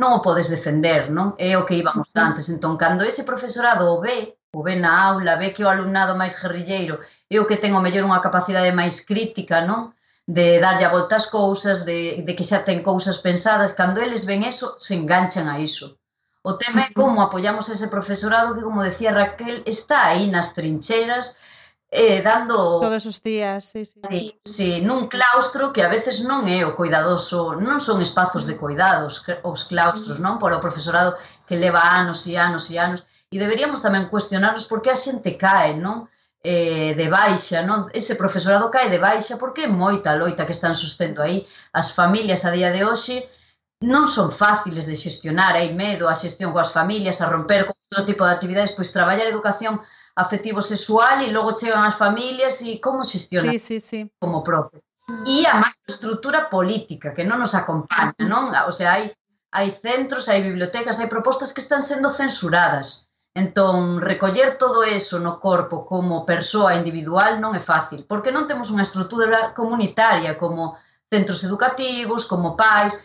non 0.00 0.10
o 0.16 0.24
podes 0.24 0.48
defender, 0.48 1.12
non? 1.12 1.36
É 1.36 1.52
o 1.60 1.66
que 1.66 1.76
íbamos 1.76 2.08
antes. 2.16 2.48
Entón, 2.48 2.80
cando 2.80 3.04
ese 3.04 3.28
profesorado 3.28 3.92
o 3.92 4.00
ve, 4.00 4.40
o 4.52 4.60
ve 4.64 4.74
na 4.76 4.92
aula, 5.12 5.36
ve 5.36 5.52
que 5.52 5.64
o 5.64 5.70
alumnado 5.72 6.16
máis 6.16 6.34
guerrilleiro 6.40 7.00
é 7.28 7.36
o 7.40 7.46
que 7.48 7.60
ten 7.60 7.72
o 7.76 7.84
mellor 7.84 8.04
unha 8.08 8.24
capacidade 8.24 8.72
máis 8.72 9.04
crítica, 9.04 9.60
non? 9.64 9.92
De 10.24 10.62
darlle 10.64 10.86
a 10.86 10.94
volta 10.94 11.14
as 11.20 11.28
cousas, 11.28 11.84
de, 11.88 12.24
de 12.24 12.32
que 12.36 12.48
xa 12.48 12.64
ten 12.64 12.80
cousas 12.80 13.20
pensadas. 13.20 13.76
Cando 13.76 14.00
eles 14.00 14.24
ven 14.24 14.48
eso, 14.48 14.80
se 14.80 14.96
enganchan 14.96 15.48
a 15.52 15.60
iso. 15.60 16.00
O 16.42 16.58
tema 16.58 16.88
é 16.88 16.90
como 16.90 17.22
apoyamos 17.22 17.68
a 17.68 17.74
ese 17.76 17.86
profesorado 17.86 18.54
que, 18.54 18.66
como 18.66 18.82
decía 18.82 19.12
Raquel, 19.12 19.62
está 19.64 20.08
aí 20.08 20.26
nas 20.26 20.56
trincheras, 20.56 21.36
eh, 21.92 22.22
dando... 22.22 22.80
Todos 22.80 23.04
os 23.04 23.22
días, 23.22 23.66
sí, 23.66 23.84
sí. 23.84 24.00
Sí, 24.08 24.40
sí, 24.44 24.70
nun 24.80 25.12
claustro 25.12 25.76
que 25.76 25.84
a 25.84 25.92
veces 25.92 26.24
non 26.24 26.48
é 26.48 26.64
o 26.64 26.72
cuidadoso, 26.72 27.52
non 27.60 27.84
son 27.84 28.00
espazos 28.00 28.48
de 28.48 28.56
cuidados 28.56 29.20
os 29.44 29.68
claustros, 29.68 30.16
non? 30.16 30.40
Polo 30.40 30.56
profesorado 30.56 31.20
que 31.44 31.60
leva 31.60 31.84
anos 31.84 32.24
e 32.24 32.40
anos 32.40 32.72
e 32.72 32.80
anos. 32.80 33.04
E 33.28 33.36
deberíamos 33.36 33.84
tamén 33.84 34.08
cuestionarnos 34.08 34.64
por 34.64 34.80
que 34.80 34.88
a 34.88 34.96
xente 34.96 35.36
cae, 35.36 35.76
non? 35.76 36.08
Eh, 36.40 36.96
de 36.96 37.06
baixa, 37.12 37.60
non? 37.60 37.92
Ese 37.92 38.16
profesorado 38.16 38.72
cae 38.72 38.88
de 38.88 38.96
baixa 38.96 39.36
porque 39.36 39.68
é 39.68 39.70
moita 39.70 40.16
loita 40.16 40.48
que 40.48 40.56
están 40.56 40.72
sostendo 40.72 41.20
aí. 41.20 41.44
As 41.76 41.92
familias 41.92 42.48
a 42.48 42.50
día 42.56 42.72
de 42.72 42.88
hoxe 42.88 43.28
non 43.84 44.08
son 44.08 44.32
fáciles 44.32 44.88
de 44.88 44.96
xestionar, 44.96 45.60
hai 45.60 45.76
medo 45.76 46.08
a 46.08 46.16
xestión 46.16 46.56
coas 46.56 46.72
familias, 46.72 47.20
a 47.20 47.28
romper 47.28 47.68
con 47.68 47.76
outro 47.76 48.08
tipo 48.08 48.24
de 48.24 48.32
actividades, 48.32 48.72
pois 48.72 48.88
traballar 48.96 49.28
educación 49.28 49.84
afectivo 50.14 50.60
sexual 50.60 51.24
e 51.24 51.32
logo 51.32 51.56
chegan 51.56 51.84
as 51.84 51.96
familias 51.96 52.60
e 52.60 52.80
como 52.80 53.04
xestiona 53.04 53.52
sí, 53.52 53.58
sí, 53.58 53.76
sí. 53.80 54.00
como 54.20 54.44
profe. 54.44 54.84
E 55.26 55.44
a 55.48 55.56
macroestrutura 55.56 56.48
política 56.48 57.12
que 57.16 57.24
non 57.24 57.40
nos 57.40 57.56
acompaña, 57.56 58.24
non? 58.24 58.52
O 58.68 58.72
sea, 58.72 58.96
hai 58.96 59.12
hai 59.52 59.68
centros, 59.84 60.28
hai 60.32 60.40
bibliotecas, 60.40 61.00
hai 61.00 61.08
propostas 61.12 61.52
que 61.52 61.60
están 61.60 61.84
sendo 61.84 62.08
censuradas. 62.12 63.08
Entón, 63.32 64.00
recoller 64.00 64.56
todo 64.60 64.84
eso 64.84 65.16
no 65.16 65.40
corpo 65.40 65.88
como 65.88 66.28
persoa 66.28 66.76
individual 66.76 67.40
non 67.40 67.56
é 67.56 67.62
fácil, 67.64 68.04
porque 68.04 68.32
non 68.32 68.48
temos 68.48 68.68
unha 68.72 68.84
estrutura 68.84 69.52
comunitaria 69.56 70.36
como 70.36 70.76
centros 71.08 71.40
educativos, 71.44 72.28
como 72.28 72.56
pais. 72.56 72.96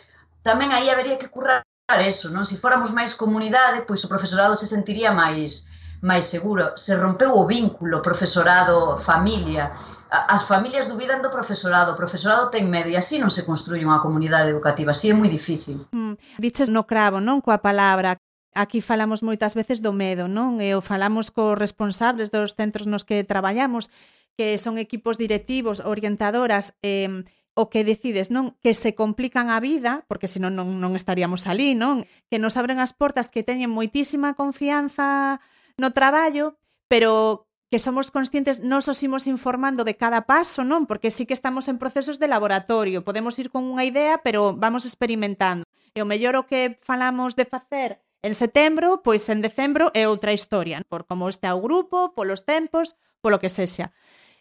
Tamén 0.43 0.71
aí 0.71 0.87
habería 0.91 1.19
que 1.19 1.31
currar 1.31 1.63
eso, 1.99 2.27
non? 2.31 2.43
Se 2.43 2.59
fóramos 2.59 2.91
máis 2.91 3.15
comunidade, 3.15 3.83
pois 3.87 4.03
o 4.03 4.11
profesorado 4.11 4.55
se 4.59 4.67
sentiría 4.67 5.15
máis 5.15 5.66
máis 6.01 6.29
seguro. 6.29 6.77
Se 6.77 6.93
rompeu 6.93 7.33
o 7.33 7.47
vínculo 7.49 8.01
profesorado-familia, 8.01 9.73
as 10.09 10.43
familias 10.47 10.87
dubidan 10.87 11.19
do 11.21 11.29
profesorado, 11.29 11.93
o 11.93 11.99
profesorado 11.99 12.49
ten 12.49 12.69
medo 12.71 12.87
e 12.87 12.95
así 12.95 13.19
non 13.19 13.33
se 13.33 13.43
construye 13.43 13.83
unha 13.83 13.99
comunidade 13.99 14.51
educativa, 14.53 14.95
así 14.95 15.11
é 15.11 15.15
moi 15.15 15.27
difícil. 15.27 15.89
Mm. 15.91 16.15
Diches 16.39 16.71
no 16.71 16.87
cravo, 16.87 17.19
non, 17.19 17.43
coa 17.43 17.59
palabra, 17.59 18.15
aquí 18.55 18.79
falamos 18.79 19.19
moitas 19.19 19.53
veces 19.53 19.83
do 19.83 19.91
medo, 19.91 20.31
non? 20.31 20.63
E 20.63 20.71
o 20.73 20.81
falamos 20.81 21.29
cos 21.29 21.59
responsables 21.59 22.31
dos 22.31 22.55
centros 22.55 22.87
nos 22.87 23.03
que 23.03 23.27
traballamos, 23.27 23.91
que 24.39 24.55
son 24.55 24.79
equipos 24.79 25.19
directivos, 25.19 25.83
orientadoras, 25.83 26.71
eh, 26.85 27.27
o 27.57 27.73
que 27.73 27.81
decides, 27.83 28.29
non? 28.29 28.55
Que 28.61 28.77
se 28.77 28.93
complican 28.93 29.49
a 29.49 29.57
vida, 29.59 30.05
porque 30.05 30.29
senón 30.29 30.55
non, 30.55 30.77
non 30.77 30.93
estaríamos 30.93 31.49
ali, 31.49 31.73
non? 31.73 32.05
Que 32.29 32.37
nos 32.37 32.55
abren 32.55 32.77
as 32.79 32.93
portas 32.93 33.27
que 33.27 33.43
teñen 33.43 33.73
moitísima 33.73 34.37
confianza 34.37 35.41
no 35.77 35.93
traballo, 35.93 36.57
pero 36.87 37.47
que 37.69 37.79
somos 37.79 38.11
conscientes, 38.11 38.61
nos 38.61 38.87
os 38.87 39.03
imos 39.03 39.27
informando 39.27 39.83
de 39.83 39.97
cada 39.97 40.23
paso, 40.23 40.63
non? 40.63 40.87
Porque 40.87 41.11
sí 41.11 41.27
que 41.27 41.35
estamos 41.35 41.67
en 41.67 41.77
procesos 41.77 42.17
de 42.17 42.31
laboratorio, 42.31 43.03
podemos 43.03 43.35
ir 43.39 43.51
con 43.51 43.67
unha 43.67 43.83
idea, 43.83 44.23
pero 44.23 44.55
vamos 44.55 44.87
experimentando. 44.87 45.67
E 45.91 45.99
o 45.99 46.07
mellor 46.07 46.39
o 46.39 46.47
que 46.47 46.79
falamos 46.79 47.35
de 47.35 47.43
facer 47.43 47.99
en 48.23 48.33
setembro, 48.39 49.03
pois 49.03 49.27
en 49.27 49.43
decembro 49.43 49.91
é 49.91 50.07
outra 50.07 50.31
historia, 50.31 50.79
por 50.87 51.03
como 51.03 51.27
está 51.27 51.51
o 51.51 51.61
grupo, 51.61 52.15
polos 52.15 52.47
tempos, 52.47 52.95
polo 53.19 53.43
que 53.43 53.51
sexa. 53.51 53.91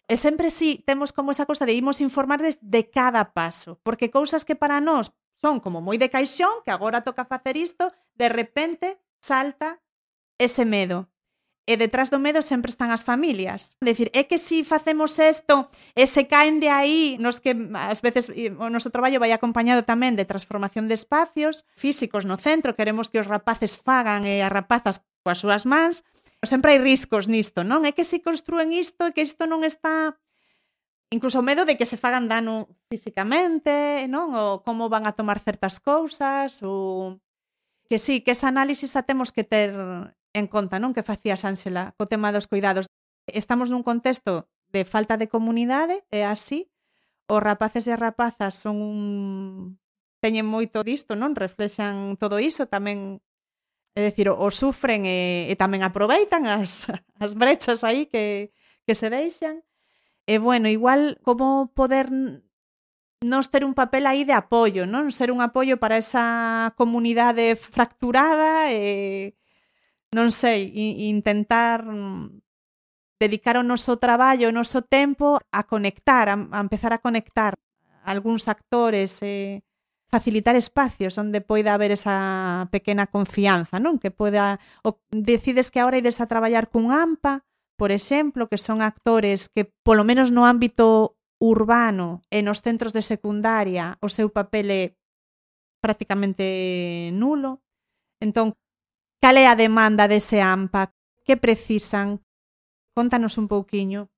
E 0.07 0.15
sempre 0.15 0.47
sí 0.47 0.79
temos 0.87 1.11
como 1.11 1.35
esa 1.35 1.43
cosa 1.43 1.67
de 1.67 1.75
imos 1.75 1.99
informar 1.99 2.39
de, 2.39 2.55
de 2.63 2.87
cada 2.87 3.35
paso, 3.35 3.75
porque 3.83 4.07
cousas 4.07 4.47
que 4.47 4.55
para 4.55 4.79
nós 4.79 5.11
son 5.43 5.59
como 5.59 5.83
moi 5.83 5.99
de 5.99 6.07
caixón, 6.07 6.63
que 6.63 6.71
agora 6.71 7.03
toca 7.03 7.27
facer 7.27 7.59
isto, 7.59 7.91
de 8.15 8.31
repente 8.31 9.03
salta 9.19 9.83
ese 10.39 10.63
medo 10.63 11.11
e 11.67 11.75
detrás 11.75 12.07
do 12.07 12.17
medo 12.17 12.39
sempre 12.39 12.71
están 12.71 12.95
as 12.95 13.03
familias. 13.03 13.75
Decir, 13.83 14.07
é 14.15 14.23
que 14.23 14.39
si 14.39 14.63
facemos 14.63 15.19
isto 15.19 15.67
e 15.93 16.07
se 16.07 16.23
caen 16.25 16.63
de 16.63 16.71
aí, 16.71 17.19
nos 17.19 17.43
que 17.43 17.51
ás 17.75 17.99
veces 17.99 18.31
o 18.31 18.71
noso 18.71 18.87
traballo 18.89 19.19
vai 19.19 19.35
acompañado 19.35 19.83
tamén 19.83 20.15
de 20.15 20.23
transformación 20.23 20.87
de 20.87 20.95
espacios 20.95 21.67
físicos 21.75 22.23
no 22.23 22.39
centro, 22.39 22.73
queremos 22.79 23.11
que 23.11 23.19
os 23.19 23.27
rapaces 23.27 23.75
fagan 23.75 24.23
e 24.23 24.39
as 24.39 24.49
rapazas 24.49 25.03
coas 25.27 25.43
súas 25.43 25.67
mans, 25.67 26.07
sempre 26.47 26.71
hai 26.71 26.79
riscos 26.79 27.27
nisto, 27.27 27.67
non? 27.67 27.83
É 27.83 27.91
que 27.91 28.07
se 28.07 28.23
construen 28.23 28.71
isto 28.71 29.11
e 29.11 29.11
que 29.11 29.27
isto 29.27 29.43
non 29.43 29.67
está 29.67 30.15
incluso 31.11 31.43
o 31.43 31.45
medo 31.45 31.67
de 31.67 31.75
que 31.75 31.83
se 31.83 31.99
fagan 31.99 32.31
dano 32.31 32.71
físicamente, 32.87 34.07
non? 34.07 34.31
O 34.31 34.63
como 34.63 34.87
van 34.87 35.03
a 35.03 35.15
tomar 35.15 35.43
certas 35.43 35.83
cousas, 35.83 36.63
ou 36.63 37.19
que 37.91 37.99
sí, 37.99 38.23
que 38.23 38.31
esa 38.31 38.47
análisis 38.47 38.95
a 38.95 39.03
temos 39.03 39.35
que 39.35 39.43
ter 39.43 39.75
en 40.33 40.45
conta 40.47 40.79
non 40.79 40.95
que 40.95 41.05
facías 41.05 41.45
Ángela 41.45 41.95
co 41.95 42.09
tema 42.09 42.31
dos 42.31 42.47
cuidados. 42.47 42.87
Estamos 43.27 43.69
nun 43.69 43.83
contexto 43.83 44.47
de 44.71 44.83
falta 44.83 45.15
de 45.15 45.31
comunidade, 45.31 46.03
é 46.11 46.27
así, 46.27 46.67
os 47.27 47.43
rapaces 47.43 47.87
e 47.87 47.95
rapazas 47.95 48.55
son 48.55 48.79
un... 48.79 48.99
teñen 50.23 50.47
moito 50.47 50.81
disto, 50.81 51.13
non? 51.13 51.37
Reflexan 51.37 52.17
todo 52.17 52.41
iso, 52.41 52.65
tamén 52.67 53.21
é 53.97 54.09
dicir, 54.09 54.29
o 54.29 54.49
sufren 54.53 55.05
e, 55.05 55.49
e 55.49 55.53
tamén 55.57 55.81
aproveitan 55.81 56.45
as, 56.45 56.87
as 57.23 57.33
brechas 57.33 57.83
aí 57.83 58.05
que, 58.07 58.53
que 58.85 58.93
se 58.95 59.09
deixan. 59.09 59.63
E 60.27 60.37
bueno, 60.37 60.67
igual 60.67 61.19
como 61.23 61.71
poder 61.71 62.11
nos 63.23 63.49
ter 63.49 63.65
un 63.65 63.73
papel 63.73 64.05
aí 64.05 64.23
de 64.23 64.33
apoio, 64.33 64.85
non? 64.85 65.09
Ser 65.09 65.33
un 65.33 65.41
apoio 65.41 65.81
para 65.81 65.97
esa 65.97 66.73
comunidade 66.77 67.57
fracturada 67.57 68.69
e 68.69 69.33
non 70.13 70.31
sei, 70.31 70.71
intentar 71.11 71.83
mm, 71.83 72.39
dedicar 73.19 73.57
o 73.57 73.65
noso 73.65 73.97
traballo, 73.97 74.47
o 74.47 74.55
noso 74.55 74.85
tempo 74.85 75.41
a 75.51 75.65
conectar, 75.65 76.29
a, 76.29 76.35
a 76.37 76.59
empezar 76.61 76.93
a 76.93 77.01
conectar 77.01 77.57
a 78.03 78.11
algúns 78.13 78.47
actores 78.47 79.19
e 79.25 79.65
facilitar 80.07 80.55
espacios 80.55 81.19
onde 81.19 81.43
poida 81.43 81.75
haber 81.75 81.91
esa 81.91 82.67
pequena 82.71 83.11
confianza, 83.11 83.75
non? 83.83 83.99
Que 83.99 84.13
poida 84.13 84.63
o, 84.87 84.95
decides 85.11 85.67
que 85.67 85.83
agora 85.83 85.99
ides 85.99 86.23
a 86.23 86.29
traballar 86.31 86.71
cun 86.71 86.95
AMPA, 86.95 87.43
por 87.75 87.91
exemplo, 87.91 88.47
que 88.47 88.55
son 88.55 88.79
actores 88.79 89.51
que 89.51 89.67
polo 89.83 90.07
menos 90.07 90.31
no 90.31 90.47
ámbito 90.47 91.19
urbano 91.37 92.23
e 92.31 92.41
nos 92.41 92.63
centros 92.63 92.95
de 92.95 93.03
secundaria 93.03 93.99
o 94.01 94.07
seu 94.09 94.31
papel 94.31 94.71
é 94.71 94.83
prácticamente 95.83 97.11
nulo. 97.13 97.61
Entón, 98.23 98.57
Cal 99.21 99.35
é 99.37 99.45
a 99.49 99.55
demanda 99.55 100.05
dese 100.07 100.41
AMPA? 100.41 100.93
Que 101.25 101.35
precisan? 101.37 102.21
Contanos 102.93 103.37
un 103.41 103.47
pouquiño. 103.47 104.09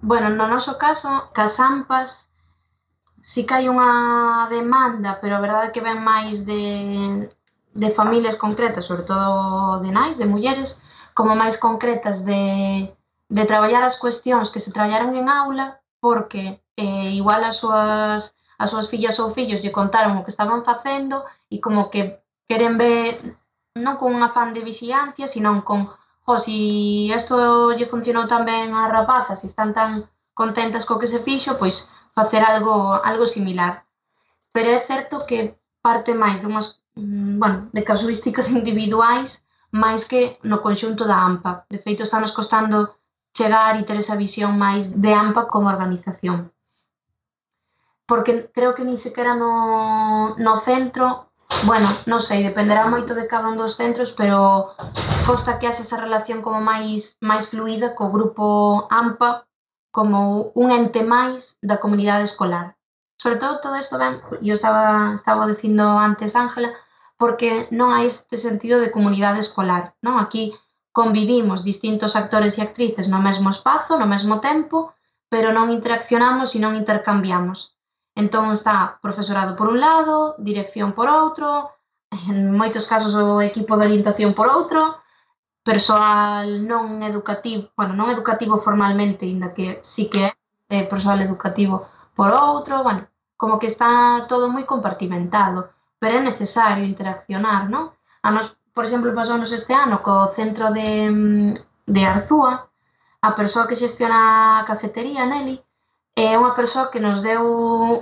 Bueno, 0.00 0.28
no 0.30 0.48
noso 0.48 0.78
caso, 0.78 1.32
cas 1.36 1.60
AMPAs 1.60 2.28
si 3.26 3.42
que 3.44 3.54
hai 3.58 3.66
unha 3.66 4.46
demanda, 4.46 5.18
pero 5.20 5.34
a 5.36 5.42
verdade 5.42 5.68
é 5.68 5.74
que 5.74 5.82
ven 5.82 5.98
máis 5.98 6.46
de, 6.46 7.26
de 7.74 7.88
familias 7.90 8.38
concretas, 8.38 8.86
sobre 8.86 9.02
todo 9.02 9.82
de 9.82 9.90
nais, 9.90 10.16
de 10.16 10.30
mulleres, 10.30 10.78
como 11.10 11.34
máis 11.34 11.58
concretas 11.58 12.22
de, 12.22 12.86
de 13.28 13.42
traballar 13.50 13.82
as 13.82 13.98
cuestións 13.98 14.54
que 14.54 14.62
se 14.62 14.70
traballaron 14.70 15.18
en 15.18 15.26
aula, 15.26 15.82
porque 15.98 16.62
eh, 16.78 17.10
igual 17.18 17.42
as 17.42 17.58
súas 17.58 18.32
as 18.62 18.70
súas 18.72 18.88
fillas 18.88 19.18
ou 19.20 19.34
fillos 19.36 19.60
lle 19.60 19.74
contaron 19.74 20.16
o 20.16 20.24
que 20.24 20.32
estaban 20.32 20.64
facendo 20.64 21.26
e 21.52 21.60
como 21.60 21.90
que 21.92 22.22
queren 22.48 22.78
ver 22.78 23.36
non 23.76 24.00
con 24.00 24.16
un 24.16 24.22
afán 24.24 24.56
de 24.56 24.64
vixiancia, 24.64 25.26
sino 25.28 25.60
con 25.68 25.92
jo, 26.24 26.38
si 26.38 26.56
isto 27.12 27.36
lle 27.76 27.86
funcionou 27.92 28.24
tan 28.26 28.42
ben 28.48 28.74
a 28.74 28.88
rapazas, 28.88 29.40
si 29.40 29.46
están 29.46 29.70
tan 29.78 29.90
contentas 30.34 30.86
co 30.88 30.98
que 31.00 31.06
se 31.12 31.20
fixo, 31.26 31.60
pois 31.60 31.76
facer 32.16 32.42
algo 32.42 32.98
algo 33.10 33.26
similar. 33.26 33.84
Pero 34.54 34.68
é 34.72 34.80
certo 34.80 35.14
que 35.28 35.38
parte 35.86 36.12
máis 36.22 36.40
de 36.40 36.46
unhas, 36.50 36.80
mm, 36.96 37.38
bueno, 37.42 37.58
de 37.76 37.82
casuísticas 37.84 38.48
individuais 38.58 39.44
máis 39.70 40.02
que 40.10 40.38
no 40.50 40.62
conxunto 40.64 41.04
da 41.04 41.20
AMPA. 41.28 41.66
De 41.68 41.78
feito, 41.78 42.02
estános 42.02 42.32
costando 42.32 42.96
chegar 43.36 43.76
e 43.76 43.84
ter 43.84 43.96
esa 44.00 44.16
visión 44.16 44.56
máis 44.56 44.88
de 44.96 45.12
AMPA 45.12 45.46
como 45.52 45.68
organización. 45.68 46.50
Porque 48.08 48.48
creo 48.56 48.72
que 48.74 48.86
nin 48.86 48.96
sequera 48.96 49.34
no, 49.34 50.34
no 50.38 50.54
centro 50.64 51.25
Bueno, 51.64 51.88
non 52.10 52.18
sei, 52.18 52.42
dependerá 52.42 52.90
moito 52.90 53.14
de 53.14 53.30
cada 53.30 53.46
un 53.46 53.56
dos 53.56 53.78
centros, 53.78 54.10
pero 54.10 54.74
costa 55.26 55.58
que 55.58 55.66
haxe 55.66 55.82
esa 55.86 56.02
relación 56.02 56.42
como 56.42 56.58
máis 56.58 57.14
máis 57.22 57.46
fluida 57.46 57.94
co 57.94 58.10
grupo 58.10 58.46
AMPA 58.90 59.46
como 59.96 60.50
un 60.58 60.68
ente 60.74 61.06
máis 61.06 61.54
da 61.62 61.78
comunidade 61.78 62.26
escolar. 62.26 62.74
Sobre 63.22 63.38
todo 63.38 63.62
todo 63.62 63.78
isto 63.78 63.96
ben, 63.96 64.20
eu 64.42 64.54
estaba 64.58 65.14
estaba 65.14 65.46
dicindo 65.46 65.84
antes 65.86 66.34
Ángela, 66.34 66.74
porque 67.16 67.70
non 67.70 67.94
hai 67.94 68.10
este 68.10 68.36
sentido 68.36 68.76
de 68.82 68.92
comunidade 68.92 69.38
escolar, 69.38 69.94
non? 70.02 70.18
Aquí 70.18 70.52
convivimos 70.90 71.62
distintos 71.62 72.18
actores 72.18 72.58
e 72.58 72.62
actrices 72.66 73.06
no 73.06 73.22
mesmo 73.22 73.48
espazo, 73.54 73.94
no 73.96 74.10
mesmo 74.10 74.42
tempo, 74.42 74.92
pero 75.30 75.54
non 75.54 75.70
interaccionamos 75.70 76.52
e 76.56 76.58
non 76.58 76.74
intercambiamos. 76.74 77.75
Entón 78.16 78.50
está 78.50 78.98
profesorado 79.04 79.52
por 79.58 79.68
un 79.68 79.78
lado, 79.78 80.34
dirección 80.38 80.96
por 80.96 81.08
outro, 81.12 81.76
en 82.10 82.56
moitos 82.60 82.88
casos 82.88 83.12
o 83.12 83.44
equipo 83.44 83.76
de 83.76 83.86
orientación 83.88 84.32
por 84.32 84.48
outro, 84.48 84.80
persoal 85.60 86.64
non 86.64 87.02
educativo, 87.04 87.74
bueno, 87.76 87.92
non 87.92 88.08
educativo 88.08 88.56
formalmente, 88.56 89.28
inda 89.28 89.52
que 89.52 89.66
sí 89.84 90.08
que 90.08 90.32
é 90.32 90.32
eh, 90.72 90.84
persoal 90.88 91.20
educativo 91.20 91.76
por 92.16 92.30
outro, 92.32 92.80
bueno, 92.86 93.02
como 93.36 93.58
que 93.60 93.68
está 93.68 94.24
todo 94.30 94.48
moi 94.48 94.64
compartimentado, 94.64 95.68
pero 96.00 96.16
é 96.16 96.22
necesario 96.22 96.88
interaccionar, 96.88 97.68
non? 97.68 97.92
A 98.22 98.32
nos, 98.32 98.56
por 98.72 98.84
exemplo, 98.86 99.12
pasounos 99.12 99.52
este 99.52 99.74
ano 99.74 100.00
co 100.06 100.32
centro 100.32 100.72
de, 100.72 100.88
mm, 101.12 101.52
de 101.84 102.02
Arzúa, 102.06 102.52
a 103.20 103.30
persoa 103.34 103.68
que 103.68 103.76
xestiona 103.82 104.62
a 104.62 104.64
cafetería, 104.64 105.28
Nelly, 105.28 105.65
é 106.16 106.32
unha 106.40 106.56
persoa 106.56 106.88
que 106.88 106.96
nos 106.96 107.20
deu 107.20 107.44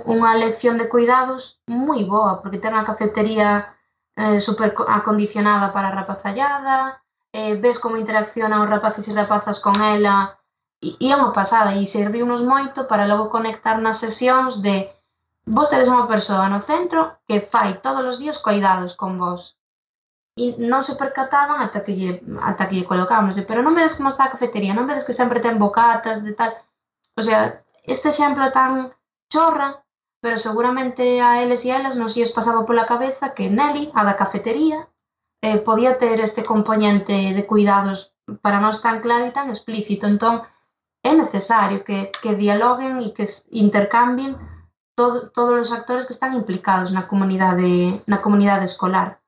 unha 0.07 0.39
lección 0.39 0.79
de 0.79 0.87
cuidados 0.87 1.59
moi 1.67 2.07
boa, 2.07 2.39
porque 2.39 2.63
ten 2.63 2.71
a 2.71 2.87
cafetería 2.87 3.75
eh, 4.15 4.39
super 4.39 4.71
acondicionada 4.87 5.75
para 5.75 5.91
a 5.91 5.95
rapazallada, 5.99 7.03
eh, 7.35 7.59
ves 7.59 7.75
como 7.75 7.99
interaccionan 7.99 8.63
os 8.63 8.71
rapaces 8.71 9.03
e 9.11 9.13
rapazas 9.13 9.59
con 9.59 9.83
ela, 9.83 10.39
e, 10.79 10.95
e 11.03 11.11
é 11.11 11.15
unha 11.19 11.35
pasada, 11.35 11.75
e 11.75 11.83
serviunos 11.83 12.39
moito 12.39 12.87
para 12.87 13.03
logo 13.03 13.27
conectar 13.27 13.75
nas 13.83 13.99
sesións 13.99 14.63
de 14.63 14.87
vos 15.43 15.67
tedes 15.67 15.91
unha 15.91 16.07
persoa 16.07 16.47
no 16.47 16.63
centro 16.63 17.19
que 17.27 17.43
fai 17.43 17.83
todos 17.83 18.03
os 18.07 18.17
días 18.23 18.39
cuidados 18.39 18.95
con 18.95 19.19
vos. 19.19 19.59
E 20.39 20.55
non 20.55 20.87
se 20.87 20.95
percataban 20.95 21.59
ata 21.59 21.83
que 21.83 21.91
lle, 21.99 22.23
ata 22.39 22.71
que 22.71 22.79
lle 22.79 22.87
colocámosle, 22.87 23.43
pero 23.43 23.59
non 23.59 23.75
vedes 23.75 23.99
como 23.99 24.07
está 24.07 24.31
a 24.31 24.33
cafetería, 24.35 24.71
non 24.71 24.87
vedes 24.87 25.03
que 25.03 25.11
sempre 25.11 25.43
ten 25.43 25.59
bocatas 25.59 26.23
de 26.23 26.31
tal... 26.31 26.55
O 27.15 27.23
sea, 27.23 27.64
este 27.87 28.09
exemplo 28.09 28.51
tan 28.51 28.93
chorra, 29.31 29.83
pero 30.21 30.37
seguramente 30.37 31.21
a 31.21 31.43
eles 31.43 31.65
e 31.65 31.71
a 31.71 31.77
elas 31.77 31.95
nos 31.95 32.15
lles 32.15 32.33
pasaba 32.33 32.65
pola 32.65 32.89
cabeza 32.89 33.33
que 33.35 33.49
Nelly, 33.49 33.91
a 33.93 34.01
da 34.03 34.17
cafetería, 34.17 34.89
eh, 35.41 35.57
podía 35.61 35.97
ter 35.97 36.17
este 36.19 36.43
componente 36.43 37.13
de 37.37 37.43
cuidados 37.45 38.15
para 38.41 38.59
nós 38.59 38.81
tan 38.81 39.01
claro 39.05 39.29
e 39.29 39.35
tan 39.37 39.53
explícito. 39.53 40.09
Entón, 40.09 40.41
é 41.05 41.13
necesario 41.13 41.85
que, 41.85 42.09
que 42.21 42.33
dialoguen 42.33 42.97
e 43.05 43.13
que 43.13 43.25
intercambien 43.53 44.33
todo, 44.97 45.29
todos 45.29 45.69
os 45.69 45.71
actores 45.71 46.05
que 46.09 46.15
están 46.17 46.33
implicados 46.33 46.89
na 46.89 47.05
comunidade, 47.05 48.01
na 48.09 48.23
comunidade 48.25 48.65
escolar. 48.65 49.21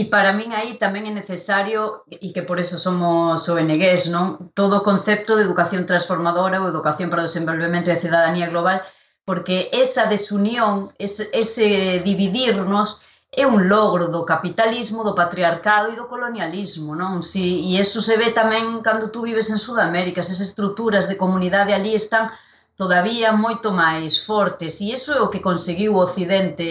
E 0.00 0.04
para 0.12 0.36
min 0.38 0.50
aí 0.52 0.76
tamén 0.84 1.08
é 1.08 1.12
necesario, 1.20 2.04
e 2.26 2.28
que 2.34 2.44
por 2.48 2.60
eso 2.60 2.76
somos 2.86 3.48
ONGs, 3.48 4.12
non? 4.12 4.52
todo 4.52 4.74
o 4.76 4.86
concepto 4.90 5.32
de 5.32 5.44
educación 5.48 5.88
transformadora 5.90 6.60
ou 6.60 6.68
educación 6.68 7.08
para 7.08 7.24
o 7.24 7.28
desenvolvemento 7.28 7.88
e 7.88 7.96
a 7.96 8.02
cidadanía 8.04 8.52
global, 8.52 8.84
porque 9.28 9.56
esa 9.72 10.04
desunión, 10.04 10.92
ese, 11.00 11.32
ese 11.32 11.66
dividirnos, 12.04 13.00
é 13.32 13.48
un 13.48 13.72
logro 13.72 14.12
do 14.12 14.28
capitalismo, 14.32 15.00
do 15.00 15.16
patriarcado 15.16 15.86
e 15.88 15.98
do 16.00 16.10
colonialismo, 16.12 16.92
non? 16.92 17.24
Si, 17.24 17.64
e 17.68 17.80
eso 17.80 18.04
se 18.04 18.20
ve 18.20 18.36
tamén 18.36 18.84
cando 18.84 19.08
tú 19.08 19.24
vives 19.24 19.48
en 19.48 19.56
Sudamérica, 19.56 20.20
esas 20.20 20.44
estruturas 20.44 21.08
de 21.08 21.16
comunidade 21.16 21.72
ali 21.72 21.96
están 21.96 22.36
todavía 22.76 23.32
moito 23.32 23.72
máis 23.72 24.20
fortes, 24.28 24.76
e 24.84 24.92
iso 24.92 25.16
é 25.16 25.20
o 25.24 25.32
que 25.32 25.40
conseguiu 25.40 25.96
o 25.96 26.04
Occidente 26.04 26.68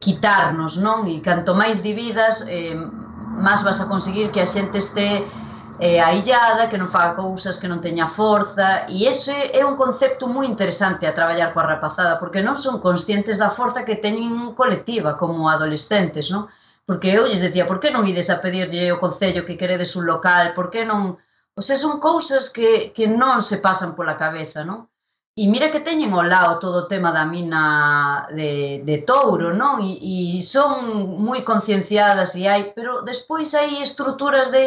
quitarnos, 0.00 0.72
non? 0.86 1.04
E 1.12 1.20
canto 1.20 1.52
máis 1.52 1.84
dividas, 1.84 2.40
eh, 2.48 2.72
máis 3.46 3.60
vas 3.60 3.78
a 3.84 3.88
conseguir 3.92 4.32
que 4.32 4.40
a 4.40 4.48
xente 4.48 4.80
este 4.80 5.06
eh, 5.80 6.00
aillada, 6.00 6.68
que 6.68 6.80
non 6.80 6.88
faga 6.88 7.16
cousas, 7.20 7.60
que 7.60 7.68
non 7.68 7.84
teña 7.84 8.08
forza, 8.08 8.88
e 8.88 9.04
ese 9.04 9.36
é 9.52 9.62
un 9.64 9.76
concepto 9.76 10.24
moi 10.28 10.44
interesante 10.48 11.04
a 11.04 11.16
traballar 11.16 11.52
coa 11.52 11.68
rapazada, 11.72 12.20
porque 12.20 12.40
non 12.40 12.56
son 12.56 12.80
conscientes 12.80 13.36
da 13.40 13.52
forza 13.52 13.84
que 13.84 14.00
teñen 14.04 14.56
colectiva 14.60 15.20
como 15.20 15.48
adolescentes, 15.52 16.32
non? 16.32 16.48
Porque 16.88 17.08
eu 17.16 17.24
lles 17.28 17.44
decía, 17.44 17.64
por 17.68 17.80
que 17.80 17.92
non 17.92 18.04
ides 18.08 18.28
a 18.28 18.40
pedirlle 18.44 18.92
ao 18.92 19.00
Concello 19.04 19.46
que 19.48 19.60
queredes 19.60 19.96
un 19.96 20.04
local, 20.04 20.52
por 20.56 20.68
que 20.72 20.82
non... 20.84 21.16
Pois 21.54 21.64
o 21.64 21.66
sea, 21.68 21.76
son 21.76 22.00
cousas 22.00 22.48
que, 22.48 22.92
que 22.96 23.04
non 23.04 23.40
se 23.44 23.56
pasan 23.60 23.92
pola 23.96 24.20
cabeza, 24.20 24.64
non? 24.64 24.89
E 25.42 25.46
mira 25.52 25.72
que 25.72 25.86
teñen 25.88 26.12
ao 26.12 26.28
lado 26.34 26.60
todo 26.64 26.76
o 26.80 26.88
tema 26.92 27.10
da 27.16 27.24
mina 27.34 27.64
de, 28.38 28.52
de 28.88 28.96
touro, 29.08 29.48
non? 29.62 29.74
E, 29.80 29.92
e 30.38 30.42
son 30.54 30.70
moi 31.26 31.40
concienciadas 31.50 32.30
e 32.40 32.42
hai, 32.50 32.62
pero 32.76 32.92
despois 33.10 33.48
hai 33.56 33.80
estruturas 33.80 34.46
de, 34.56 34.66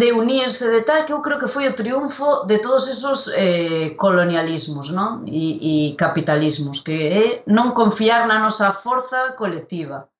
de 0.00 0.08
unirse 0.22 0.66
de 0.74 0.82
tal 0.88 1.06
que 1.06 1.14
eu 1.14 1.22
creo 1.22 1.38
que 1.38 1.52
foi 1.54 1.64
o 1.68 1.76
triunfo 1.80 2.28
de 2.50 2.58
todos 2.58 2.84
esos 2.94 3.30
eh, 3.30 3.94
colonialismos 4.02 4.90
non? 4.90 5.22
E, 5.42 5.44
e 5.70 5.74
capitalismos 6.02 6.82
que 6.86 6.98
é 7.22 7.26
non 7.46 7.78
confiar 7.80 8.26
na 8.26 8.42
nosa 8.42 8.74
forza 8.84 9.38
colectiva 9.38 10.10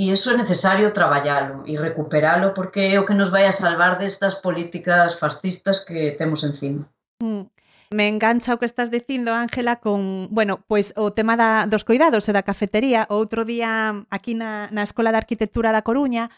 e 0.00 0.08
iso 0.16 0.32
é 0.32 0.40
necesario 0.40 0.96
traballalo 0.96 1.56
e 1.70 1.76
recuperalo 1.76 2.56
porque 2.56 2.82
é 2.94 2.96
o 2.96 3.04
que 3.04 3.18
nos 3.20 3.28
vai 3.34 3.44
a 3.44 3.52
salvar 3.52 4.00
destas 4.00 4.34
políticas 4.40 5.18
fascistas 5.20 5.76
que 5.86 6.16
temos 6.16 6.40
encima 6.40 6.88
mm. 7.20 7.44
Me 7.90 8.06
engancha 8.06 8.52
o 8.52 8.58
que 8.60 8.68
estás 8.68 8.90
dicindo, 8.90 9.32
Ángela, 9.32 9.80
con, 9.80 10.28
bueno, 10.30 10.60
pois 10.68 10.92
o 10.96 11.16
tema 11.16 11.40
da, 11.40 11.64
dos 11.64 11.88
cuidados 11.88 12.28
e 12.28 12.36
da 12.36 12.44
cafetería. 12.44 13.08
Outro 13.08 13.48
día 13.48 14.04
aquí 14.12 14.36
na, 14.36 14.68
na 14.68 14.84
Escola 14.84 15.08
de 15.08 15.16
Arquitectura 15.24 15.72
da 15.72 15.80
Coruña 15.80 16.28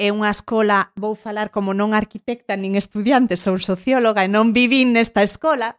é 0.00 0.08
unha 0.08 0.32
escola, 0.32 0.96
vou 0.96 1.12
falar 1.12 1.52
como 1.52 1.76
non 1.76 1.92
arquitecta 1.92 2.56
nin 2.56 2.72
estudiante, 2.72 3.36
sou 3.36 3.60
socióloga 3.60 4.24
e 4.24 4.32
non 4.32 4.56
vivín 4.56 4.96
nesta 4.96 5.20
escola, 5.20 5.76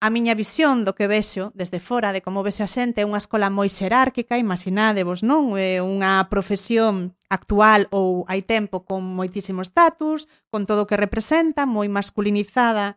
a 0.00 0.08
miña 0.08 0.32
visión 0.32 0.88
do 0.88 0.96
que 0.96 1.04
vexo 1.04 1.52
desde 1.52 1.76
fora 1.76 2.16
de 2.16 2.24
como 2.24 2.40
vexo 2.40 2.64
a 2.64 2.70
xente 2.70 3.04
é 3.04 3.08
unha 3.08 3.20
escola 3.20 3.52
moi 3.52 3.68
xerárquica, 3.68 4.40
imaginadevos, 4.40 5.20
non? 5.20 5.52
É 5.60 5.84
unha 5.84 6.24
profesión 6.32 7.12
actual 7.28 7.92
ou 7.92 8.24
hai 8.30 8.40
tempo 8.40 8.88
con 8.88 9.04
moitísimo 9.04 9.60
status, 9.60 10.30
con 10.48 10.64
todo 10.64 10.84
o 10.84 10.88
que 10.88 10.96
representa, 10.96 11.68
moi 11.68 11.92
masculinizada 11.92 12.96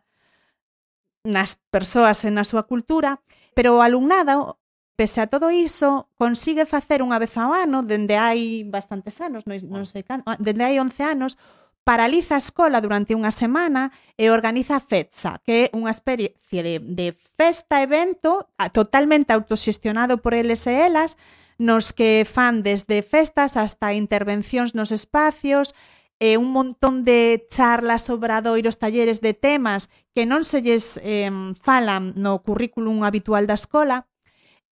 nas 1.24 1.60
persoas 1.70 2.24
e 2.24 2.30
na 2.32 2.48
súa 2.48 2.64
cultura, 2.64 3.20
pero 3.52 3.76
o 3.76 3.84
alumnado, 3.84 4.60
pese 4.96 5.20
a 5.20 5.28
todo 5.28 5.52
iso, 5.52 6.08
consigue 6.16 6.64
facer 6.64 7.00
unha 7.04 7.20
vez 7.20 7.36
ao 7.36 7.52
ano, 7.52 7.84
dende 7.84 8.16
hai 8.16 8.64
bastantes 8.64 9.20
anos, 9.20 9.44
non, 9.44 9.56
non 9.68 9.84
sei 9.84 10.04
can, 10.04 10.24
ah, 10.24 10.36
dende 10.40 10.64
hai 10.64 10.80
11 10.80 11.00
anos, 11.04 11.36
paraliza 11.84 12.36
a 12.36 12.42
escola 12.44 12.80
durante 12.80 13.16
unha 13.16 13.32
semana 13.32 13.92
e 14.16 14.28
organiza 14.28 14.76
a 14.76 14.84
FETSA, 14.84 15.40
que 15.44 15.68
é 15.68 15.76
unha 15.76 15.92
especie 15.92 16.60
de, 16.60 16.80
de 16.80 17.16
festa-evento 17.36 18.48
totalmente 18.72 19.32
autoxestionado 19.32 20.20
por 20.20 20.36
eles 20.36 20.68
e 20.68 20.76
elas, 20.76 21.16
nos 21.60 21.92
que 21.92 22.24
fan 22.24 22.64
desde 22.64 23.04
festas 23.04 23.56
hasta 23.56 23.92
intervencións 23.92 24.72
nos 24.72 24.92
espacios, 24.92 25.76
eh, 26.20 26.36
un 26.36 26.52
montón 26.52 27.02
de 27.02 27.48
charlas, 27.50 28.12
obradoiros, 28.12 28.78
talleres 28.78 29.20
de 29.24 29.34
temas 29.34 29.88
que 30.14 30.28
non 30.28 30.44
se 30.44 30.60
lles 30.60 31.00
eh, 31.02 31.32
falan 31.58 32.14
no 32.14 32.44
currículum 32.44 33.02
habitual 33.02 33.48
da 33.48 33.56
escola, 33.56 34.06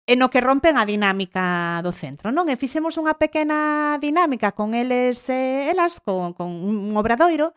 e 0.08 0.16
no 0.16 0.32
que 0.32 0.40
rompen 0.40 0.80
a 0.80 0.88
dinámica 0.88 1.84
do 1.84 1.92
centro, 1.92 2.32
non? 2.32 2.48
E 2.48 2.56
fixemos 2.56 2.96
unha 2.96 3.20
pequena 3.20 4.00
dinámica 4.00 4.56
con 4.56 4.72
eles 4.72 5.28
e 5.28 5.68
eh, 5.68 5.72
elas, 5.72 6.00
con, 6.00 6.32
con 6.32 6.48
un 6.48 6.96
obradoiro, 6.96 7.52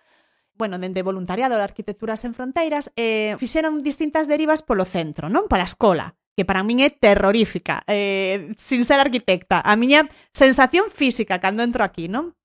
bueno, 0.59 0.75
dende 0.75 0.99
voluntariado 0.99 1.55
de 1.55 1.63
Arquitecturas 1.63 2.27
en 2.27 2.35
Fronteiras, 2.35 2.91
eh, 2.99 3.39
fixeron 3.39 3.79
distintas 3.79 4.27
derivas 4.27 4.67
polo 4.67 4.83
centro, 4.83 5.31
non? 5.31 5.47
Pola 5.47 5.63
escola, 5.63 6.19
que 6.35 6.43
para 6.43 6.59
min 6.59 6.83
é 6.83 6.91
terrorífica, 6.91 7.87
eh, 7.87 8.51
sin 8.59 8.83
ser 8.83 8.99
arquitecta. 8.99 9.63
A 9.63 9.79
miña 9.79 10.11
sensación 10.35 10.91
física 10.91 11.39
cando 11.39 11.63
entro 11.63 11.87
aquí, 11.87 12.11
non? 12.11 12.35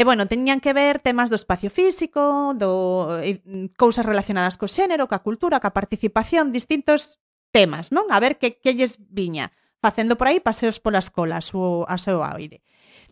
E 0.00 0.04
bueno, 0.04 0.24
teñían 0.24 0.64
que 0.64 0.72
ver 0.72 1.04
temas 1.04 1.28
do 1.28 1.36
espacio 1.36 1.68
físico, 1.68 2.56
do 2.56 3.20
e, 3.20 3.44
cousas 3.76 4.08
relacionadas 4.08 4.56
co 4.56 4.64
xénero, 4.64 5.12
ca 5.12 5.20
cultura, 5.20 5.60
ca 5.60 5.76
participación, 5.76 6.56
distintos 6.56 7.20
temas, 7.52 7.92
non? 7.92 8.08
A 8.08 8.16
ver 8.16 8.40
que 8.40 8.56
que 8.56 8.72
lles 8.72 8.96
viña 8.96 9.52
facendo 9.76 10.16
por 10.16 10.32
aí 10.32 10.40
paseos 10.40 10.80
pola 10.80 11.04
escola, 11.04 11.36
a 11.36 11.44
seu, 11.44 11.84
a 11.84 12.00
seu 12.00 12.24
oide. 12.24 12.64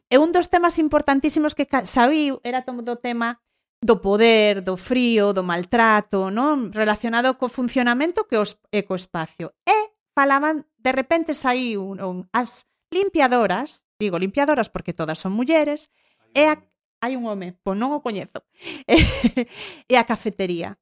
E 0.09 0.17
un 0.17 0.33
dos 0.33 0.49
temas 0.49 0.81
importantísimos 0.81 1.53
que 1.53 1.69
sabiu 1.85 2.41
era 2.41 2.65
todo 2.65 2.81
o 2.81 2.97
tema 2.97 3.45
do 3.85 4.01
poder, 4.01 4.65
do 4.65 4.81
frío, 4.81 5.37
do 5.37 5.45
maltrato, 5.45 6.33
non? 6.33 6.73
relacionado 6.73 7.37
co 7.37 7.53
funcionamento 7.53 8.25
que 8.25 8.41
os 8.41 8.57
ecoespacio. 8.73 9.53
E 9.69 9.93
falaban, 10.17 10.65
de 10.81 10.97
repente 10.97 11.37
saíu 11.37 11.85
un, 11.85 12.33
as 12.33 12.65
limpiadoras, 12.89 13.85
digo 14.01 14.17
limpiadoras 14.17 14.73
porque 14.73 14.97
todas 14.97 15.21
son 15.21 15.37
mulleres, 15.37 15.93
e 16.33 16.49
a, 16.49 16.65
hai 17.01 17.17
un 17.17 17.27
home, 17.27 17.59
pois 17.63 17.79
non 17.79 17.95
o 17.95 18.03
coñezo. 18.03 18.45
e 18.87 19.95
a 20.01 20.05
cafetería. 20.05 20.79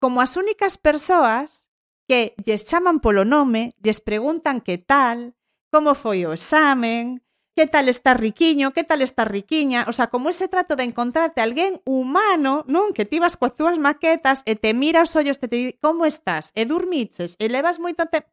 Como 0.00 0.22
as 0.24 0.38
únicas 0.38 0.78
persoas 0.80 1.70
que 2.08 2.34
lles 2.42 2.66
chaman 2.66 2.98
polo 2.98 3.22
nome, 3.22 3.74
lles 3.78 4.00
preguntan 4.00 4.60
que 4.64 4.78
tal, 4.78 5.38
como 5.70 5.94
foi 5.94 6.26
o 6.26 6.34
examen, 6.34 7.22
que 7.54 7.66
tal 7.66 7.88
está 7.88 8.14
riquiño, 8.14 8.72
que 8.72 8.84
tal 8.84 9.02
está 9.02 9.24
riquiña, 9.24 9.84
o 9.88 9.92
sea, 9.92 10.08
como 10.08 10.30
ese 10.30 10.48
trato 10.48 10.76
de 10.76 10.84
encontrarte 10.84 11.40
alguén 11.40 11.82
humano, 11.84 12.64
non? 12.66 12.96
Que 12.96 13.04
ti 13.04 13.20
vas 13.20 13.36
coas 13.36 13.54
túas 13.58 13.76
maquetas 13.76 14.42
e 14.46 14.56
te 14.56 14.72
mira 14.72 15.04
os 15.04 15.14
ollos, 15.14 15.38
te, 15.38 15.46
te 15.46 15.56
di, 15.56 15.66
como 15.78 16.06
estás? 16.06 16.50
¿Eh, 16.56 16.64
e 16.64 16.70
dormiches, 16.70 17.36
e 17.38 17.46
¿Eh, 17.46 17.50
levas 17.52 17.76
moito 17.76 18.06
tempo. 18.08 18.32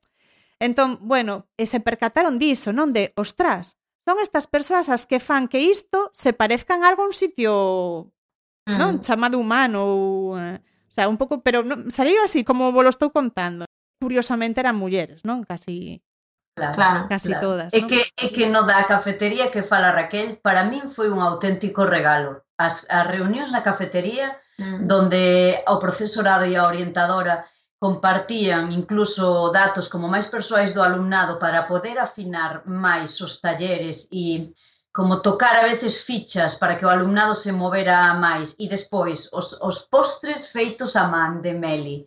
Entón, 0.57 0.97
bueno, 1.01 1.45
e 1.57 1.69
se 1.69 1.83
percataron 1.83 2.41
diso, 2.41 2.73
non? 2.73 2.93
De, 2.93 3.13
ostras, 3.13 3.77
son 4.07 4.23
estas 4.23 4.47
persoas 4.47 4.87
as 4.87 5.03
que 5.03 5.19
fan 5.19 5.51
que 5.51 5.59
isto 5.59 6.15
se 6.15 6.31
parezcan 6.31 6.87
a 6.87 6.87
algún 6.87 7.11
sitio 7.11 8.15
non 8.63 8.99
mm. 8.99 9.03
chamado 9.03 9.35
humano 9.35 9.83
ou 9.83 10.39
eh, 10.39 10.63
o 10.63 10.93
sea, 10.95 11.11
un 11.11 11.19
pouco, 11.19 11.43
pero 11.43 11.67
non, 11.67 11.91
saliu 11.91 12.23
así 12.23 12.47
como 12.47 12.71
vos 12.71 12.87
lo 12.87 12.91
estou 12.91 13.11
contando. 13.11 13.67
Curiosamente 13.99 14.63
eran 14.63 14.79
mulleres, 14.79 15.27
non? 15.27 15.43
Casi 15.43 15.99
Claro, 16.57 16.73
claro, 16.73 16.99
casi 17.05 17.29
claro. 17.29 17.43
todas. 17.45 17.69
Non? 17.69 17.77
É 17.77 17.81
que 17.85 17.99
é 18.17 18.27
que 18.33 18.49
no 18.49 18.65
da 18.65 18.81
cafetería 18.89 19.53
que 19.53 19.61
fala 19.61 19.93
Raquel, 19.93 20.41
para 20.41 20.65
min 20.65 20.89
foi 20.89 21.13
un 21.13 21.21
auténtico 21.21 21.85
regalo. 21.85 22.41
As 22.57 22.81
as 22.89 23.05
reunións 23.05 23.53
na 23.53 23.61
cafetería 23.61 24.41
mm. 24.57 24.89
donde 24.89 25.61
o 25.69 25.77
profesorado 25.77 26.49
e 26.49 26.57
a 26.57 26.65
orientadora 26.65 27.45
compartían 27.79 28.71
incluso 28.71 29.51
datos 29.53 29.85
como 29.87 30.09
máis 30.09 30.25
persoais 30.25 30.73
do 30.73 30.81
alumnado 30.81 31.37
para 31.43 31.69
poder 31.71 31.97
afinar 32.01 32.65
máis 32.65 33.21
os 33.21 33.37
talleres 33.43 34.09
e 34.11 34.53
como 34.97 35.21
tocar 35.21 35.53
a 35.57 35.67
veces 35.69 36.01
fichas 36.01 36.57
para 36.57 36.75
que 36.77 36.85
o 36.85 36.89
alumnado 36.89 37.33
se 37.37 37.51
movera 37.51 38.17
máis 38.17 38.57
e 38.57 38.65
despois 38.67 39.29
os, 39.31 39.53
os 39.61 39.77
postres 39.93 40.49
feitos 40.49 40.95
a 40.95 41.05
man 41.05 41.41
de 41.45 41.53
Meli 41.53 41.97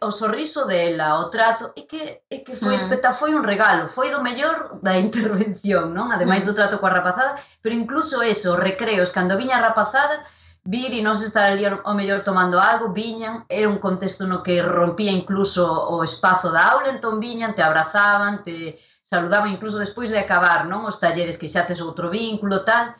o 0.00 0.10
sorriso 0.10 0.66
dela, 0.66 1.20
o 1.20 1.30
trato, 1.30 1.72
é 1.74 1.82
que, 1.82 2.20
é 2.28 2.38
que 2.44 2.54
foi, 2.56 2.72
mm. 2.72 2.80
espeta, 2.80 3.12
foi 3.12 3.34
un 3.34 3.42
regalo, 3.42 3.88
foi 3.88 4.10
do 4.10 4.20
mellor 4.20 4.78
da 4.82 4.98
intervención, 5.06 5.94
non? 5.96 6.12
Ademais 6.12 6.44
mm. 6.44 6.46
do 6.46 6.56
trato 6.56 6.76
coa 6.76 6.92
rapazada, 6.92 7.40
pero 7.62 7.74
incluso 7.74 8.20
eso, 8.20 8.60
recreos, 8.60 9.10
cando 9.10 9.40
viña 9.40 9.56
a 9.56 9.64
rapazada, 9.64 10.20
vir 10.66 10.92
e 10.92 11.00
nós 11.02 11.22
estar 11.22 11.46
ali 11.52 11.64
ao 11.66 11.94
mellor 11.94 12.20
tomando 12.26 12.58
algo, 12.58 12.92
viñan, 12.92 13.46
era 13.48 13.70
un 13.70 13.78
contexto 13.78 14.26
no 14.26 14.42
que 14.42 14.60
rompía 14.60 15.12
incluso 15.14 15.62
o 15.64 16.02
espazo 16.02 16.50
da 16.50 16.74
aula, 16.74 16.90
entón 16.90 17.22
viñan, 17.22 17.54
te 17.54 17.62
abrazaban, 17.62 18.42
te 18.42 18.78
saludaban 19.06 19.54
incluso 19.54 19.78
despois 19.78 20.10
de 20.10 20.18
acabar, 20.18 20.66
non? 20.66 20.82
Os 20.90 20.98
talleres 20.98 21.38
que 21.38 21.48
xa 21.48 21.62
tes 21.62 21.78
outro 21.78 22.10
vínculo, 22.10 22.66
tal, 22.66 22.98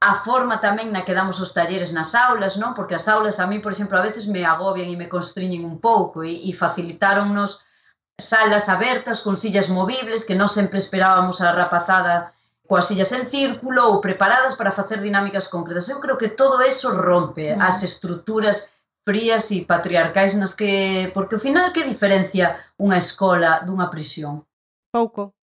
a 0.00 0.12
forma 0.24 0.62
tamén 0.62 0.94
na 0.94 1.04
que 1.04 1.12
damos 1.12 1.42
os 1.42 1.52
talleres 1.52 1.90
nas 1.90 2.14
aulas, 2.14 2.54
non? 2.56 2.72
Porque 2.72 2.94
as 2.94 3.10
aulas 3.10 3.42
a 3.42 3.46
mí, 3.50 3.58
por 3.58 3.74
exemplo, 3.74 3.98
a 3.98 4.06
veces 4.06 4.24
me 4.30 4.46
agobian 4.46 4.88
e 4.88 4.96
me 4.96 5.10
constriñen 5.10 5.66
un 5.66 5.82
pouco 5.82 6.22
e, 6.22 6.46
e 6.48 6.54
facilitáronnos 6.54 7.60
salas 8.20 8.68
abertas 8.68 9.20
con 9.20 9.34
sillas 9.36 9.68
movibles 9.68 10.24
que 10.24 10.38
non 10.38 10.48
sempre 10.48 10.78
esperábamos 10.78 11.42
a 11.42 11.50
rapazada 11.52 12.32
coas 12.70 12.86
sillas 12.86 13.10
en 13.10 13.26
círculo 13.26 13.90
ou 13.90 13.98
preparadas 13.98 14.54
para 14.54 14.70
facer 14.70 15.02
dinámicas 15.02 15.50
concretas. 15.50 15.90
Eu 15.90 15.98
creo 15.98 16.14
que 16.14 16.30
todo 16.30 16.62
eso 16.62 16.94
rompe 16.94 17.50
mm. 17.50 17.58
as 17.58 17.82
estruturas 17.82 18.70
frías 19.02 19.50
e 19.50 19.66
patriarcais 19.66 20.38
nas 20.38 20.54
que... 20.54 21.10
Porque 21.10 21.34
ao 21.34 21.42
final 21.42 21.74
que 21.74 21.82
diferencia 21.82 22.62
unha 22.78 23.02
escola 23.02 23.66
dunha 23.66 23.90
prisión? 23.90 24.46
Pouco. 24.94 25.34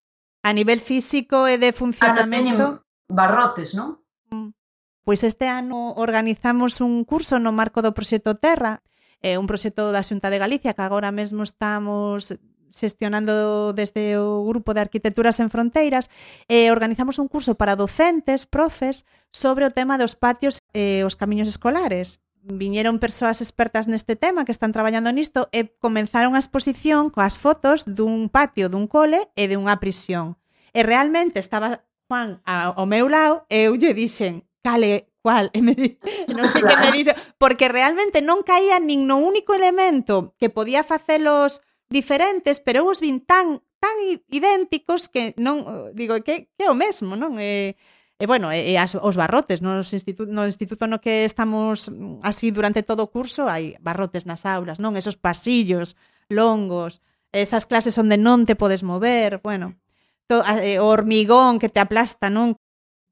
A 0.47 0.55
nivel 0.55 0.79
físico 0.79 1.51
e 1.51 1.59
de 1.59 1.75
funcionamento... 1.75 2.79
Ata 2.79 2.87
barrotes, 3.11 3.75
non? 3.75 3.99
Mm. 4.31 4.55
Pois 5.03 5.19
este 5.27 5.51
ano 5.51 5.99
organizamos 5.99 6.79
un 6.79 7.03
curso 7.03 7.43
no 7.43 7.51
marco 7.51 7.83
do 7.83 7.91
Proxecto 7.91 8.39
Terra, 8.39 8.79
é 9.19 9.35
un 9.35 9.51
proxecto 9.51 9.91
da 9.91 9.99
Xunta 9.99 10.31
de 10.31 10.39
Galicia 10.39 10.71
que 10.71 10.83
agora 10.83 11.11
mesmo 11.11 11.43
estamos 11.43 12.39
xestionando 12.71 13.73
desde 13.73 14.17
o 14.17 14.45
Grupo 14.45 14.73
de 14.73 14.81
Arquitecturas 14.81 15.39
en 15.39 15.49
Fronteiras, 15.49 16.09
eh, 16.47 16.71
organizamos 16.71 17.19
un 17.19 17.27
curso 17.27 17.55
para 17.55 17.75
docentes, 17.75 18.45
profes, 18.45 19.05
sobre 19.31 19.65
o 19.65 19.73
tema 19.73 19.97
dos 19.97 20.15
patios 20.15 20.59
e 20.73 21.01
eh, 21.01 21.07
os 21.07 21.15
camiños 21.15 21.47
escolares. 21.47 22.19
Viñeron 22.47 23.03
persoas 23.03 23.43
expertas 23.43 23.91
neste 23.91 24.15
tema 24.15 24.47
que 24.47 24.55
están 24.55 24.71
traballando 24.71 25.11
nisto 25.11 25.51
e 25.51 25.67
comenzaron 25.83 26.33
a 26.33 26.41
exposición 26.41 27.11
coas 27.11 27.35
fotos 27.35 27.83
dun 27.83 28.31
patio 28.31 28.71
dun 28.71 28.87
cole 28.87 29.27
e 29.35 29.51
de 29.51 29.59
unha 29.59 29.77
prisión. 29.83 30.39
E 30.71 30.79
realmente 30.81 31.43
estaba 31.43 31.83
Juan 32.07 32.39
ao 32.47 32.87
meu 32.87 33.11
lado 33.11 33.43
e 33.51 33.67
eu 33.67 33.75
lle 33.75 33.91
dixen 33.91 34.47
cale, 34.63 35.11
cual 35.21 35.49
e 35.53 35.61
me 35.61 35.75
di, 35.75 35.99
non 36.35 36.47
sei 36.47 36.63
que 36.63 36.75
me 36.79 36.91
dixo, 36.91 37.15
porque 37.39 37.67
realmente 37.67 38.23
non 38.23 38.43
caía 38.43 38.79
nin 38.79 39.07
no 39.07 39.19
único 39.19 39.55
elemento 39.55 40.35
que 40.39 40.51
podía 40.51 40.83
facelos 40.83 41.63
diferentes, 41.89 42.59
pero 42.59 42.83
eu 42.83 42.87
os 42.91 42.99
vin 42.99 43.23
tan 43.23 43.63
tan 43.77 43.95
idénticos 44.33 45.07
que 45.07 45.37
non 45.37 45.63
eh, 45.63 45.87
digo 45.93 46.17
que 46.25 46.49
que 46.55 46.63
é 46.65 46.69
o 46.69 46.77
mesmo, 46.77 47.15
non? 47.15 47.37
Eh, 47.39 47.77
E 48.19 48.25
bueno, 48.25 48.49
e, 48.51 48.73
e 48.73 48.81
as, 48.81 48.97
os 48.97 49.13
barrotes 49.13 49.61
nos 49.61 49.93
instituto, 49.93 50.31
no 50.33 50.49
instituto 50.49 50.89
no 50.89 50.97
que 50.97 51.21
estamos 51.21 51.85
mm, 51.85 52.25
así 52.25 52.49
durante 52.49 52.81
todo 52.81 53.05
o 53.05 53.11
curso 53.13 53.45
hai 53.45 53.77
barrotes 53.77 54.25
nas 54.25 54.41
aulas, 54.41 54.81
non? 54.81 54.97
Esos 54.97 55.21
pasillos 55.21 55.93
longos, 56.25 57.05
esas 57.29 57.69
clases 57.69 57.93
onde 58.01 58.17
non 58.17 58.49
te 58.49 58.57
podes 58.57 58.81
mover, 58.81 59.37
bueno, 59.45 59.77
to, 60.25 60.41
eh, 60.65 60.81
o 60.81 60.89
hormigón 60.89 61.61
que 61.61 61.69
te 61.69 61.77
aplasta, 61.77 62.33
non? 62.33 62.57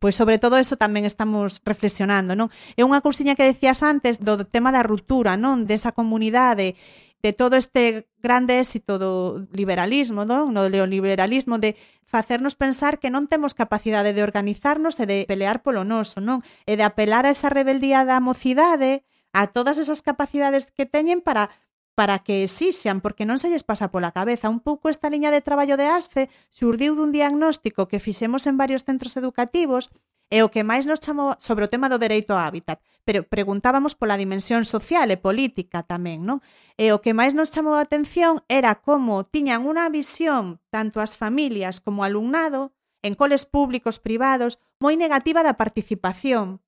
Pois 0.02 0.18
sobre 0.18 0.42
todo 0.42 0.58
eso 0.58 0.74
tamén 0.74 1.06
estamos 1.06 1.62
reflexionando, 1.62 2.34
non? 2.34 2.50
É 2.74 2.82
unha 2.82 3.06
cousiña 3.06 3.38
que 3.38 3.46
decías 3.46 3.86
antes 3.86 4.18
do 4.18 4.42
tema 4.50 4.74
da 4.74 4.82
ruptura, 4.82 5.38
non? 5.38 5.70
Desa 5.70 5.94
comunidade 5.94 6.74
de 7.22 7.34
todo 7.34 7.56
este 7.56 8.08
grande 8.22 8.60
éxito 8.60 8.98
do 9.00 9.48
liberalismo, 9.52 10.26
non? 10.26 10.54
no 10.54 10.70
neoliberalismo 10.70 11.58
de 11.58 11.76
facernos 12.06 12.54
pensar 12.56 13.02
que 13.02 13.10
non 13.10 13.26
temos 13.26 13.58
capacidade 13.58 14.14
de 14.14 14.22
organizarnos 14.22 15.00
e 15.02 15.06
de 15.06 15.18
pelear 15.26 15.66
polo 15.66 15.84
noso, 15.84 16.22
non? 16.22 16.46
E 16.70 16.78
de 16.78 16.86
apelar 16.86 17.26
a 17.26 17.34
esa 17.34 17.50
rebeldía 17.50 18.06
da 18.06 18.22
mocidade, 18.22 19.04
a 19.34 19.52
todas 19.52 19.82
esas 19.82 20.06
capacidades 20.06 20.70
que 20.72 20.86
teñen 20.86 21.20
para 21.20 21.50
para 21.96 22.20
que 22.20 22.44
exixan, 22.44 23.00
porque 23.00 23.24
non 23.24 23.40
se 23.40 23.48
lles 23.48 23.64
pasa 23.64 23.88
pola 23.88 24.12
cabeza. 24.12 24.52
Un 24.52 24.60
pouco 24.60 24.92
esta 24.92 25.08
liña 25.08 25.32
de 25.32 25.40
traballo 25.40 25.80
de 25.80 25.88
ASFE 25.88 26.28
xurdiu 26.52 26.92
dun 26.94 27.16
diagnóstico 27.16 27.88
que 27.88 28.04
fixemos 28.04 28.44
en 28.52 28.60
varios 28.60 28.84
centros 28.84 29.16
educativos 29.16 29.90
é 30.36 30.44
o 30.44 30.52
que 30.52 30.68
máis 30.68 30.84
nos 30.84 31.00
chamou 31.00 31.40
sobre 31.40 31.64
o 31.64 31.72
tema 31.72 31.88
do 31.88 31.96
dereito 31.96 32.36
ao 32.36 32.44
hábitat, 32.44 32.84
pero 33.08 33.24
preguntábamos 33.24 33.96
pola 33.96 34.20
dimensión 34.20 34.68
social 34.68 35.08
e 35.08 35.16
política 35.16 35.88
tamén, 35.88 36.28
non? 36.28 36.44
E 36.76 36.92
o 36.92 37.00
que 37.00 37.16
máis 37.16 37.32
nos 37.32 37.56
chamou 37.56 37.80
a 37.80 37.86
atención 37.88 38.44
era 38.52 38.84
como 38.84 39.24
tiñan 39.24 39.64
unha 39.64 39.88
visión 39.88 40.60
tanto 40.68 41.00
as 41.00 41.16
familias 41.16 41.80
como 41.80 42.04
o 42.04 42.08
alumnado 42.08 42.76
en 43.00 43.16
coles 43.16 43.48
públicos 43.48 44.04
privados 44.04 44.60
moi 44.76 45.00
negativa 45.00 45.40
da 45.40 45.56
participación. 45.56 46.60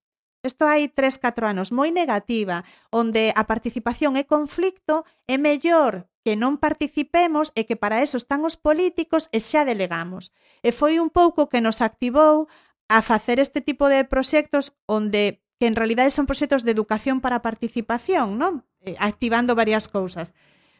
Isto 0.47 0.63
hai 0.63 0.88
3-4 0.88 1.51
anos, 1.51 1.76
moi 1.76 1.91
negativa, 1.91 2.63
onde 2.88 3.36
a 3.36 3.43
participación 3.51 4.15
é 4.15 4.24
conflicto, 4.24 5.03
é 5.28 5.36
mellor 5.36 6.07
que 6.28 6.36
non 6.36 6.59
participemos 6.59 7.55
e 7.55 7.63
que 7.63 7.80
para 7.80 8.03
eso 8.03 8.20
están 8.20 8.43
os 8.43 8.59
políticos 8.59 9.32
e 9.32 9.39
xa 9.39 9.63
delegamos. 9.63 10.36
E 10.59 10.76
foi 10.76 10.99
un 10.99 11.07
pouco 11.07 11.47
que 11.47 11.63
nos 11.63 11.80
activou 11.80 12.51
a 12.88 13.02
facer 13.02 13.40
este 13.40 13.62
tipo 13.62 13.88
de 13.88 14.04
proxectos 14.06 14.74
onde 14.88 15.42
que 15.60 15.68
en 15.68 15.76
realidade 15.76 16.12
son 16.12 16.26
proxectos 16.26 16.64
de 16.64 16.72
educación 16.72 17.20
para 17.20 17.42
participación, 17.42 18.38
non? 18.38 18.64
Eh, 18.86 18.96
activando 19.00 19.58
varias 19.58 19.90
cousas. 19.90 20.34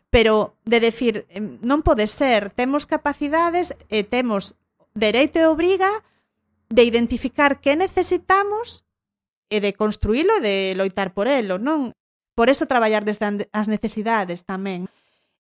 Pero 0.10 0.56
de 0.64 0.80
decir, 0.80 1.28
non 1.60 1.84
pode 1.84 2.08
ser, 2.08 2.56
temos 2.56 2.88
capacidades 2.88 3.76
e 3.92 4.08
temos 4.08 4.56
dereito 4.96 5.42
e 5.42 5.50
obriga 5.50 5.90
de 6.72 6.88
identificar 6.88 7.60
que 7.60 7.76
necesitamos 7.76 8.88
e 9.52 9.60
de 9.60 9.76
construílo 9.76 10.40
e 10.40 10.44
de 10.44 10.56
loitar 10.80 11.12
por 11.12 11.28
elo, 11.28 11.60
non? 11.60 11.92
Por 12.38 12.48
eso 12.48 12.70
traballar 12.70 13.04
desde 13.04 13.50
as 13.52 13.68
necesidades 13.68 14.46
tamén 14.46 14.88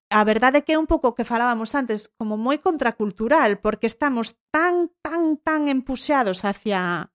a 0.09 0.23
verdade 0.23 0.59
é 0.59 0.65
que 0.65 0.73
é 0.73 0.79
un 0.79 0.87
pouco 0.87 1.15
que 1.15 1.27
falábamos 1.27 1.75
antes, 1.75 2.07
como 2.07 2.39
moi 2.39 2.63
contracultural, 2.63 3.59
porque 3.59 3.91
estamos 3.91 4.39
tan, 4.55 4.87
tan, 5.03 5.35
tan 5.43 5.67
empuxados 5.67 6.47
hacia 6.47 7.11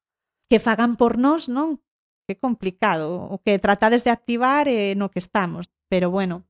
que 0.53 0.61
fagan 0.61 1.01
por 1.01 1.17
nós, 1.17 1.49
non? 1.49 1.81
Que 2.29 2.37
complicado, 2.37 3.33
o 3.33 3.41
que 3.41 3.57
tratades 3.57 4.05
de 4.05 4.13
activar 4.13 4.69
eh, 4.69 4.93
no 4.93 5.09
que 5.09 5.25
estamos, 5.25 5.73
pero 5.89 6.13
bueno, 6.13 6.45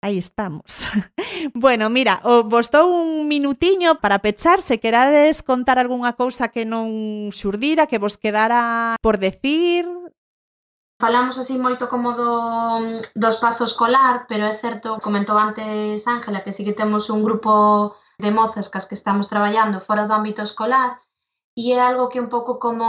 aí 0.00 0.16
estamos. 0.16 0.88
bueno, 1.54 1.92
mira, 1.92 2.24
o, 2.24 2.42
vos 2.42 2.72
dou 2.72 2.88
un 2.88 3.28
minutiño 3.28 4.00
para 4.00 4.24
pechar, 4.24 4.64
se 4.64 4.80
querades 4.80 5.44
contar 5.44 5.76
algunha 5.76 6.16
cousa 6.16 6.48
que 6.48 6.64
non 6.64 7.28
xurdira, 7.30 7.84
que 7.84 8.00
vos 8.00 8.16
quedara 8.16 8.96
por 9.04 9.20
decir, 9.20 9.84
Falamos 11.02 11.34
así 11.36 11.58
moito 11.58 11.90
como 11.92 12.14
do, 12.14 12.32
do 13.22 13.28
espazo 13.34 13.64
escolar, 13.66 14.14
pero 14.30 14.46
é 14.46 14.54
certo, 14.54 15.02
comentou 15.02 15.34
antes 15.34 16.06
Ángela, 16.06 16.44
que 16.44 16.54
sí 16.54 16.62
que 16.62 16.78
temos 16.80 17.10
un 17.10 17.26
grupo 17.26 17.52
de 18.22 18.30
mozas 18.30 18.70
cas 18.70 18.86
que 18.86 18.94
estamos 18.94 19.26
traballando 19.26 19.82
fora 19.82 20.06
do 20.06 20.14
ámbito 20.14 20.46
escolar 20.46 21.02
e 21.58 21.74
é 21.74 21.82
algo 21.82 22.06
que 22.06 22.22
un 22.22 22.30
pouco 22.30 22.62
como 22.62 22.86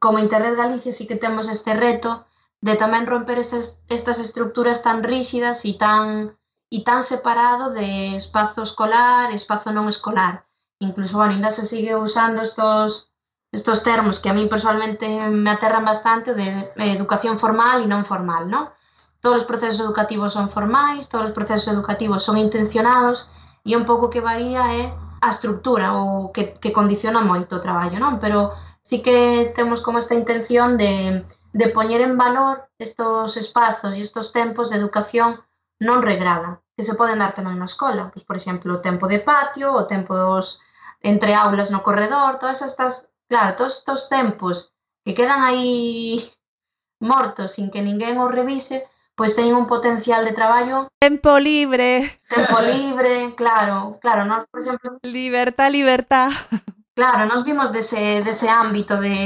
como 0.00 0.24
Internet 0.24 0.56
Galicia 0.56 0.96
sí 0.96 1.04
que 1.04 1.20
temos 1.20 1.52
este 1.52 1.76
reto 1.76 2.24
de 2.64 2.74
tamén 2.80 3.04
romper 3.04 3.36
esas, 3.36 3.76
estas 3.92 4.16
estructuras 4.16 4.80
tan 4.80 5.04
ríxidas 5.04 5.68
e 5.68 5.76
tan 5.76 6.32
e 6.72 6.78
tan 6.88 7.04
separado 7.04 7.68
de 7.76 8.16
espazo 8.16 8.64
escolar 8.64 9.28
e 9.28 9.36
espazo 9.36 9.76
non 9.76 9.92
escolar. 9.92 10.48
Incluso, 10.80 11.20
bueno, 11.20 11.36
ainda 11.36 11.52
se 11.52 11.68
sigue 11.68 12.00
usando 12.00 12.40
estos 12.40 13.11
estos 13.52 13.82
termos 13.82 14.18
que 14.18 14.30
a 14.30 14.34
mí 14.34 14.46
personalmente 14.46 15.06
me 15.28 15.50
aterran 15.50 15.84
bastante 15.84 16.34
de 16.34 16.72
eh, 16.74 16.92
educación 16.96 17.38
formal 17.38 17.84
e 17.84 17.86
non 17.86 18.08
formal, 18.08 18.48
¿no? 18.48 18.72
Todos 19.20 19.44
os 19.44 19.46
procesos 19.46 19.84
educativos 19.84 20.32
son 20.32 20.48
formais, 20.48 21.12
todos 21.12 21.30
os 21.30 21.36
procesos 21.36 21.68
educativos 21.68 22.24
son 22.24 22.40
intencionados 22.40 23.28
e 23.62 23.76
un 23.76 23.84
pouco 23.84 24.08
que 24.08 24.24
varía 24.24 24.64
é 24.72 24.90
a 25.22 25.28
estructura 25.28 25.94
ou 25.94 26.32
que, 26.32 26.56
que 26.58 26.72
condiciona 26.72 27.20
moito 27.20 27.60
o 27.60 27.62
traballo, 27.62 28.00
non? 28.00 28.16
Pero 28.18 28.56
sí 28.80 29.04
que 29.04 29.52
temos 29.54 29.84
como 29.84 30.00
esta 30.00 30.16
intención 30.16 30.80
de, 30.80 31.22
de 31.52 31.66
poñer 31.68 32.00
en 32.00 32.16
valor 32.16 32.66
estos 32.80 33.36
espazos 33.36 33.92
e 33.94 34.00
estos 34.00 34.32
tempos 34.32 34.72
de 34.72 34.80
educación 34.80 35.44
non 35.76 36.00
regrada, 36.00 36.64
que 36.72 36.82
se 36.82 36.96
poden 36.96 37.20
dar 37.20 37.36
tamén 37.36 37.60
na 37.60 37.68
escola. 37.68 38.08
Pois, 38.08 38.24
por 38.24 38.40
exemplo, 38.40 38.80
o 38.80 38.82
tempo 38.82 39.12
de 39.12 39.20
patio, 39.20 39.76
o 39.76 39.84
tempo 39.84 40.16
dos 40.16 40.56
entre 41.04 41.36
aulas 41.36 41.68
no 41.68 41.84
corredor, 41.84 42.40
todas 42.40 42.64
estas 42.64 43.11
Claro, 43.32 43.56
todos 43.56 43.78
estos 43.78 44.10
tempos 44.10 44.74
que 45.06 45.14
quedan 45.14 45.40
aí 45.40 46.20
mortos 47.00 47.52
sin 47.52 47.70
que 47.70 47.80
ninguén 47.80 48.20
os 48.20 48.28
revise, 48.28 48.84
pois 49.16 49.32
teñen 49.32 49.56
un 49.56 49.64
potencial 49.64 50.28
de 50.28 50.36
traballo. 50.36 50.92
Tempo 51.00 51.40
libre. 51.40 52.20
Tempo 52.28 52.60
libre, 52.72 53.32
claro, 53.34 53.96
claro, 54.04 54.28
nós, 54.28 54.44
por 54.52 54.60
exemplo... 54.60 55.00
Libertad, 55.00 55.70
libertad. 55.72 56.28
Claro, 56.94 57.24
nos 57.24 57.42
vimos 57.42 57.72
dese, 57.72 58.20
dese 58.20 58.50
ámbito 58.50 59.00
de, 59.00 59.16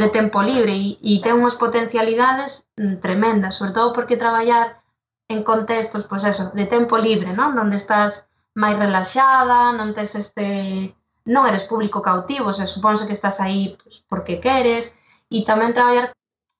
de 0.00 0.08
tempo 0.08 0.40
libre 0.40 0.72
e, 0.72 0.96
e 1.04 1.20
ten 1.20 1.36
unhas 1.36 1.60
potencialidades 1.60 2.64
tremendas, 3.04 3.60
sobre 3.60 3.76
todo 3.76 3.92
porque 3.92 4.16
traballar 4.16 4.80
en 5.28 5.44
contextos, 5.44 6.08
pois 6.08 6.24
eso, 6.24 6.56
de 6.56 6.64
tempo 6.64 6.96
libre, 6.96 7.36
non? 7.36 7.52
Donde 7.52 7.76
estás 7.76 8.24
máis 8.56 8.80
relaxada, 8.80 9.76
non 9.76 9.92
tes 9.92 10.16
este 10.16 10.96
non 11.24 11.46
eres 11.46 11.64
público 11.64 12.02
cautivo, 12.02 12.52
se 12.52 12.66
supónse 12.66 13.06
que 13.06 13.16
estás 13.16 13.38
aí 13.38 13.78
pues, 13.82 14.02
porque 14.10 14.40
queres, 14.42 14.94
e 15.30 15.46
tamén 15.46 15.74
traballar 15.76 16.12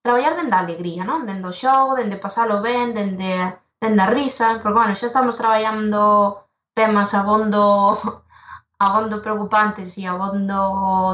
traballar 0.03 0.35
dende 0.37 0.57
a 0.57 0.63
alegría, 0.67 1.03
non? 1.07 1.27
Dende 1.29 1.47
o 1.47 1.55
xogo, 1.55 1.95
dende 1.95 2.19
pasalo 2.19 2.59
ben, 2.61 2.91
dende, 2.93 3.33
dende 3.79 4.03
a 4.03 4.11
risa, 4.11 4.59
porque, 4.61 4.79
bueno, 4.79 4.99
xa 4.99 5.07
estamos 5.07 5.39
traballando 5.39 6.43
temas 6.75 7.15
abondo 7.15 7.63
abondo 8.79 9.17
preocupantes 9.25 9.95
e 9.99 10.03
abondo 10.07 10.59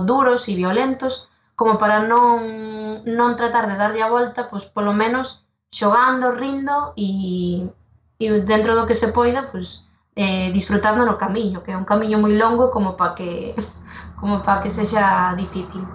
duros 0.09 0.49
e 0.49 0.57
violentos, 0.57 1.29
como 1.59 1.77
para 1.77 2.01
non, 2.01 3.05
non 3.05 3.37
tratar 3.37 3.69
de 3.69 3.77
darlle 3.77 4.03
a 4.03 4.13
volta, 4.13 4.49
pois 4.49 4.65
polo 4.65 4.93
menos 4.97 5.45
xogando, 5.69 6.33
rindo 6.33 6.97
e, 6.97 7.69
e 8.17 8.25
dentro 8.41 8.73
do 8.73 8.87
que 8.89 8.97
se 8.97 9.13
poida, 9.13 9.53
pois 9.53 9.85
eh, 10.19 10.51
disfrutando 10.51 11.07
no 11.07 11.15
camiño, 11.15 11.63
que 11.63 11.71
é 11.71 11.79
un 11.79 11.87
camiño 11.87 12.19
moi 12.19 12.35
longo 12.35 12.75
como 12.75 12.99
para 12.99 13.15
que 13.15 13.55
como 14.21 14.43
para 14.43 14.61
que 14.63 14.71
sexa 14.71 15.33
difícil. 15.39 15.87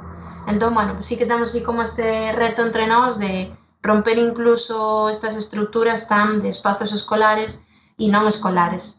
Entón, 0.48 0.72
bueno, 0.72 0.96
pues 0.96 1.08
sí 1.12 1.20
que 1.20 1.28
temos 1.28 1.52
así 1.52 1.60
como 1.60 1.84
este 1.84 2.32
reto 2.32 2.64
entre 2.64 2.88
nós 2.88 3.20
de 3.20 3.52
romper 3.84 4.18
incluso 4.18 5.12
estas 5.12 5.36
estructuras 5.36 6.08
tan 6.08 6.40
de 6.40 6.48
espazos 6.56 6.96
escolares 6.96 7.60
e 8.00 8.08
non 8.08 8.24
escolares. 8.32 8.96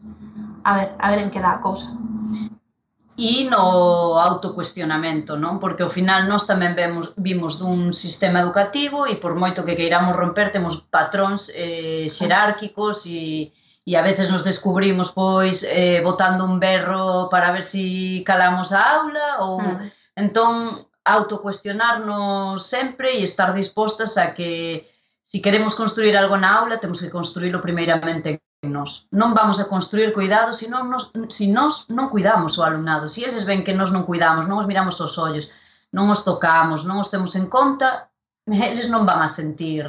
A 0.61 0.71
ver, 0.77 0.89
a 1.01 1.09
ver 1.09 1.19
en 1.25 1.33
que 1.33 1.41
dá 1.41 1.57
a 1.57 1.61
cousa 1.65 1.89
e 3.17 3.47
no 3.47 4.19
autocuestionamento, 4.19 5.39
non? 5.39 5.55
Porque 5.55 5.87
ao 5.87 5.89
final 5.89 6.27
nós 6.27 6.43
tamén 6.43 6.75
vemos 6.75 7.15
vimos 7.15 7.55
dun 7.55 7.95
sistema 7.95 8.43
educativo 8.43 9.07
e 9.07 9.15
por 9.15 9.39
moito 9.39 9.63
que 9.63 9.79
queiramos 9.79 10.19
romper 10.19 10.51
temos 10.51 10.83
patróns 10.91 11.47
eh, 11.55 12.11
xerárquicos 12.11 13.07
e 13.07 13.55
e 13.85 13.95
a 13.95 14.01
veces 14.01 14.27
nos 14.33 14.43
descubrimos 14.43 15.13
pois 15.13 15.61
eh, 15.61 16.01
botando 16.01 16.43
un 16.43 16.57
berro 16.59 17.29
para 17.29 17.53
ver 17.53 17.61
si 17.61 18.25
calamos 18.25 18.73
a 18.73 18.81
aula 18.97 19.45
ou 19.45 19.61
mm. 19.61 20.17
entón 20.17 20.89
autocuestionarnos 21.05 22.65
sempre 22.65 23.21
e 23.21 23.23
estar 23.23 23.53
dispostas 23.53 24.17
a 24.17 24.33
que 24.33 24.89
si 25.21 25.37
queremos 25.37 25.77
construir 25.77 26.17
algo 26.17 26.33
na 26.33 26.49
aula 26.57 26.81
temos 26.81 26.97
que 26.97 27.13
construílo 27.13 27.61
primeiramente 27.61 28.41
en 28.65 28.73
nós. 28.73 29.05
Non 29.13 29.37
vamos 29.37 29.61
a 29.61 29.69
construir 29.69 30.17
cuidado 30.17 30.49
se 30.49 30.65
non 30.65 30.89
nos, 30.89 31.13
se 31.29 31.45
nós 31.45 31.85
non 31.93 32.09
cuidamos 32.09 32.57
o 32.57 32.65
alumnado. 32.65 33.05
Se 33.05 33.21
eles 33.21 33.45
ven 33.45 33.61
que 33.61 33.77
nós 33.77 33.93
non 33.93 34.09
cuidamos, 34.09 34.49
non 34.49 34.57
os 34.57 34.65
miramos 34.65 34.97
os 34.97 35.13
ollos, 35.21 35.45
non 35.93 36.09
os 36.09 36.25
tocamos, 36.25 36.81
non 36.89 36.97
os 36.97 37.13
temos 37.13 37.37
en 37.37 37.45
conta, 37.45 38.09
eles 38.49 38.89
non 38.89 39.05
van 39.05 39.21
a 39.21 39.29
sentir 39.29 39.85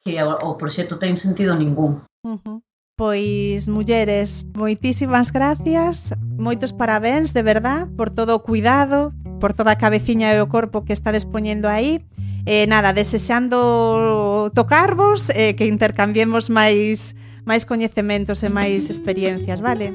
que 0.00 0.16
o, 0.24 0.32
o 0.40 0.56
proxecto 0.56 0.96
ten 0.96 1.20
sentido 1.20 1.52
ningún. 1.52 2.00
Uh 2.24 2.40
-huh. 2.40 2.58
Pois, 2.96 3.68
mulleres, 3.68 4.46
moitísimas 4.56 5.28
gracias, 5.28 6.16
moitos 6.40 6.72
parabéns 6.72 7.36
de 7.36 7.44
verdad 7.44 7.92
por 7.92 8.08
todo 8.08 8.32
o 8.32 8.40
cuidado, 8.40 9.12
por 9.36 9.52
toda 9.52 9.72
a 9.72 9.76
cabeciña 9.76 10.32
e 10.32 10.40
o 10.40 10.48
corpo 10.48 10.80
que 10.80 10.96
estades 10.96 11.28
poñendo 11.28 11.68
aí. 11.68 12.00
E 12.48 12.64
eh, 12.64 12.66
nada, 12.66 12.96
desexando 12.96 14.48
tocarvos 14.56 15.28
e 15.28 15.52
eh, 15.52 15.54
que 15.60 15.68
intercambiemos 15.68 16.48
máis 16.48 17.12
máis 17.44 17.68
coñecementos 17.68 18.40
e 18.40 18.48
máis 18.48 18.88
experiencias, 18.88 19.60
vale? 19.60 19.92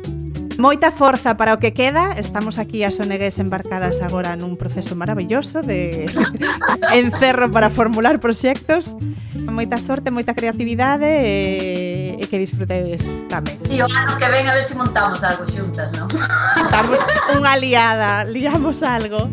moita 0.61 0.93
forza 0.93 1.33
para 1.35 1.57
o 1.57 1.59
que 1.59 1.73
queda. 1.73 2.13
Estamos 2.13 2.61
aquí 2.61 2.85
as 2.85 3.01
onegues 3.01 3.41
embarcadas 3.41 3.97
agora 4.05 4.37
nun 4.37 4.61
proceso 4.61 4.93
maravilloso 4.93 5.65
de 5.65 6.05
encerro 6.93 7.49
para 7.49 7.73
formular 7.73 8.21
proxectos. 8.21 8.93
Moita 9.41 9.81
sorte, 9.81 10.13
moita 10.13 10.37
creatividade 10.37 11.09
e, 11.09 12.21
e 12.21 12.23
que 12.29 12.37
disfrutedes 12.37 13.01
tamén. 13.25 13.57
E 13.73 13.81
o 13.81 13.89
ano 13.89 14.13
que 14.21 14.27
ven 14.29 14.45
a 14.45 14.53
ver 14.53 14.61
se 14.61 14.71
si 14.71 14.75
montamos 14.77 15.25
algo 15.25 15.49
xuntas, 15.49 15.89
non? 15.97 16.07
Estamos 16.13 17.01
unha 17.33 17.57
liada, 17.57 18.21
liamos 18.29 18.85
algo. 18.85 19.25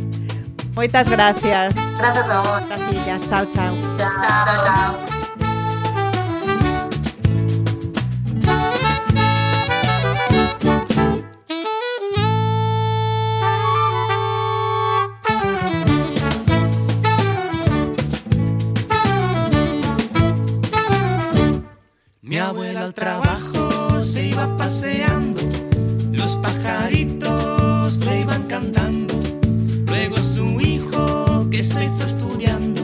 Moitas 0.72 1.12
gracias. 1.12 1.76
Grazas 2.00 2.26
a 2.32 2.40
vos. 2.40 2.62
Gracias, 2.72 3.20
chao, 3.28 3.44
chao. 3.52 3.74
Chao, 4.00 4.16
chao, 4.24 4.58
chao. 4.64 5.17
Al 22.88 22.94
trabajo 22.94 24.00
se 24.00 24.28
iba 24.28 24.56
paseando, 24.56 25.42
los 26.10 26.36
pajaritos 26.36 27.98
le 27.98 28.20
iban 28.22 28.44
cantando. 28.44 29.14
Luego 29.86 30.16
su 30.16 30.58
hijo, 30.58 31.46
que 31.50 31.62
se 31.62 31.84
hizo 31.84 32.04
estudiando, 32.06 32.80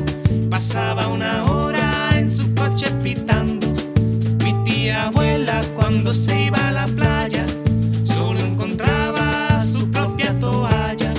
pasaba 0.50 1.06
una 1.06 1.44
hora 1.44 2.10
en 2.18 2.30
su 2.30 2.54
coche 2.54 2.90
pitando. 3.02 3.66
Mi 4.44 4.52
tía 4.64 5.06
abuela 5.06 5.62
cuando 5.74 6.12
se 6.12 6.48
iba 6.48 6.58
a 6.68 6.72
la 6.72 6.86
playa, 6.86 7.46
solo 8.04 8.40
encontraba 8.40 9.62
su 9.62 9.90
propia 9.90 10.38
toalla. 10.38 11.14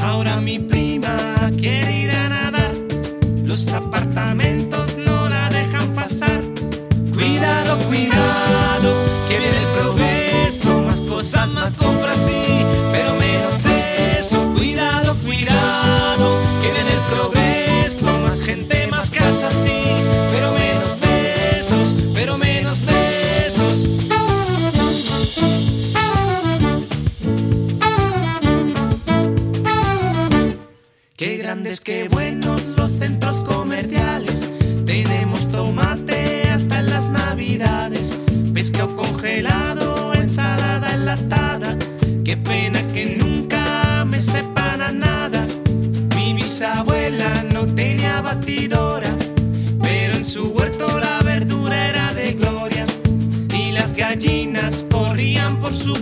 Ahora 0.00 0.36
mi 0.36 0.60
prima 0.60 1.16
quiere 1.56 2.02
ir 2.02 2.10
a 2.12 2.28
nadar, 2.28 2.74
Los 3.44 3.72
apartamentos 3.72 4.61
Cuidado, 7.42 7.76
cuidado, 7.88 8.94
que 9.28 9.38
viene 9.40 9.56
el 9.56 9.66
progreso. 9.76 10.80
Más 10.82 11.00
cosas, 11.00 11.48
más 11.50 11.74
compras, 11.74 12.16
sí, 12.24 12.64
pero 12.92 13.16
menos 13.16 13.66
eso. 13.66 14.46
Cuidado, 14.54 15.16
cuidado, 15.24 16.38
que 16.62 16.70
viene 16.70 16.92
el 16.92 17.00
progreso. 17.10 18.12
Más 18.20 18.40
gente, 18.42 18.86
más 18.86 19.10
casas, 19.10 19.54
sí, 19.54 19.82
pero 20.30 20.52
menos 20.52 20.96
besos, 21.00 21.92
pero 22.14 22.38
menos 22.38 22.78
besos. 22.86 23.88
Qué 31.16 31.36
grandes, 31.38 31.80
qué 31.80 32.06
buenos 32.08 32.21
corrían 54.90 55.60
por 55.60 55.74
su 55.74 56.01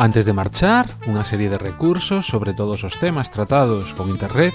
Antes 0.00 0.26
de 0.26 0.32
marchar, 0.32 0.86
unha 1.10 1.26
serie 1.26 1.50
de 1.50 1.58
recursos 1.58 2.22
sobre 2.22 2.54
todos 2.54 2.86
os 2.86 2.94
temas 3.02 3.34
tratados 3.34 3.90
con 3.98 4.14
internet 4.14 4.54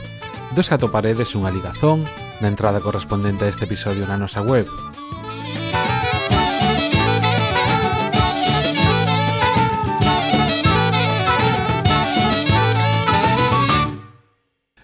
dos 0.56 0.72
que 0.72 0.80
atoparedes 0.80 1.36
unha 1.36 1.52
ligazón 1.52 2.08
na 2.40 2.48
entrada 2.48 2.80
correspondente 2.80 3.44
a 3.44 3.52
este 3.52 3.68
episodio 3.68 4.08
na 4.08 4.16
nosa 4.16 4.40
web. 4.40 4.64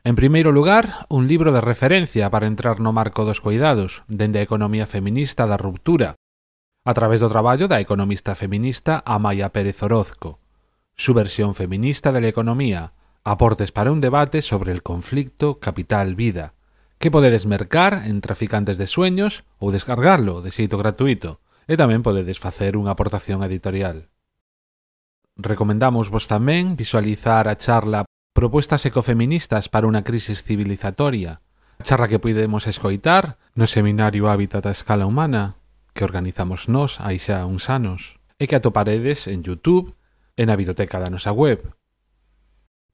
En 0.04 0.20
primeiro 0.20 0.52
lugar, 0.52 1.08
un 1.08 1.32
libro 1.32 1.56
de 1.56 1.64
referencia 1.64 2.28
para 2.28 2.52
entrar 2.52 2.84
no 2.84 2.92
marco 2.92 3.24
dos 3.24 3.40
cuidados, 3.40 4.04
dende 4.12 4.44
a 4.44 4.48
economía 4.52 4.84
feminista 4.84 5.48
da 5.48 5.56
ruptura, 5.56 6.20
a 6.84 6.92
través 6.92 7.24
do 7.24 7.32
traballo 7.32 7.72
da 7.72 7.80
economista 7.80 8.36
feminista 8.36 9.00
Amaya 9.08 9.56
Pérez 9.56 9.80
Orozco 9.88 10.49
su 11.00 11.14
versión 11.14 11.56
feminista 11.56 12.12
de 12.12 12.20
la 12.20 12.28
economía, 12.28 12.92
aportes 13.24 13.72
para 13.72 13.94
un 13.94 14.02
debate 14.02 14.42
sobre 14.42 14.74
el 14.74 14.84
conflicto 14.84 15.58
capital-vida, 15.58 16.56
que 16.98 17.10
podedes 17.10 17.46
mercar 17.46 18.04
en 18.06 18.20
Traficantes 18.20 18.78
de 18.78 18.86
Sueños 18.86 19.48
ou 19.64 19.72
descargarlo 19.72 20.44
de 20.44 20.52
xeito 20.52 20.76
gratuito, 20.76 21.40
e 21.72 21.80
tamén 21.80 22.04
podedes 22.04 22.44
facer 22.44 22.76
unha 22.76 22.92
aportación 22.92 23.48
editorial. 23.48 24.12
Recomendamos 25.40 26.12
vos 26.12 26.28
tamén 26.28 26.76
visualizar 26.76 27.48
a 27.48 27.56
charla 27.56 28.04
Propuestas 28.36 28.84
ecofeministas 28.84 29.72
para 29.72 29.88
unha 29.88 30.04
crisis 30.04 30.44
civilizatoria, 30.44 31.40
a 31.80 31.84
charla 31.88 32.12
que 32.12 32.20
podemos 32.20 32.68
escoitar 32.68 33.40
no 33.56 33.72
Seminario 33.72 34.28
Hábitat 34.28 34.68
a 34.68 34.76
Escala 34.76 35.08
Humana, 35.08 35.64
que 35.96 36.04
organizamos 36.04 36.68
nós 36.68 37.00
hai 37.00 37.24
xa 37.24 37.48
uns 37.48 37.72
anos, 37.72 38.20
e 38.36 38.52
que 38.52 38.60
atoparedes 38.60 39.32
en 39.32 39.48
Youtube 39.48 39.96
e 40.40 40.48
na 40.48 40.56
biblioteca 40.56 41.04
da 41.04 41.12
nosa 41.12 41.36
web. 41.36 41.76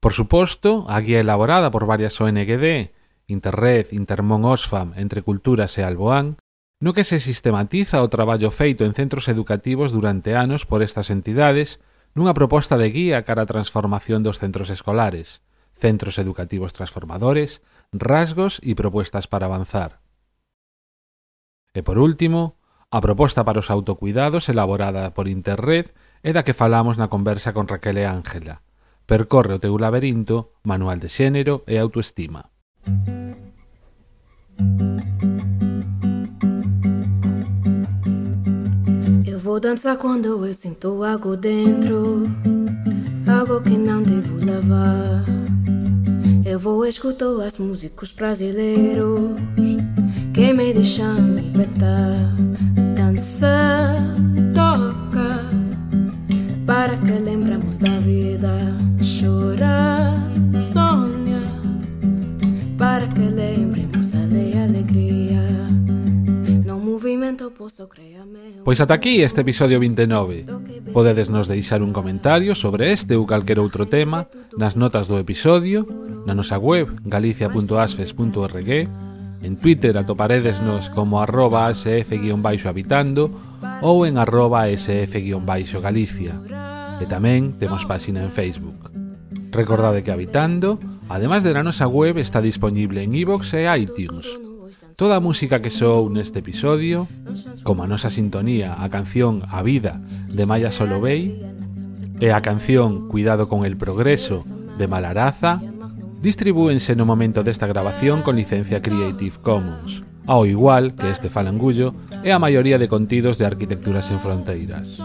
Por 0.02 0.18
suposto, 0.18 0.90
a 0.90 0.98
guía 0.98 1.22
elaborada 1.22 1.70
por 1.70 1.86
varias 1.86 2.18
ONGD, 2.18 2.90
Interred, 3.30 3.94
Intermón 3.94 4.50
Oxfam, 4.50 4.98
Entre 4.98 5.22
Culturas 5.22 5.78
e 5.78 5.86
Alboán, 5.86 6.42
no 6.82 6.98
que 6.98 7.06
se 7.06 7.22
sistematiza 7.22 8.02
o 8.02 8.10
traballo 8.10 8.50
feito 8.50 8.82
en 8.82 8.98
centros 8.98 9.30
educativos 9.30 9.94
durante 9.94 10.34
anos 10.34 10.66
por 10.66 10.82
estas 10.82 11.14
entidades 11.14 11.78
nunha 12.18 12.34
proposta 12.34 12.82
de 12.82 12.90
guía 12.90 13.22
cara 13.22 13.46
a 13.46 13.50
transformación 13.50 14.26
dos 14.26 14.42
centros 14.42 14.74
escolares, 14.74 15.46
centros 15.78 16.18
educativos 16.18 16.74
transformadores, 16.74 17.62
rasgos 17.94 18.58
e 18.66 18.74
propuestas 18.74 19.30
para 19.30 19.46
avanzar. 19.46 20.02
E 21.78 21.86
por 21.86 22.02
último, 22.02 22.58
a 22.90 23.04
proposta 23.06 23.46
para 23.46 23.62
os 23.62 23.70
autocuidados 23.70 24.50
elaborada 24.50 25.14
por 25.14 25.30
Interred 25.30 25.94
é 26.26 26.34
da 26.34 26.42
que 26.42 26.58
falamos 26.58 26.98
na 26.98 27.08
conversa 27.08 27.54
con 27.54 27.70
Raquel 27.70 28.02
e 28.02 28.06
Ángela. 28.10 28.66
Percorre 29.06 29.54
o 29.54 29.62
teu 29.62 29.78
laberinto, 29.78 30.58
manual 30.66 30.98
de 30.98 31.06
xénero 31.06 31.62
e 31.70 31.78
autoestima. 31.78 32.50
Eu 39.22 39.38
vou 39.38 39.60
dançar 39.60 40.02
quando 40.02 40.44
eu 40.44 40.54
sinto 40.56 41.04
algo 41.04 41.38
dentro, 41.38 42.26
algo 43.30 43.62
que 43.62 43.78
não 43.78 44.02
devo 44.02 44.42
lavar. 44.42 45.22
Eu 46.44 46.58
vou 46.58 46.88
escutar 46.88 47.38
as 47.46 47.60
músicas 47.60 48.12
brasileiros 48.12 49.38
que 50.34 50.54
me 50.54 50.74
deixam 50.74 51.22
me 51.22 51.42
libertar, 51.42 52.34
dançar 52.98 54.15
para 56.76 56.98
que 57.00 57.20
lembramos 57.22 57.80
da 57.80 58.00
vida. 58.00 58.76
Chorar, 59.00 60.28
sonha 60.60 61.42
para 62.78 63.08
que 63.08 63.30
lembremos 63.32 64.14
a 64.14 64.26
de 64.28 64.60
alegría. 64.60 65.42
No 66.66 66.80
movimento 66.80 67.54
posso 67.54 67.88
crear 67.88 68.28
Pois 68.66 68.82
ata 68.82 68.94
aquí 68.94 69.24
este 69.24 69.40
episodio 69.40 69.80
29. 69.80 70.46
Podedes 70.92 71.30
nos 71.30 71.48
deixar 71.48 71.82
un 71.82 71.94
comentario 71.94 72.56
sobre 72.56 72.92
este 72.92 73.16
ou 73.16 73.24
calquer 73.24 73.64
outro 73.64 73.88
tema 73.88 74.28
nas 74.60 74.76
notas 74.76 75.08
do 75.08 75.16
episodio, 75.16 75.88
na 76.28 76.36
nosa 76.36 76.60
web 76.60 76.92
galicia.asfes.org, 77.08 78.70
en 79.48 79.54
Twitter 79.64 79.96
atoparedesnos 79.96 80.92
como 80.92 81.24
arroba 81.24 81.72
asf-habitando 81.72 83.55
ou 83.82 84.06
en 84.06 84.18
arroba 84.18 84.68
sf-galicia. 84.72 86.34
E 87.02 87.06
tamén 87.06 87.52
temos 87.60 87.84
páxina 87.84 88.24
en 88.24 88.32
Facebook. 88.32 88.92
Recordade 89.52 90.04
que 90.04 90.12
Habitando, 90.12 90.80
además 91.08 91.44
de 91.44 91.54
na 91.56 91.64
nosa 91.64 91.88
web, 91.88 92.18
está 92.20 92.42
disponible 92.42 93.04
en 93.04 93.16
iVoox 93.16 93.54
e 93.56 93.68
iTunes. 93.78 94.28
Toda 94.96 95.20
a 95.20 95.24
música 95.24 95.60
que 95.60 95.72
soou 95.72 96.08
neste 96.08 96.40
episodio, 96.40 97.08
como 97.68 97.84
a 97.84 97.88
nosa 97.88 98.08
sintonía, 98.08 98.80
a 98.80 98.88
canción 98.88 99.44
A 99.52 99.60
Vida 99.60 100.00
de 100.32 100.48
Maya 100.48 100.72
Solovey, 100.72 101.36
e 102.20 102.32
a 102.32 102.40
canción 102.40 103.12
Cuidado 103.12 103.52
con 103.52 103.68
el 103.68 103.76
Progreso 103.76 104.40
de 104.80 104.88
Malaraza, 104.88 105.60
distribúense 106.24 106.96
no 106.96 107.04
momento 107.04 107.44
desta 107.44 107.68
grabación 107.68 108.24
con 108.24 108.40
licencia 108.40 108.80
Creative 108.80 109.36
Commons 109.44 110.04
ao 110.28 110.46
igual 110.46 110.94
que 110.94 111.10
este 111.10 111.30
falangullo 111.30 111.94
e 112.24 112.32
a 112.32 112.40
maioría 112.40 112.78
de 112.78 112.90
contidos 112.90 113.38
de 113.38 113.46
Arquitecturas 113.46 114.10
en 114.12 114.20
Fronteiras. 114.20 115.00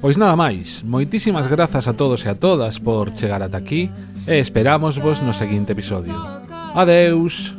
Pois 0.00 0.16
nada 0.16 0.34
máis, 0.34 0.80
moitísimas 0.82 1.46
grazas 1.46 1.86
a 1.86 1.92
todos 1.92 2.24
e 2.24 2.28
a 2.28 2.34
todas 2.34 2.80
por 2.80 3.12
chegar 3.12 3.42
ata 3.44 3.60
aquí 3.60 3.92
e 4.26 4.40
esperamos 4.40 4.96
vos 4.96 5.20
no 5.20 5.36
seguinte 5.36 5.72
episodio. 5.72 6.16
Adeus! 6.74 7.56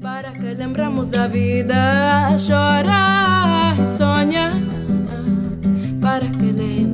Para 0.00 0.32
que 0.32 0.54
lembramos 0.54 1.08
da 1.08 1.28
vida, 1.28 2.32
chorar 2.38 3.76
e 3.76 3.84
sonhar, 3.84 4.56
para 6.00 6.24
que 6.30 6.48
lembramos 6.52 6.89